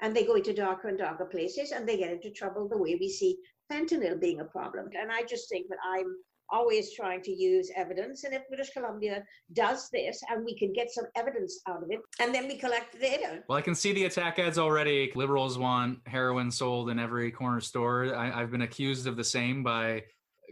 And 0.00 0.14
they 0.14 0.24
go 0.24 0.34
into 0.34 0.52
darker 0.52 0.88
and 0.88 0.98
darker 0.98 1.24
places 1.24 1.72
and 1.72 1.88
they 1.88 1.96
get 1.96 2.12
into 2.12 2.30
trouble 2.30 2.68
the 2.68 2.76
way 2.76 2.98
we 3.00 3.08
see 3.08 3.38
fentanyl 3.70 4.20
being 4.20 4.40
a 4.40 4.44
problem. 4.44 4.88
And 4.98 5.10
I 5.10 5.22
just 5.22 5.48
think 5.48 5.68
that 5.68 5.78
I'm 5.84 6.16
always 6.50 6.94
trying 6.94 7.22
to 7.22 7.32
use 7.32 7.70
evidence. 7.76 8.24
And 8.24 8.34
if 8.34 8.46
British 8.48 8.70
Columbia 8.70 9.24
does 9.52 9.88
this 9.92 10.20
and 10.30 10.44
we 10.44 10.56
can 10.56 10.72
get 10.72 10.90
some 10.90 11.06
evidence 11.16 11.60
out 11.68 11.82
of 11.82 11.90
it, 11.90 12.00
and 12.20 12.34
then 12.34 12.46
we 12.46 12.56
collect 12.56 12.92
the 12.92 12.98
data. 12.98 13.42
Well, 13.48 13.58
I 13.58 13.62
can 13.62 13.74
see 13.74 13.92
the 13.92 14.04
attack 14.04 14.38
ads 14.38 14.58
already. 14.58 15.12
Liberals 15.14 15.58
want 15.58 15.98
heroin 16.06 16.50
sold 16.50 16.90
in 16.90 16.98
every 16.98 17.30
corner 17.30 17.60
store. 17.60 18.14
I, 18.14 18.30
have 18.30 18.50
been 18.50 18.62
accused 18.62 19.06
of 19.06 19.16
the 19.16 19.24
same 19.24 19.62
by 19.62 20.04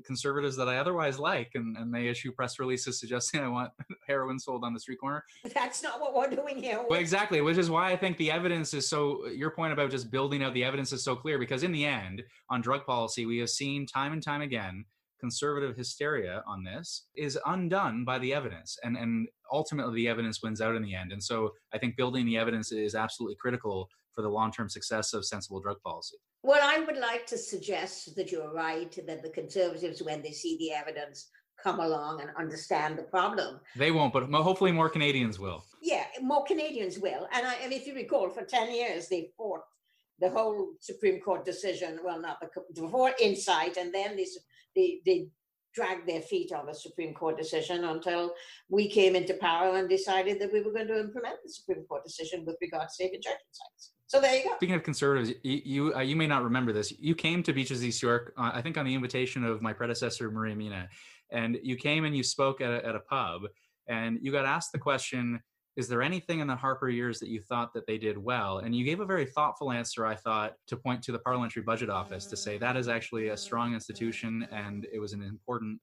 conservatives 0.04 0.56
that 0.56 0.68
I 0.68 0.78
otherwise 0.78 1.18
like, 1.18 1.52
and, 1.54 1.76
and 1.76 1.92
they 1.92 2.08
issue 2.08 2.32
press 2.32 2.58
releases 2.58 2.98
suggesting 3.00 3.40
I 3.44 3.48
want 3.48 3.70
heroin 4.06 4.38
sold 4.38 4.64
on 4.64 4.74
the 4.74 4.80
street 4.80 5.00
corner. 5.00 5.24
That's 5.54 5.82
not 5.82 6.00
what 6.00 6.14
we're 6.14 6.34
doing 6.34 6.62
here. 6.62 6.80
Well, 6.88 7.00
exactly, 7.00 7.40
which 7.40 7.58
is 7.58 7.70
why 7.70 7.92
I 7.92 7.96
think 7.96 8.16
the 8.16 8.30
evidence 8.30 8.74
is 8.74 8.88
so. 8.88 9.26
Your 9.26 9.50
point 9.50 9.72
about 9.72 9.90
just 9.90 10.10
building 10.10 10.42
out 10.42 10.54
the 10.54 10.64
evidence 10.64 10.92
is 10.92 11.04
so 11.04 11.16
clear 11.16 11.38
because 11.38 11.62
in 11.62 11.72
the 11.72 11.84
end, 11.84 12.22
on 12.50 12.60
drug 12.60 12.84
policy, 12.86 13.26
we 13.26 13.38
have 13.38 13.50
seen 13.50 13.86
time 13.86 14.12
and 14.12 14.22
time 14.22 14.42
again 14.42 14.84
conservative 15.24 15.74
hysteria 15.74 16.42
on 16.46 16.62
this 16.62 17.06
is 17.14 17.38
undone 17.46 18.04
by 18.04 18.18
the 18.18 18.34
evidence 18.34 18.70
and 18.84 18.94
and 19.02 19.26
ultimately 19.50 19.94
the 19.94 20.08
evidence 20.14 20.42
wins 20.42 20.60
out 20.60 20.76
in 20.76 20.82
the 20.82 20.94
end. 20.94 21.12
And 21.12 21.22
so 21.30 21.36
i 21.74 21.78
think 21.78 21.96
building 21.96 22.26
the 22.26 22.36
evidence 22.44 22.68
is 22.72 22.94
absolutely 22.94 23.38
critical 23.44 23.88
for 24.14 24.20
the 24.20 24.28
long-term 24.38 24.68
success 24.68 25.06
of 25.14 25.24
sensible 25.24 25.60
drug 25.64 25.78
policy. 25.82 26.18
Well 26.50 26.64
i 26.74 26.78
would 26.86 27.00
like 27.10 27.24
to 27.32 27.38
suggest 27.38 28.14
that 28.16 28.30
you're 28.32 28.52
right 28.52 28.92
that 29.08 29.22
the 29.22 29.30
conservatives 29.40 30.02
when 30.08 30.20
they 30.20 30.34
see 30.42 30.54
the 30.58 30.72
evidence 30.82 31.18
come 31.66 31.80
along 31.80 32.20
and 32.20 32.30
understand 32.44 32.98
the 32.98 33.08
problem. 33.16 33.60
They 33.76 33.92
won't 33.96 34.12
but 34.12 34.24
hopefully 34.48 34.72
more 34.72 34.90
canadians 34.90 35.36
will. 35.44 35.60
Yeah 35.92 36.04
more 36.32 36.44
canadians 36.52 36.98
will. 37.06 37.22
And, 37.34 37.46
I, 37.50 37.54
and 37.62 37.72
if 37.78 37.86
you 37.86 37.94
recall 37.94 38.28
for 38.28 38.44
10 38.44 38.74
years 38.80 39.08
they 39.08 39.22
fought 39.38 39.64
the 40.20 40.30
whole 40.30 40.68
Supreme 40.80 41.20
Court 41.20 41.44
decision, 41.44 41.98
well, 42.04 42.20
not 42.20 42.38
the 42.40 42.48
before 42.80 43.12
Insite, 43.20 43.76
and 43.76 43.92
then 43.92 44.16
they, 44.16 44.26
they, 44.74 45.00
they 45.06 45.28
dragged 45.74 46.08
their 46.08 46.20
feet 46.20 46.52
on 46.52 46.66
the 46.66 46.74
Supreme 46.74 47.14
Court 47.14 47.36
decision 47.36 47.84
until 47.84 48.32
we 48.68 48.88
came 48.88 49.16
into 49.16 49.34
power 49.34 49.76
and 49.76 49.88
decided 49.88 50.40
that 50.40 50.52
we 50.52 50.62
were 50.62 50.72
going 50.72 50.86
to 50.86 51.00
implement 51.00 51.36
the 51.44 51.50
Supreme 51.50 51.84
Court 51.88 52.04
decision 52.04 52.44
with 52.46 52.56
regard 52.60 52.88
to 52.88 52.94
safe 52.94 53.12
injection 53.12 53.46
sites. 53.50 53.92
So 54.06 54.20
there 54.20 54.36
you 54.36 54.44
go. 54.44 54.54
Speaking 54.56 54.76
of 54.76 54.82
conservatives, 54.82 55.32
you 55.42 55.62
you, 55.64 55.94
uh, 55.94 56.00
you 56.00 56.14
may 56.14 56.26
not 56.26 56.44
remember 56.44 56.72
this. 56.72 56.92
You 56.92 57.14
came 57.14 57.42
to 57.42 57.52
Beaches 57.52 57.84
East 57.84 58.02
York, 58.02 58.32
uh, 58.38 58.52
I 58.54 58.62
think, 58.62 58.78
on 58.78 58.84
the 58.84 58.94
invitation 58.94 59.44
of 59.44 59.60
my 59.60 59.72
predecessor 59.72 60.30
Maria 60.30 60.54
Minna, 60.54 60.88
and 61.32 61.58
you 61.62 61.76
came 61.76 62.04
and 62.04 62.16
you 62.16 62.22
spoke 62.22 62.60
at 62.60 62.70
a, 62.70 62.86
at 62.86 62.94
a 62.94 63.00
pub, 63.00 63.42
and 63.88 64.18
you 64.22 64.30
got 64.30 64.44
asked 64.44 64.72
the 64.72 64.78
question 64.78 65.40
is 65.76 65.88
there 65.88 66.02
anything 66.02 66.40
in 66.40 66.46
the 66.46 66.54
Harper 66.54 66.88
years 66.88 67.18
that 67.18 67.28
you 67.28 67.40
thought 67.40 67.74
that 67.74 67.86
they 67.86 67.98
did 67.98 68.16
well? 68.16 68.58
And 68.58 68.74
you 68.74 68.84
gave 68.84 69.00
a 69.00 69.06
very 69.06 69.26
thoughtful 69.26 69.72
answer, 69.72 70.06
I 70.06 70.14
thought, 70.14 70.54
to 70.68 70.76
point 70.76 71.02
to 71.04 71.12
the 71.12 71.18
Parliamentary 71.18 71.62
Budget 71.62 71.90
Office 71.90 72.26
to 72.26 72.36
say 72.36 72.58
that 72.58 72.76
is 72.76 72.88
actually 72.88 73.28
a 73.28 73.36
strong 73.36 73.74
institution 73.74 74.46
and 74.52 74.86
it 74.92 75.00
was 75.00 75.12
an 75.12 75.22
important 75.22 75.80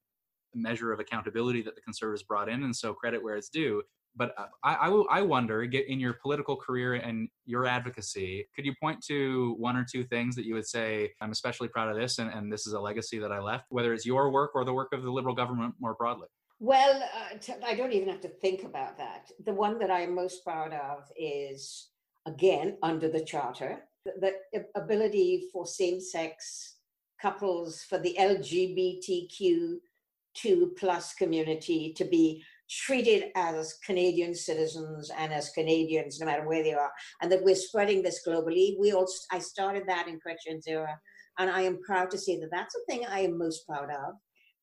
measure 0.53 0.91
of 0.91 0.99
accountability 0.99 1.61
that 1.63 1.75
the 1.75 1.81
Conservatives 1.81 2.23
brought 2.23 2.49
in, 2.49 2.63
and 2.63 2.75
so 2.75 2.93
credit 2.93 3.23
where 3.23 3.35
it's 3.35 3.49
due. 3.49 3.81
But 4.15 4.33
uh, 4.37 4.47
I, 4.63 4.73
I, 4.73 5.19
I 5.19 5.21
wonder, 5.21 5.63
in 5.63 5.99
your 5.99 6.13
political 6.13 6.57
career 6.57 6.95
and 6.95 7.29
your 7.45 7.65
advocacy, 7.65 8.45
could 8.55 8.65
you 8.65 8.73
point 8.81 9.01
to 9.07 9.55
one 9.57 9.77
or 9.77 9.85
two 9.89 10.03
things 10.03 10.35
that 10.35 10.45
you 10.45 10.53
would 10.53 10.67
say, 10.67 11.11
I'm 11.21 11.31
especially 11.31 11.69
proud 11.69 11.89
of 11.89 11.95
this, 11.95 12.19
and, 12.19 12.29
and 12.29 12.51
this 12.51 12.67
is 12.67 12.73
a 12.73 12.79
legacy 12.79 13.19
that 13.19 13.31
I 13.31 13.39
left, 13.39 13.67
whether 13.69 13.93
it's 13.93 14.05
your 14.05 14.29
work 14.29 14.51
or 14.53 14.65
the 14.65 14.73
work 14.73 14.91
of 14.91 15.03
the 15.03 15.11
Liberal 15.11 15.35
government 15.35 15.75
more 15.79 15.93
broadly? 15.93 16.27
Well, 16.63 17.01
uh, 17.01 17.37
t- 17.39 17.55
I 17.65 17.73
don't 17.73 17.91
even 17.91 18.07
have 18.09 18.21
to 18.21 18.27
think 18.27 18.63
about 18.63 18.95
that. 18.99 19.31
The 19.45 19.51
one 19.51 19.79
that 19.79 19.89
I 19.89 20.01
am 20.01 20.13
most 20.13 20.43
proud 20.43 20.73
of 20.73 21.11
is, 21.17 21.89
again, 22.27 22.77
under 22.83 23.09
the 23.09 23.25
Charter, 23.25 23.79
the, 24.05 24.33
the 24.53 24.67
ability 24.75 25.49
for 25.51 25.65
same 25.65 25.99
sex 25.99 26.75
couples, 27.19 27.81
for 27.89 27.97
the 27.97 28.15
LGBTQ2 28.19 29.79
plus 30.77 31.15
community 31.15 31.93
to 31.97 32.05
be 32.05 32.43
treated 32.69 33.31
as 33.35 33.79
Canadian 33.83 34.35
citizens 34.35 35.09
and 35.17 35.33
as 35.33 35.49
Canadians, 35.49 36.19
no 36.19 36.27
matter 36.27 36.47
where 36.47 36.61
they 36.61 36.73
are, 36.73 36.91
and 37.23 37.31
that 37.31 37.43
we're 37.43 37.55
spreading 37.55 38.03
this 38.03 38.21
globally. 38.25 38.75
We 38.79 38.93
all, 38.93 39.07
I 39.31 39.39
started 39.39 39.85
that 39.87 40.07
in 40.07 40.19
Chrétien's 40.19 40.67
era, 40.67 40.95
and 41.39 41.49
I 41.49 41.61
am 41.61 41.81
proud 41.81 42.11
to 42.11 42.19
say 42.19 42.39
that 42.39 42.51
that's 42.51 42.75
the 42.75 42.83
thing 42.87 43.03
I 43.07 43.21
am 43.21 43.35
most 43.35 43.65
proud 43.65 43.89
of 43.89 44.13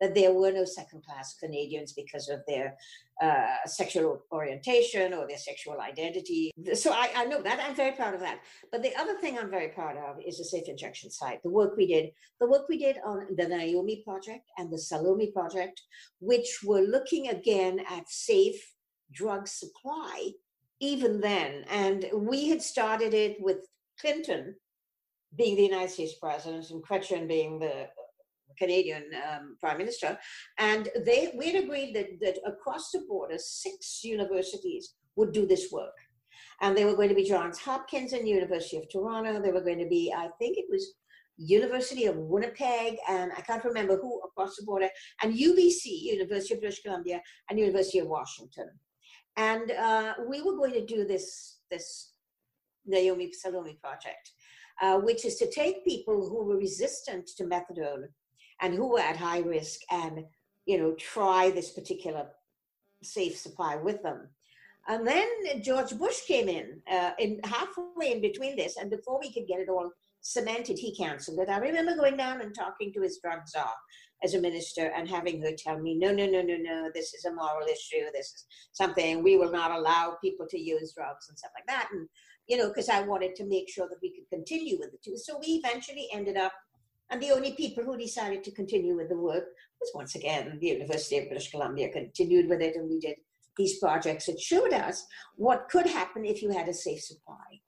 that 0.00 0.14
there 0.14 0.32
were 0.32 0.52
no 0.52 0.64
second 0.64 1.04
class 1.04 1.36
Canadians 1.38 1.92
because 1.92 2.28
of 2.28 2.40
their 2.46 2.76
uh, 3.20 3.56
sexual 3.66 4.22
orientation 4.32 5.12
or 5.12 5.26
their 5.26 5.38
sexual 5.38 5.80
identity. 5.80 6.52
So 6.74 6.92
I, 6.92 7.10
I, 7.16 7.24
know 7.24 7.42
that. 7.42 7.60
I'm 7.60 7.74
very 7.74 7.92
proud 7.92 8.14
of 8.14 8.20
that. 8.20 8.40
But 8.70 8.82
the 8.82 8.94
other 8.96 9.18
thing 9.18 9.38
I'm 9.38 9.50
very 9.50 9.68
proud 9.68 9.96
of 9.96 10.16
is 10.24 10.38
the 10.38 10.44
safe 10.44 10.68
injection 10.68 11.10
site, 11.10 11.42
the 11.42 11.50
work 11.50 11.76
we 11.76 11.86
did, 11.86 12.10
the 12.40 12.48
work 12.48 12.68
we 12.68 12.78
did 12.78 12.98
on 13.04 13.26
the 13.36 13.48
Naomi 13.48 14.02
project 14.04 14.44
and 14.56 14.72
the 14.72 14.78
Salome 14.78 15.32
project, 15.32 15.82
which 16.20 16.60
were 16.64 16.82
looking 16.82 17.28
again 17.28 17.80
at 17.90 18.08
safe 18.08 18.74
drug 19.12 19.48
supply 19.48 20.30
even 20.80 21.20
then. 21.20 21.64
And 21.70 22.06
we 22.14 22.48
had 22.48 22.62
started 22.62 23.14
it 23.14 23.36
with 23.40 23.66
Clinton 24.00 24.54
being 25.36 25.56
the 25.56 25.64
United 25.64 25.90
States 25.90 26.14
president 26.20 26.70
and 26.70 26.82
Chrétien 26.82 27.28
being 27.28 27.58
the 27.58 27.88
Canadian 28.58 29.04
um, 29.30 29.56
Prime 29.60 29.78
Minister, 29.78 30.18
and 30.58 30.88
they 31.04 31.32
we 31.36 31.52
had 31.52 31.64
agreed 31.64 31.94
that 31.94 32.20
that 32.20 32.38
across 32.46 32.90
the 32.90 33.00
border, 33.08 33.38
six 33.38 34.00
universities 34.02 34.94
would 35.16 35.32
do 35.32 35.46
this 35.46 35.70
work, 35.72 35.96
and 36.60 36.76
they 36.76 36.84
were 36.84 36.96
going 36.96 37.08
to 37.08 37.14
be 37.14 37.24
Johns 37.24 37.58
Hopkins 37.58 38.12
and 38.12 38.28
University 38.28 38.76
of 38.76 38.88
Toronto. 38.90 39.40
They 39.40 39.52
were 39.52 39.60
going 39.60 39.78
to 39.78 39.88
be, 39.88 40.12
I 40.16 40.28
think 40.38 40.58
it 40.58 40.66
was 40.70 40.94
University 41.38 42.06
of 42.06 42.16
Winnipeg, 42.16 42.96
and 43.08 43.30
I 43.36 43.40
can't 43.42 43.64
remember 43.64 43.96
who 43.96 44.20
across 44.22 44.56
the 44.56 44.64
border, 44.64 44.88
and 45.22 45.34
UBC, 45.34 45.84
University 45.84 46.54
of 46.54 46.60
British 46.60 46.82
Columbia, 46.82 47.22
and 47.48 47.58
University 47.58 48.00
of 48.00 48.08
Washington. 48.08 48.68
And 49.36 49.70
uh, 49.70 50.14
we 50.28 50.42
were 50.42 50.56
going 50.56 50.72
to 50.72 50.84
do 50.84 51.04
this 51.04 51.58
this 51.70 52.12
Naomi 52.86 53.32
Salome 53.32 53.78
project, 53.80 54.32
uh, 54.82 54.98
which 54.98 55.24
is 55.24 55.36
to 55.36 55.50
take 55.50 55.84
people 55.84 56.28
who 56.28 56.44
were 56.44 56.56
resistant 56.56 57.28
to 57.36 57.44
methadone 57.44 58.08
and 58.60 58.74
who 58.74 58.88
were 58.88 59.00
at 59.00 59.16
high 59.16 59.40
risk 59.40 59.80
and 59.90 60.24
you 60.66 60.78
know 60.78 60.92
try 60.94 61.50
this 61.50 61.70
particular 61.70 62.26
safe 63.02 63.36
supply 63.36 63.76
with 63.76 64.02
them. 64.02 64.28
And 64.88 65.06
then 65.06 65.62
george 65.62 65.96
bush 65.98 66.20
came 66.26 66.48
in 66.48 66.80
uh, 66.90 67.12
in 67.18 67.40
halfway 67.44 68.12
in 68.12 68.20
between 68.20 68.56
this 68.56 68.76
and 68.76 68.90
before 68.90 69.20
we 69.20 69.32
could 69.32 69.46
get 69.46 69.60
it 69.60 69.68
all 69.68 69.90
cemented 70.20 70.78
he 70.78 70.94
canceled 70.94 71.38
it. 71.40 71.48
I 71.48 71.58
remember 71.58 71.94
going 71.96 72.16
down 72.16 72.40
and 72.40 72.54
talking 72.54 72.92
to 72.92 73.02
his 73.02 73.18
drug 73.22 73.46
czar 73.46 73.72
as 74.24 74.34
a 74.34 74.40
minister 74.40 74.92
and 74.96 75.08
having 75.08 75.40
her 75.42 75.52
tell 75.56 75.78
me 75.78 75.94
no 75.96 76.10
no 76.10 76.26
no 76.26 76.42
no 76.42 76.56
no 76.56 76.90
this 76.92 77.14
is 77.14 77.24
a 77.24 77.32
moral 77.32 77.66
issue 77.66 78.04
this 78.12 78.26
is 78.26 78.46
something 78.72 79.22
we 79.22 79.36
will 79.36 79.52
not 79.52 79.70
allow 79.70 80.16
people 80.20 80.46
to 80.50 80.58
use 80.58 80.92
drugs 80.92 81.28
and 81.28 81.38
stuff 81.38 81.52
like 81.54 81.66
that. 81.66 81.88
And 81.92 82.08
you 82.48 82.56
know 82.56 82.68
because 82.68 82.88
i 82.88 83.00
wanted 83.02 83.34
to 83.36 83.44
make 83.44 83.68
sure 83.68 83.88
that 83.88 84.02
we 84.02 84.12
could 84.14 84.28
continue 84.30 84.78
with 84.78 84.90
the 84.90 84.98
two. 85.04 85.16
So 85.16 85.38
we 85.38 85.62
eventually 85.64 86.08
ended 86.12 86.36
up 86.36 86.52
and 87.10 87.22
the 87.22 87.30
only 87.30 87.52
people 87.52 87.84
who 87.84 87.96
decided 87.96 88.44
to 88.44 88.52
continue 88.52 88.96
with 88.96 89.08
the 89.08 89.16
work 89.16 89.44
was 89.80 89.90
once 89.94 90.14
again 90.14 90.58
the 90.60 90.68
University 90.68 91.18
of 91.18 91.28
British 91.28 91.50
Columbia 91.50 91.88
continued 91.90 92.48
with 92.48 92.60
it, 92.60 92.76
and 92.76 92.88
we 92.88 92.98
did 92.98 93.16
these 93.58 93.78
projects, 93.78 94.28
it 94.28 94.40
showed 94.40 94.72
us 94.72 95.04
what 95.36 95.68
could 95.68 95.86
happen 95.86 96.24
if 96.24 96.40
you 96.40 96.50
had 96.50 96.68
a 96.68 96.72
safe 96.72 97.02
supply. 97.02 97.60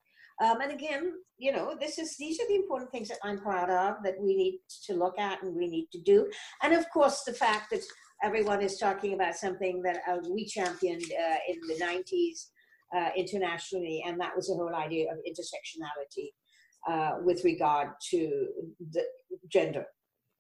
Um, 0.43 0.63
and 0.63 0.73
again, 0.73 1.13
you 1.37 1.53
know, 1.53 1.77
this 1.79 1.99
is 1.99 2.17
these 2.17 2.41
are 2.41 2.49
the 2.49 2.55
important 2.55 2.91
things 2.91 3.09
that 3.09 3.19
I'm 3.23 3.39
proud 3.39 3.69
of 3.69 4.03
that 4.05 4.15
we 4.19 4.35
need 4.35 4.61
to 4.87 4.95
look 4.95 5.19
at 5.19 5.43
and 5.43 5.55
we 5.55 5.69
need 5.69 5.89
to 5.93 6.01
do. 6.01 6.31
And 6.63 6.73
of 6.73 6.89
course, 6.91 7.25
the 7.25 7.35
fact 7.35 7.71
that 7.73 7.83
everyone 8.23 8.63
is 8.63 8.79
talking 8.79 9.13
about 9.13 9.35
something 9.35 9.83
that 9.83 9.99
uh, 10.09 10.19
we 10.31 10.47
championed 10.47 11.03
uh, 11.03 11.37
in 11.49 11.59
the 11.69 11.85
90s 11.85 12.47
uh, 12.97 13.11
internationally, 13.17 14.03
and 14.07 14.19
that 14.21 14.35
was 14.35 14.47
the 14.47 14.55
whole 14.55 14.75
idea 14.75 15.13
of 15.13 15.19
intersectionality 15.19 16.31
uh, 16.89 17.17
with 17.23 17.45
regard 17.45 17.89
to 18.11 18.47
gender. 19.49 19.85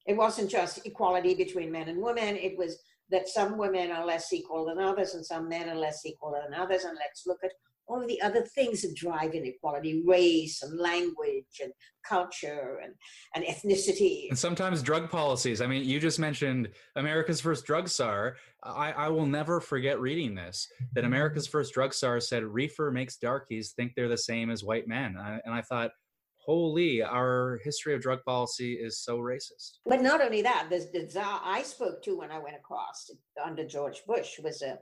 It 0.06 0.16
wasn't 0.16 0.50
just 0.50 0.86
equality 0.86 1.34
between 1.34 1.70
men 1.70 1.88
and 1.88 2.02
women, 2.02 2.36
it 2.36 2.56
was 2.56 2.78
that 3.10 3.28
some 3.28 3.58
women 3.58 3.90
are 3.90 4.06
less 4.06 4.32
equal 4.32 4.66
than 4.66 4.78
others 4.78 5.14
and 5.14 5.26
some 5.26 5.48
men 5.48 5.68
are 5.68 5.76
less 5.76 6.06
equal 6.06 6.32
than 6.32 6.58
others, 6.58 6.84
and 6.84 6.96
let's 6.96 7.26
look 7.26 7.38
at 7.44 7.50
all 7.90 8.06
the 8.06 8.20
other 8.22 8.42
things 8.42 8.82
that 8.82 8.94
drive 8.94 9.34
inequality 9.34 10.02
race 10.06 10.62
and 10.62 10.78
language 10.78 11.60
and 11.62 11.72
culture 12.08 12.80
and, 12.82 12.94
and 13.34 13.44
ethnicity. 13.44 14.28
And 14.28 14.38
sometimes 14.38 14.82
drug 14.82 15.10
policies. 15.10 15.60
I 15.60 15.66
mean 15.66 15.84
you 15.84 15.98
just 15.98 16.18
mentioned 16.18 16.68
america's 16.96 17.40
first 17.40 17.66
drug 17.66 17.88
czar. 17.88 18.36
I, 18.62 18.92
I 18.92 19.08
will 19.08 19.26
never 19.26 19.60
forget 19.60 20.00
reading 20.00 20.34
this 20.34 20.68
that 20.94 21.04
america's 21.04 21.46
first 21.46 21.74
drug 21.74 21.92
czar 21.92 22.20
said 22.20 22.44
reefer 22.44 22.90
makes 22.90 23.16
darkies 23.16 23.72
think 23.72 23.92
they're 23.96 24.08
the 24.08 24.16
same 24.16 24.50
as 24.50 24.62
white 24.62 24.86
men. 24.86 25.16
And 25.44 25.52
i 25.52 25.60
thought 25.62 25.90
holy 26.50 27.02
our 27.02 27.60
history 27.64 27.94
of 27.94 28.00
drug 28.00 28.20
policy 28.24 28.72
is 28.86 28.94
so 29.06 29.14
racist 29.18 29.78
but 29.86 30.02
not 30.02 30.20
only 30.20 30.42
that 30.42 30.66
the, 30.70 30.78
the 30.94 31.08
czar 31.08 31.40
i 31.44 31.62
spoke 31.62 32.02
to 32.02 32.18
when 32.20 32.30
i 32.30 32.38
went 32.46 32.56
across 32.56 32.98
under 33.48 33.64
george 33.74 34.00
bush 34.06 34.30
was 34.46 34.62
a 34.62 34.78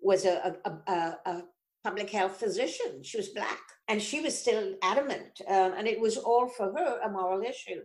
was 0.00 0.24
a, 0.26 0.56
a, 0.64 0.92
a, 0.92 1.16
a 1.26 1.42
public 1.84 2.10
health 2.10 2.36
physician. 2.36 3.02
She 3.02 3.18
was 3.18 3.28
black 3.28 3.60
and 3.88 4.00
she 4.00 4.20
was 4.20 4.36
still 4.38 4.74
adamant. 4.82 5.40
Um, 5.46 5.74
and 5.76 5.86
it 5.86 6.00
was 6.00 6.16
all 6.16 6.48
for 6.48 6.72
her 6.72 7.00
a 7.04 7.10
moral 7.10 7.42
issue. 7.42 7.82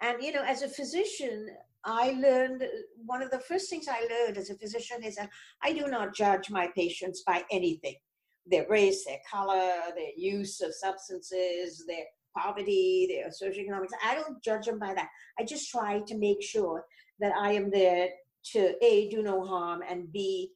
And, 0.00 0.22
you 0.22 0.32
know, 0.32 0.44
as 0.44 0.62
a 0.62 0.68
physician, 0.68 1.48
I 1.84 2.12
learned 2.12 2.64
one 3.04 3.22
of 3.22 3.30
the 3.30 3.40
first 3.40 3.68
things 3.68 3.86
I 3.88 4.06
learned 4.08 4.38
as 4.38 4.50
a 4.50 4.56
physician 4.56 5.02
is 5.02 5.16
that 5.16 5.30
I 5.62 5.72
do 5.72 5.88
not 5.88 6.14
judge 6.14 6.50
my 6.50 6.68
patients 6.74 7.22
by 7.26 7.44
anything 7.50 7.96
their 8.44 8.66
race, 8.68 9.04
their 9.04 9.20
color, 9.30 9.70
their 9.94 10.10
use 10.16 10.60
of 10.60 10.74
substances, 10.74 11.84
their 11.86 12.06
poverty, 12.36 13.08
their 13.10 13.28
socioeconomics. 13.28 13.90
I 14.04 14.14
don't 14.14 14.42
judge 14.42 14.66
them 14.66 14.78
by 14.78 14.94
that. 14.94 15.08
I 15.38 15.44
just 15.44 15.70
try 15.70 16.00
to 16.06 16.18
make 16.18 16.42
sure 16.42 16.84
that 17.20 17.32
I 17.36 17.52
am 17.52 17.70
there 17.70 18.08
to 18.52 18.74
A, 18.84 19.08
do 19.10 19.22
no 19.22 19.44
harm, 19.44 19.82
and 19.88 20.12
B, 20.12 20.52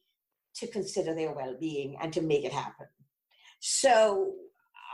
to 0.57 0.67
consider 0.67 1.13
their 1.13 1.33
well-being 1.33 1.97
and 2.01 2.11
to 2.13 2.21
make 2.21 2.43
it 2.43 2.51
happen. 2.51 2.87
So 3.59 4.33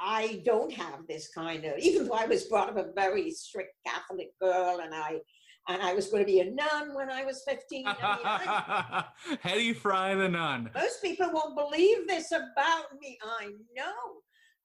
I 0.01 0.41
don't 0.45 0.71
have 0.73 1.07
this 1.07 1.29
kind 1.29 1.65
of, 1.65 1.77
even 1.79 2.07
though 2.07 2.13
I 2.13 2.25
was 2.25 2.43
brought 2.45 2.69
up 2.69 2.77
a 2.77 2.91
very 2.93 3.31
strict 3.31 3.75
Catholic 3.85 4.31
girl 4.41 4.79
and 4.83 4.93
I 4.93 5.21
and 5.69 5.81
I 5.81 5.93
was 5.93 6.07
going 6.07 6.21
to 6.21 6.29
be 6.29 6.41
a 6.41 6.51
nun 6.51 6.93
when 6.93 7.09
I 7.09 7.23
was 7.23 7.41
15. 7.47 7.85
I 7.87 9.03
mean, 9.29 9.37
Hedy 9.45 9.75
Fry 9.81 10.13
the 10.13 10.27
nun. 10.27 10.69
Most 10.75 11.01
people 11.01 11.29
won't 11.31 11.55
believe 11.55 12.05
this 12.05 12.31
about 12.31 12.85
me. 12.99 13.17
I 13.23 13.45
know. 13.73 13.93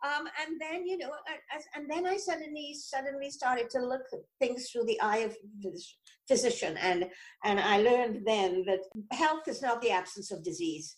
Um, 0.05 0.29
and 0.47 0.61
then 0.61 0.87
you 0.87 0.97
know, 0.97 1.11
as, 1.55 1.65
and 1.75 1.91
then 1.91 2.07
I 2.07 2.17
suddenly 2.17 2.75
suddenly 2.75 3.31
started 3.31 3.69
to 3.71 3.81
look 3.81 4.03
at 4.13 4.21
things 4.39 4.71
through 4.71 4.85
the 4.85 5.01
eye 5.01 5.19
of 5.19 5.33
a 5.33 5.71
physician, 6.29 6.77
and 6.77 7.07
and 7.45 7.59
I 7.59 7.79
learned 7.79 8.25
then 8.25 8.65
that 8.67 8.81
health 9.11 9.49
is 9.49 9.61
not 9.61 9.83
the 9.83 9.91
absence 9.91 10.31
of 10.31 10.45
disease. 10.45 10.97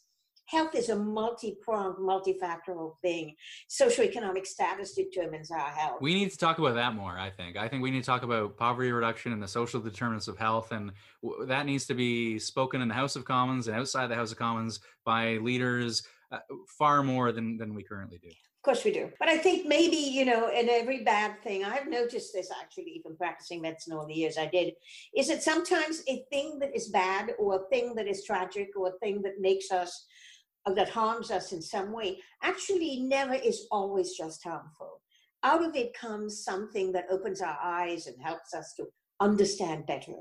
Health 0.51 0.75
is 0.75 0.89
a 0.89 0.97
multi-pronged, 0.97 1.99
multifactorial 1.99 2.95
thing. 3.03 3.37
Socioeconomic 3.71 4.45
status 4.45 4.95
determines 4.95 5.51
our 5.53 5.71
health. 5.71 5.99
We 6.01 6.13
need 6.13 6.33
to 6.33 6.37
talk 6.37 6.59
about 6.59 6.75
that 6.75 6.95
more. 6.95 7.17
I 7.19 7.31
think. 7.31 7.57
I 7.57 7.69
think 7.69 7.83
we 7.83 7.91
need 7.91 8.01
to 8.01 8.07
talk 8.07 8.25
about 8.25 8.57
poverty 8.57 8.93
reduction 8.93 9.33
and 9.33 9.43
the 9.43 9.49
social 9.49 9.81
determinants 9.81 10.29
of 10.29 10.37
health, 10.37 10.73
and 10.73 10.93
w- 11.23 11.47
that 11.47 11.65
needs 11.65 11.87
to 11.87 11.95
be 11.95 12.39
spoken 12.39 12.83
in 12.83 12.89
the 12.89 12.95
House 12.95 13.17
of 13.17 13.25
Commons 13.25 13.67
and 13.69 13.77
outside 13.77 14.09
the 14.09 14.17
House 14.17 14.33
of 14.33 14.39
Commons 14.39 14.81
by 15.07 15.39
leaders 15.39 16.03
uh, 16.33 16.39
far 16.79 17.03
more 17.03 17.33
than 17.33 17.57
than 17.57 17.75
we 17.75 17.83
currently 17.83 18.19
do. 18.19 18.31
Of 18.61 18.65
course 18.65 18.85
we 18.85 18.93
do. 18.93 19.09
But 19.19 19.31
I 19.31 19.39
think 19.39 19.67
maybe, 19.67 19.97
you 19.97 20.27
know, 20.27 20.51
in 20.51 20.69
every 20.69 21.03
bad 21.03 21.43
thing, 21.43 21.65
I've 21.65 21.89
noticed 21.89 22.35
this 22.35 22.51
actually, 22.61 22.93
even 22.95 23.17
practicing 23.17 23.63
medicine 23.63 23.95
all 23.95 24.07
the 24.07 24.13
years 24.13 24.37
I 24.37 24.49
did, 24.53 24.75
is 25.17 25.29
that 25.29 25.43
sometimes 25.43 26.03
a 26.07 26.27
thing 26.31 26.59
that 26.59 26.77
is 26.77 26.89
bad 26.89 27.31
or 27.39 27.55
a 27.55 27.69
thing 27.71 27.95
that 27.95 28.07
is 28.07 28.23
tragic 28.23 28.69
or 28.77 28.89
a 28.89 28.99
thing 28.99 29.23
that 29.23 29.41
makes 29.41 29.71
us, 29.71 30.05
or 30.67 30.75
that 30.75 30.91
harms 30.91 31.31
us 31.31 31.53
in 31.53 31.63
some 31.63 31.91
way, 31.91 32.19
actually 32.43 33.01
never 33.01 33.33
is 33.33 33.67
always 33.71 34.15
just 34.15 34.45
harmful. 34.45 35.01
Out 35.43 35.65
of 35.65 35.75
it 35.75 35.95
comes 35.95 36.45
something 36.45 36.93
that 36.93 37.07
opens 37.11 37.41
our 37.41 37.57
eyes 37.63 38.09
and 38.09 38.17
helps 38.23 38.53
us 38.53 38.75
to 38.77 38.85
understand 39.21 39.87
better 39.87 40.17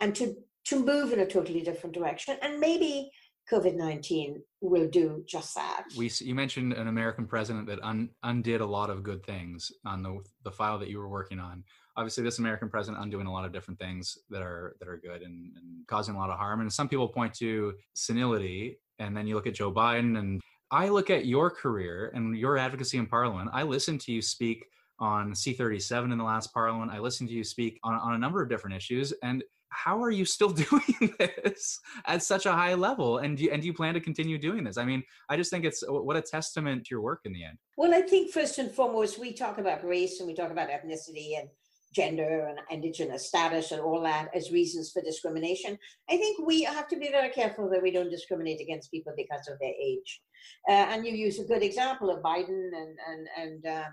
and 0.00 0.14
to, 0.14 0.34
to 0.64 0.82
move 0.82 1.12
in 1.12 1.20
a 1.20 1.26
totally 1.26 1.60
different 1.60 1.94
direction. 1.94 2.38
And 2.40 2.58
maybe 2.58 3.10
COVID 3.50 3.76
19 3.76 4.42
will 4.60 4.88
do 4.88 5.24
just 5.26 5.54
that. 5.54 5.84
We, 5.96 6.10
you 6.20 6.34
mentioned 6.34 6.72
an 6.72 6.88
American 6.88 7.26
president 7.26 7.66
that 7.66 7.82
un, 7.82 8.10
undid 8.22 8.60
a 8.60 8.66
lot 8.66 8.90
of 8.90 9.02
good 9.02 9.24
things 9.24 9.72
on 9.84 10.02
the, 10.02 10.20
the 10.44 10.50
file 10.50 10.78
that 10.78 10.88
you 10.88 10.98
were 10.98 11.08
working 11.08 11.38
on. 11.38 11.64
Obviously, 11.96 12.24
this 12.24 12.38
American 12.38 12.70
president 12.70 13.02
undoing 13.02 13.26
a 13.26 13.32
lot 13.32 13.44
of 13.44 13.52
different 13.52 13.78
things 13.78 14.16
that 14.30 14.40
are 14.40 14.76
that 14.80 14.88
are 14.88 14.96
good 14.96 15.22
and, 15.22 15.52
and 15.56 15.86
causing 15.86 16.14
a 16.14 16.18
lot 16.18 16.30
of 16.30 16.38
harm. 16.38 16.60
And 16.60 16.72
some 16.72 16.88
people 16.88 17.08
point 17.08 17.34
to 17.34 17.74
senility, 17.94 18.78
and 18.98 19.16
then 19.16 19.26
you 19.26 19.34
look 19.34 19.46
at 19.46 19.54
Joe 19.54 19.72
Biden. 19.72 20.18
And 20.18 20.40
I 20.70 20.88
look 20.88 21.10
at 21.10 21.26
your 21.26 21.50
career 21.50 22.10
and 22.14 22.36
your 22.36 22.56
advocacy 22.56 22.96
in 22.96 23.06
Parliament. 23.06 23.50
I 23.52 23.64
listened 23.64 24.00
to 24.02 24.12
you 24.12 24.22
speak 24.22 24.64
on 24.98 25.32
C37 25.32 26.12
in 26.12 26.16
the 26.16 26.24
last 26.24 26.54
Parliament. 26.54 26.90
I 26.90 26.98
listened 26.98 27.28
to 27.28 27.34
you 27.34 27.44
speak 27.44 27.78
on, 27.82 27.94
on 27.94 28.14
a 28.14 28.18
number 28.18 28.40
of 28.40 28.48
different 28.48 28.76
issues, 28.76 29.12
and 29.22 29.44
how 29.72 30.02
are 30.02 30.10
you 30.10 30.24
still 30.24 30.48
doing 30.70 31.14
this 31.18 31.80
at 32.06 32.22
such 32.22 32.46
a 32.46 32.52
high 32.52 32.74
level? 32.74 33.18
And 33.18 33.36
do 33.36 33.44
you, 33.44 33.50
and 33.50 33.60
do 33.62 33.66
you 33.66 33.74
plan 33.74 33.94
to 33.94 34.00
continue 34.00 34.38
doing 34.38 34.64
this? 34.64 34.76
I 34.76 34.84
mean 34.84 35.02
i 35.28 35.36
just 35.36 35.50
think 35.50 35.64
it's 35.64 35.82
what 35.88 36.16
a 36.16 36.22
testament 36.22 36.84
to 36.84 36.88
your 36.90 37.00
work 37.00 37.20
in 37.24 37.32
the 37.32 37.44
end. 37.44 37.58
Well 37.76 37.94
i 37.94 38.02
think 38.02 38.32
first 38.32 38.58
and 38.58 38.70
foremost 38.70 39.18
we 39.18 39.32
talk 39.32 39.58
about 39.58 39.84
race 39.84 40.20
and 40.20 40.26
we 40.26 40.34
talk 40.34 40.50
about 40.50 40.68
ethnicity 40.68 41.38
and 41.38 41.48
gender 41.94 42.46
and 42.48 42.58
indigenous 42.70 43.28
status 43.28 43.70
and 43.70 43.80
all 43.80 44.00
that 44.00 44.28
as 44.34 44.50
reasons 44.50 44.90
for 44.90 45.02
discrimination. 45.02 45.78
I 46.08 46.16
think 46.16 46.46
we 46.46 46.62
have 46.62 46.88
to 46.88 46.96
be 46.96 47.10
very 47.10 47.28
careful 47.28 47.68
that 47.68 47.82
we 47.82 47.90
don't 47.90 48.10
discriminate 48.10 48.62
against 48.62 48.90
people 48.90 49.12
because 49.14 49.46
of 49.48 49.58
their 49.60 49.74
age. 49.78 50.22
Uh, 50.70 50.88
and 50.90 51.06
you 51.06 51.12
use 51.12 51.38
a 51.38 51.44
good 51.44 51.62
example 51.62 52.10
of 52.10 52.22
biden 52.22 52.70
and 52.80 52.96
and 53.10 53.28
and 53.36 53.66
um, 53.78 53.92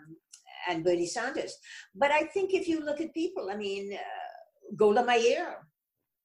and 0.69 0.83
bernie 0.83 1.07
sanders. 1.07 1.53
But 1.95 2.11
i 2.11 2.23
think 2.23 2.53
if 2.53 2.67
you 2.67 2.79
look 2.83 3.01
at 3.01 3.13
people 3.13 3.49
i 3.51 3.55
mean 3.55 3.93
uh, 3.93 4.29
Golda 4.75 5.03
Meir 5.05 5.57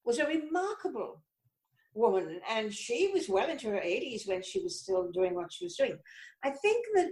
was 0.05 0.19
a 0.19 0.27
remarkable 0.27 1.23
woman, 1.95 2.41
and 2.51 2.73
she 2.73 3.11
was 3.13 3.29
well 3.29 3.49
into 3.49 3.69
her 3.71 3.77
80s 3.81 4.27
when 4.27 4.43
she 4.43 4.61
was 4.61 4.81
still 4.81 5.11
doing 5.11 5.35
what 5.35 5.53
she 5.53 5.65
was 5.65 5.77
doing. 5.77 5.97
I 6.43 6.51
think 6.51 6.85
that 6.95 7.11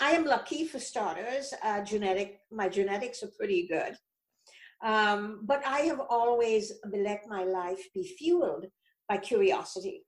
I 0.00 0.10
am 0.12 0.24
lucky 0.24 0.66
for 0.66 0.80
starters. 0.80 1.54
Uh, 1.62 1.82
genetic, 1.82 2.40
my 2.50 2.68
genetics 2.68 3.22
are 3.22 3.30
pretty 3.38 3.68
good, 3.68 3.96
um, 4.82 5.40
but 5.44 5.64
I 5.66 5.80
have 5.80 6.00
always 6.10 6.72
let 6.92 7.22
my 7.28 7.44
life 7.44 7.86
be 7.94 8.02
fueled 8.18 8.66
by 9.08 9.18
curiosity, 9.18 10.04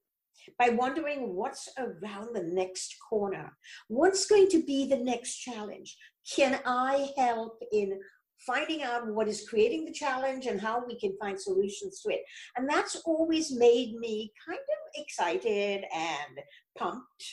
by 0.58 0.70
wondering 0.70 1.34
what's 1.34 1.68
around 1.78 2.34
the 2.34 2.42
next 2.42 2.96
corner, 3.08 3.56
what's 3.88 4.26
going 4.26 4.48
to 4.48 4.64
be 4.64 4.86
the 4.86 4.96
next 4.96 5.36
challenge. 5.36 5.96
Can 6.34 6.60
I 6.66 7.10
help 7.16 7.58
in 7.72 7.98
finding 8.44 8.82
out 8.82 9.06
what 9.06 9.28
is 9.28 9.48
creating 9.48 9.84
the 9.84 9.92
challenge 9.92 10.46
and 10.46 10.60
how 10.60 10.84
we 10.86 10.98
can 10.98 11.16
find 11.20 11.40
solutions 11.40 12.00
to 12.00 12.12
it. 12.12 12.20
And 12.56 12.68
that's 12.68 12.96
always 13.04 13.52
made 13.52 13.94
me 13.96 14.32
kind 14.46 14.58
of 14.58 15.02
excited 15.02 15.84
and 15.94 16.38
pumped 16.78 17.24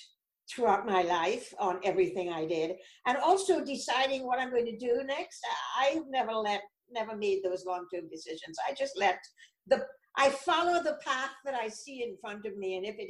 throughout 0.49 0.85
my 0.85 1.01
life 1.01 1.53
on 1.59 1.79
everything 1.83 2.31
I 2.31 2.45
did. 2.45 2.75
And 3.05 3.17
also 3.17 3.63
deciding 3.63 4.25
what 4.25 4.39
I'm 4.39 4.51
going 4.51 4.65
to 4.65 4.77
do 4.77 5.03
next. 5.05 5.41
I've 5.79 6.03
never 6.09 6.33
let 6.33 6.61
never 6.91 7.15
made 7.15 7.41
those 7.43 7.65
long-term 7.65 8.07
decisions. 8.09 8.55
I 8.69 8.73
just 8.73 8.93
let 8.97 9.17
the 9.67 9.85
I 10.15 10.29
follow 10.29 10.83
the 10.83 10.99
path 11.03 11.31
that 11.43 11.55
I 11.55 11.67
see 11.69 12.03
in 12.03 12.17
front 12.21 12.45
of 12.45 12.55
me 12.57 12.77
and 12.77 12.85
if 12.85 12.95
it 12.99 13.09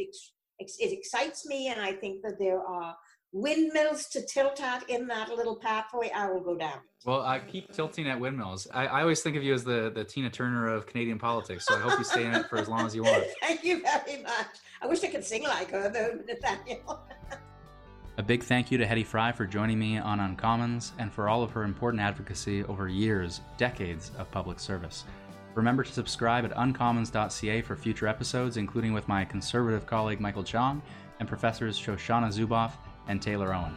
it 0.60 0.98
excites 0.98 1.46
me 1.46 1.68
and 1.68 1.82
I 1.82 1.94
think 1.94 2.22
that 2.24 2.40
there 2.40 2.62
are 2.66 2.96
windmills 3.34 4.06
to 4.10 4.22
tilt 4.26 4.62
at 4.62 4.88
in 4.90 5.08
that 5.08 5.30
little 5.30 5.56
pathway, 5.56 6.12
I 6.16 6.30
will 6.30 6.40
go 6.40 6.56
down. 6.56 6.80
Well, 7.04 7.22
I 7.22 7.40
keep 7.40 7.74
tilting 7.74 8.08
at 8.08 8.20
windmills. 8.20 8.68
I, 8.74 8.86
I, 8.86 9.02
always 9.02 9.22
think 9.22 9.36
of 9.36 9.44
you 9.44 9.54
as 9.54 9.64
the, 9.64 9.92
the 9.94 10.06
Tina 10.06 10.30
Turner 10.30 10.70
of 10.70 10.86
Canadian 10.86 11.20
politics, 11.20 11.66
so 11.66 11.76
I 11.76 11.80
hope 11.80 11.98
you 11.98 12.06
stay 12.06 12.26
in 12.26 12.34
it 12.34 12.46
for 12.48 12.58
as 12.58 12.70
long 12.70 12.86
as 12.86 12.96
you 12.96 13.04
want. 13.04 13.26
Thank 13.42 13.66
you 13.66 13.82
very 13.82 14.22
much. 14.22 14.48
I 14.82 14.88
wish 14.88 15.04
I 15.04 15.08
could 15.08 15.26
sing 15.26 15.44
like 15.44 15.72
her, 15.72 15.90
though, 15.90 16.20
Nathaniel. 16.28 17.02
A 18.18 18.24
big 18.24 18.44
thank 18.44 18.70
you 18.70 18.78
to 18.78 18.86
Hedy 18.86 19.04
Fry 19.04 19.32
for 19.32 19.48
joining 19.48 19.80
me 19.80 19.98
on 19.98 20.20
Uncommons 20.20 20.92
and 21.00 21.12
for 21.12 21.28
all 21.28 21.42
of 21.42 21.50
her 21.50 21.64
important 21.64 22.00
advocacy 22.00 22.64
over 22.66 22.88
years, 22.88 23.42
decades 23.58 24.12
of 24.20 24.30
public 24.30 24.60
service. 24.60 25.06
Remember 25.56 25.84
to 25.84 25.92
subscribe 25.92 26.46
at 26.46 26.52
uncommons.ca 26.52 27.64
for 27.64 27.76
future 27.76 28.08
episodes, 28.08 28.58
including 28.58 28.94
with 28.94 29.08
my 29.08 29.26
conservative 29.26 29.88
colleague 29.88 30.20
Michael 30.20 30.44
Chong 30.44 30.80
and 31.20 31.28
professors 31.28 31.80
Shoshana 31.80 32.28
Zuboff 32.28 32.74
and 33.08 33.22
Taylor 33.22 33.54
Owen. 33.54 33.74